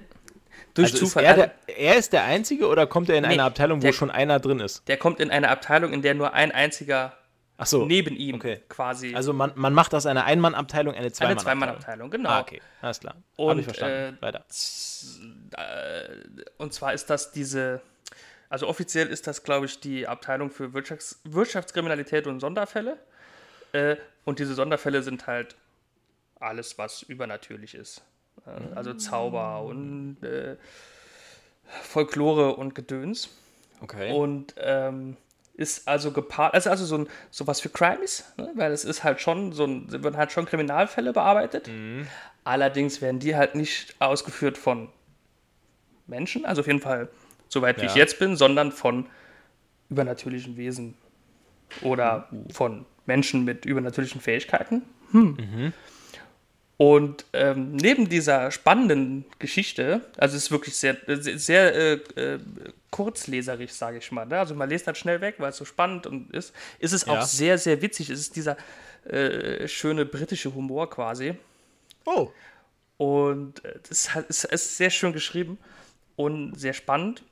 [0.74, 1.24] durch also Zufall.
[1.24, 3.86] Ist er, der, er, ist der Einzige oder kommt er in nee, eine Abteilung, wo
[3.86, 4.86] der, schon einer drin ist?
[4.89, 7.18] Der kommt in eine Abteilung, in der nur ein einziger
[7.60, 7.85] Ach so.
[7.85, 8.62] neben ihm okay.
[8.68, 9.14] quasi.
[9.16, 11.62] Also man, man macht aus einer Ein-Mann-Abteilung eine Zwei-Mann-Abteilung.
[11.62, 12.30] Eine Zwei-Mann-Abteilung, genau.
[12.30, 13.16] Ah, okay, alles klar.
[13.35, 14.16] Und, Hab ich verstanden.
[14.16, 14.44] Äh, Weiter.
[15.56, 17.80] Äh, und zwar ist das diese,
[18.48, 22.97] also offiziell ist das, glaube ich, die Abteilung für Wirtschafts Wirtschaftskriminalität und Sonderfälle.
[23.72, 25.56] Äh, und diese Sonderfälle sind halt
[26.39, 28.02] alles, was übernatürlich ist.
[28.47, 30.56] Äh, also Zauber und äh,
[31.82, 33.30] Folklore und Gedöns.
[33.80, 34.12] Okay.
[34.12, 35.16] Und ähm,
[35.59, 38.51] ist also gepaart, also, also so ein sowas für Crimes, ne?
[38.55, 41.66] weil es ist halt schon so ein, werden halt schon Kriminalfälle bearbeitet.
[41.66, 42.06] Mhm.
[42.44, 44.89] Allerdings werden die halt nicht ausgeführt von
[46.06, 47.09] Menschen, also auf jeden Fall,
[47.48, 47.82] soweit ja.
[47.82, 49.06] wie ich jetzt bin, sondern von
[49.90, 50.94] übernatürlichen Wesen
[51.82, 52.51] oder mhm.
[52.51, 54.82] von Menschen mit übernatürlichen Fähigkeiten.
[55.10, 55.36] Hm.
[55.39, 55.72] Mhm.
[56.78, 62.38] Und ähm, neben dieser spannenden Geschichte, also es ist wirklich sehr, sehr, äh, äh,
[62.90, 64.26] kurzleserig, sage ich mal.
[64.26, 64.38] Ne?
[64.38, 67.14] Also man liest halt schnell weg, weil es so spannend und ist, ist es ja.
[67.14, 68.10] auch sehr, sehr witzig.
[68.10, 68.56] Es ist dieser
[69.09, 71.34] äh, schöne britische Humor quasi.
[72.05, 72.30] Oh.
[72.96, 75.59] Und äh, es ist, ist sehr schön geschrieben
[76.14, 77.24] und sehr spannend.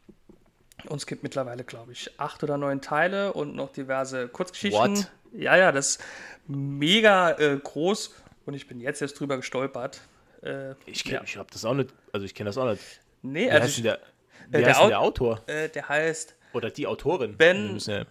[0.88, 4.96] Und es gibt mittlerweile, glaube ich, acht oder neun Teile und noch diverse Kurzgeschichten.
[4.96, 5.10] What?
[5.32, 6.04] Ja, ja, das ist
[6.48, 8.12] mega äh, groß
[8.46, 10.00] und ich bin jetzt erst drüber gestolpert.
[10.42, 11.22] Äh, ich ja.
[11.22, 12.82] ich habe das auch nicht, also ich kenne das auch nicht.
[13.22, 14.00] Nee, wie also heißt ich, der,
[14.48, 15.42] wie der, heißt der Autor?
[15.46, 17.36] Äh, der heißt oder die Autorin.
[17.36, 18.04] Ben ja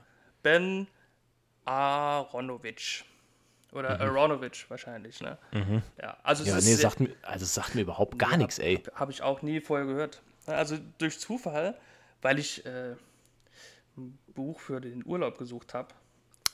[0.43, 0.87] Ben
[1.63, 3.05] Aronovich.
[3.71, 4.01] Oder mhm.
[4.01, 5.37] Aronovich wahrscheinlich, ne?
[5.51, 5.81] Mhm.
[6.01, 8.77] Ja, also ja, nee, sagt mir, also sagt mir überhaupt gar ja, nichts, ey.
[8.77, 10.21] Habe hab ich auch nie vorher gehört.
[10.45, 11.75] Also durch Zufall,
[12.21, 12.95] weil ich äh,
[13.97, 15.89] ein Buch für den Urlaub gesucht habe.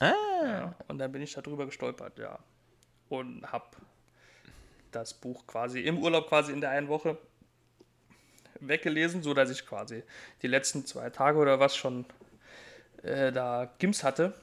[0.00, 0.12] Ah.
[0.42, 2.38] Ja, und dann bin ich darüber gestolpert, ja
[3.12, 3.66] und habe
[4.90, 7.18] das Buch quasi im Urlaub quasi in der einen Woche
[8.60, 10.02] weggelesen, so dass ich quasi
[10.42, 12.04] die letzten zwei Tage oder was schon
[13.02, 14.34] äh, da Gims hatte.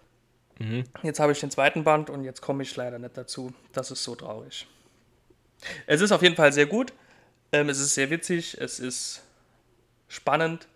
[0.59, 0.83] Mhm.
[1.03, 3.53] Jetzt habe ich den zweiten Band und jetzt komme ich leider nicht dazu.
[3.73, 4.67] Das ist so traurig.
[5.87, 6.93] Es ist auf jeden Fall sehr gut.
[7.51, 8.57] Ähm, es ist sehr witzig.
[8.59, 9.23] Es ist
[10.07, 10.67] spannend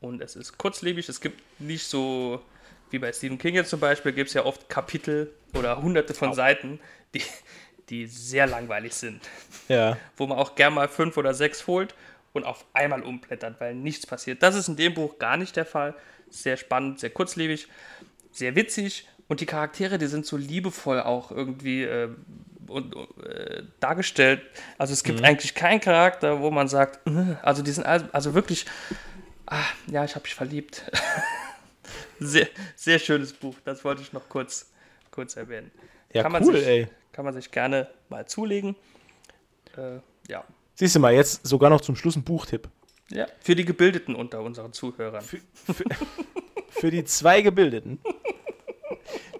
[0.00, 1.08] und es ist kurzlebig.
[1.08, 2.42] Es gibt nicht so
[2.92, 6.34] wie bei Stephen King jetzt zum Beispiel, gibt es ja oft Kapitel oder hunderte von
[6.34, 6.80] Seiten,
[7.14, 7.22] die,
[7.88, 9.20] die sehr langweilig sind.
[9.68, 9.96] Ja.
[10.16, 11.94] Wo man auch gern mal fünf oder sechs holt
[12.32, 14.42] und auf einmal umblättert, weil nichts passiert.
[14.42, 15.94] Das ist in dem Buch gar nicht der Fall.
[16.30, 17.68] Sehr spannend, sehr kurzlebig,
[18.30, 22.08] sehr witzig und die Charaktere, die sind so liebevoll auch irgendwie äh,
[22.66, 22.94] und,
[23.24, 24.42] äh, dargestellt.
[24.78, 25.24] Also es gibt mhm.
[25.24, 28.66] eigentlich keinen Charakter, wo man sagt, äh, also die sind also, also wirklich,
[29.46, 30.90] ah, ja, ich habe mich verliebt.
[32.26, 34.70] sehr, sehr schönes Buch, das wollte ich noch kurz,
[35.10, 35.70] kurz erwähnen.
[36.12, 36.88] Ja, kann cool, sich, ey.
[37.12, 38.76] Kann man sich gerne mal zulegen.
[39.76, 40.44] Äh, ja.
[40.74, 42.68] Siehst du mal, jetzt sogar noch zum Schluss ein Buchtipp.
[43.10, 45.22] Ja, für die Gebildeten unter unseren Zuhörern.
[45.22, 45.84] Für, für,
[46.70, 47.98] für die zwei Gebildeten.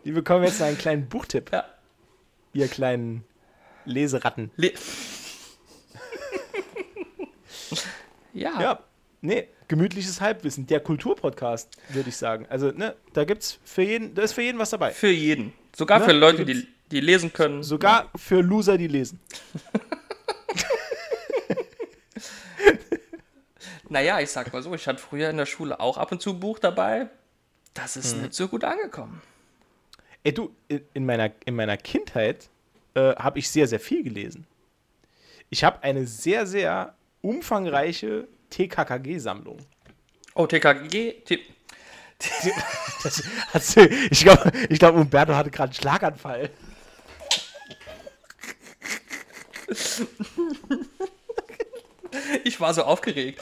[0.04, 1.50] Die bekommen jetzt einen kleinen Buchtipp.
[1.52, 1.64] Ja.
[2.52, 3.24] Ihr kleinen
[3.84, 4.50] Leseratten.
[4.56, 4.72] Le
[8.34, 8.60] ja.
[8.60, 8.84] Ja,
[9.20, 10.66] nee, gemütliches Halbwissen.
[10.66, 12.44] Der Kulturpodcast, würde ich sagen.
[12.50, 14.90] Also, ne, da gibt's für jeden, da ist für jeden was dabei.
[14.90, 15.54] Für jeden.
[15.74, 16.04] Sogar ne?
[16.04, 17.62] für Leute, die, die lesen können.
[17.62, 18.10] Sogar ja.
[18.16, 19.18] für Loser, die lesen.
[23.88, 26.34] naja, ich sag mal so, ich hatte früher in der Schule auch ab und zu
[26.34, 27.08] ein Buch dabei.
[27.72, 28.22] Das ist hm.
[28.22, 29.22] nicht so gut angekommen.
[30.22, 32.50] Ey, du, in meiner, in meiner Kindheit
[32.92, 34.46] äh, habe ich sehr, sehr viel gelesen.
[35.48, 39.58] Ich habe eine sehr, sehr umfangreiche TKKG-Sammlung.
[40.34, 41.22] Oh, TKKG?
[41.24, 41.40] T
[43.52, 43.80] das, du,
[44.10, 46.50] ich glaube, ich glaub, Umberto hatte gerade einen Schlaganfall.
[52.44, 53.40] Ich war so aufgeregt.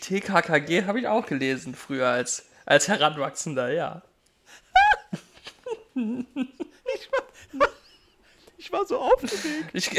[0.00, 4.02] TKKG habe ich auch gelesen früher als, als Heranwachsender, ja.
[5.94, 7.10] Ich
[7.52, 7.68] war,
[8.66, 9.70] ich war so aufgeregt.
[9.72, 9.90] Ich,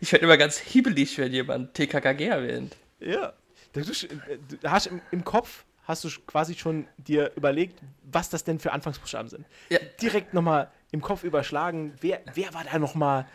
[0.00, 2.76] ich werde immer ganz hiebelig, wenn jemand TKKG erwähnt.
[2.98, 3.32] Ja.
[3.72, 8.58] Du, du hast im, im, Kopf hast du quasi schon dir überlegt, was das denn
[8.58, 9.46] für Anfangsbuchstaben sind.
[9.68, 9.78] Ja.
[10.02, 13.28] Direkt nochmal im Kopf überschlagen, wer, wer war da nochmal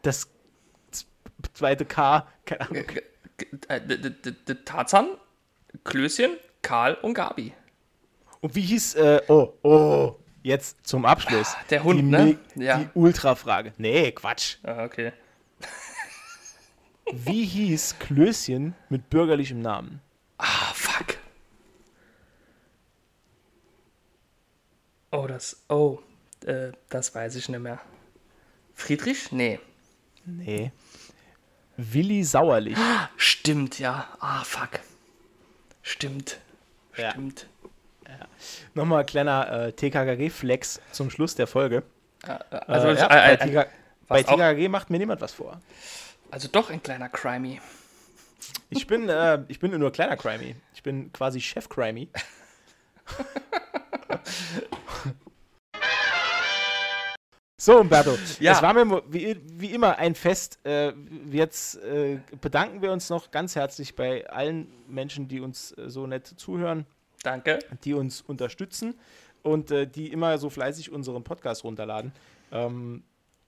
[0.00, 0.30] das
[1.52, 2.26] zweite K?
[2.46, 2.84] Keine Ahnung.
[3.68, 5.08] Äh, Tarzan,
[5.84, 7.52] Klößchen, Karl und Gabi.
[8.40, 11.54] Und wie hieß, äh, oh, oh, jetzt zum Abschluss.
[11.70, 12.38] Der Hund, die, ne?
[12.54, 12.78] Ja.
[12.78, 13.72] Die Ultrafrage.
[13.78, 14.56] Nee, Quatsch.
[14.62, 15.12] Ah, okay.
[17.12, 20.00] Wie hieß Klößchen mit bürgerlichem Namen?
[20.38, 21.18] Ah, fuck.
[25.10, 25.64] Oh, das.
[25.68, 25.98] Oh,
[26.46, 27.80] äh, das weiß ich nicht mehr.
[28.74, 29.30] Friedrich?
[29.30, 29.60] Nee.
[30.24, 30.72] Nee.
[31.76, 32.78] Willi Sauerlich.
[33.16, 34.08] Stimmt, ja.
[34.20, 34.80] Ah, fuck.
[35.82, 36.38] Stimmt.
[36.96, 37.10] Ja.
[37.10, 37.46] Stimmt.
[38.74, 41.82] Nochmal ein kleiner äh, TKKG-Flex zum Schluss der Folge.
[42.50, 43.54] Also, äh, ja, äh, bei, äh, TK
[44.08, 45.60] bei was auch- TKKG macht mir niemand was vor.
[46.30, 47.60] also doch ein kleiner Crimey.
[48.70, 50.56] Ich bin, äh, ich bin nur kleiner Crimey.
[50.74, 52.08] Ich bin quasi Chef Crimey.
[57.56, 58.52] So, Umberto, Ja.
[58.52, 60.58] es war mir wie, wie immer ein Fest.
[60.64, 60.92] Äh,
[61.30, 66.08] jetzt äh, bedanken wir uns noch ganz herzlich bei allen Menschen, die uns äh, so
[66.08, 66.86] nett zuhören,
[67.22, 67.58] Danke.
[67.84, 68.94] die uns unterstützen
[69.42, 72.12] und äh, die immer so fleißig unseren Podcast runterladen.
[72.50, 73.02] Ähm,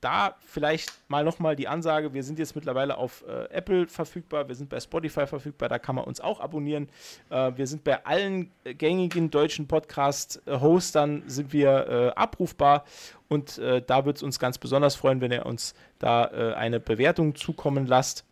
[0.05, 4.55] da vielleicht mal nochmal die Ansage, wir sind jetzt mittlerweile auf äh, Apple verfügbar, wir
[4.55, 6.91] sind bei Spotify verfügbar, da kann man uns auch abonnieren.
[7.31, 12.85] Äh, wir sind bei allen gängigen deutschen Podcast-Hostern sind wir äh, abrufbar
[13.31, 16.81] und äh, da würde es uns ganz besonders freuen, wenn ihr uns da äh, eine
[16.81, 18.27] Bewertung zukommen lasst.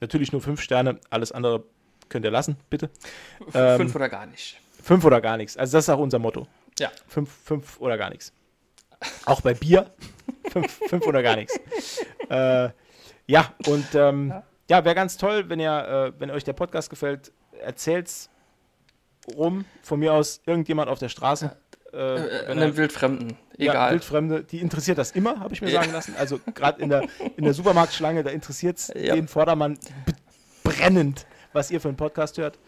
[0.00, 1.62] Natürlich nur fünf Sterne, alles andere
[2.08, 2.88] könnt ihr lassen, bitte.
[3.52, 4.58] Ähm, Fünf oder gar nicht.
[4.88, 5.54] Fünf oder gar nichts.
[5.58, 6.46] Also das ist auch unser Motto.
[6.78, 6.90] Ja.
[7.06, 8.32] Fünf, fünf oder gar nichts.
[9.26, 9.90] Auch bei Bier.
[10.50, 11.58] fünf, fünf oder gar nichts.
[12.30, 12.70] Äh,
[13.26, 14.32] ja, und ähm,
[14.70, 18.30] ja, wäre ganz toll, wenn ihr, äh, wenn euch der Podcast gefällt, erzählt's
[19.36, 19.66] rum.
[19.82, 21.54] Von mir aus irgendjemand auf der Straße.
[21.92, 23.36] Äh, Äh, wenn einem Wildfremden.
[23.58, 23.92] ja, Egal.
[23.92, 25.80] Wildfremde, die interessiert das immer, habe ich mir Ja.
[25.82, 26.14] sagen lassen.
[26.18, 27.06] Also gerade in der,
[27.36, 29.14] in der Supermarktschlange, da interessiert es Ja.
[29.14, 29.78] den Vordermann
[30.64, 32.58] brennend, was ihr für einen Podcast hört.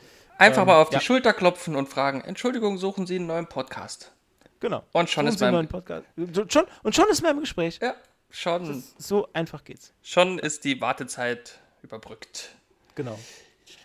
[0.41, 0.99] Einfach ähm, mal auf ja.
[0.99, 4.13] die Schulter klopfen und fragen: Entschuldigung, suchen Sie einen neuen Podcast?
[4.61, 4.83] Genau.
[4.93, 7.79] Und schon Suchen ist man- Schon, und schon ist man im Gespräch.
[7.81, 7.95] Ja,
[8.31, 9.93] schon, So einfach geht's.
[10.03, 12.51] schon ist die Wartezeit überbrückt.
[12.95, 13.19] Genau.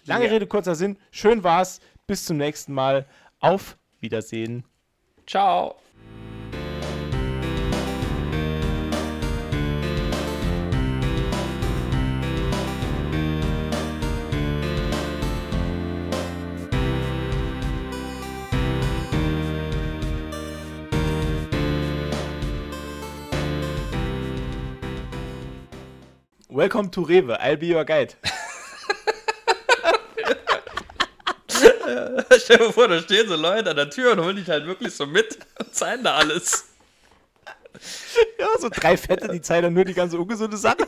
[0.05, 0.31] Lange Ja.
[0.31, 0.97] Rede, kurzer Sinn.
[1.11, 1.79] Schön war's.
[2.07, 3.05] Bis zum nächsten Mal.
[3.39, 4.63] Auf Wiedersehen.
[5.27, 5.75] Ciao.
[26.55, 27.35] Welcome to Rewe.
[27.41, 28.13] I'll be your guide.
[31.49, 34.93] Stell dir vor, da stehen so Leute an der Tür und holen dich halt wirklich
[34.95, 36.65] so mit und zeigen da alles.
[38.39, 40.87] Ja, so drei Fette, die zeigen dann nur die ganze ungesunde Sache.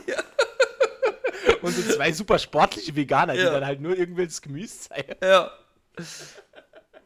[1.62, 3.50] Und so zwei super sportliche Veganer, die Ja.
[3.50, 5.16] dann halt nur irgendwelches Gemüse zeigen.
[5.22, 5.50] Ja.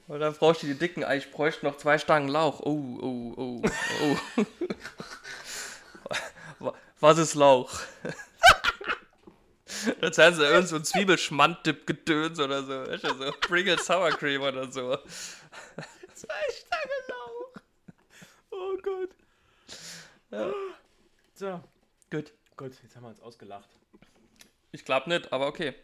[0.08, 2.60] Und dann brauchst du die dicken, ich bräuchte noch zwei Stangen Lauch.
[2.60, 3.62] Oh, oh, oh,
[4.02, 4.16] oh.
[6.58, 7.70] Wa- Was ist Lauch?
[10.12, 12.72] Zeigen sie irgend so ein Zwiebelschmand-Dip-Gedöns oder so.
[12.72, 14.96] Weißt du, so Pringles Sour Cream oder so.
[16.14, 17.62] Zwei Stangen Lauch.
[18.50, 19.10] Oh Gott.
[21.34, 21.60] So.
[22.10, 22.32] Gut.
[22.56, 23.68] Gut, jetzt haben wir uns ausgelacht.
[24.70, 25.74] Ich glaube nicht, aber okay.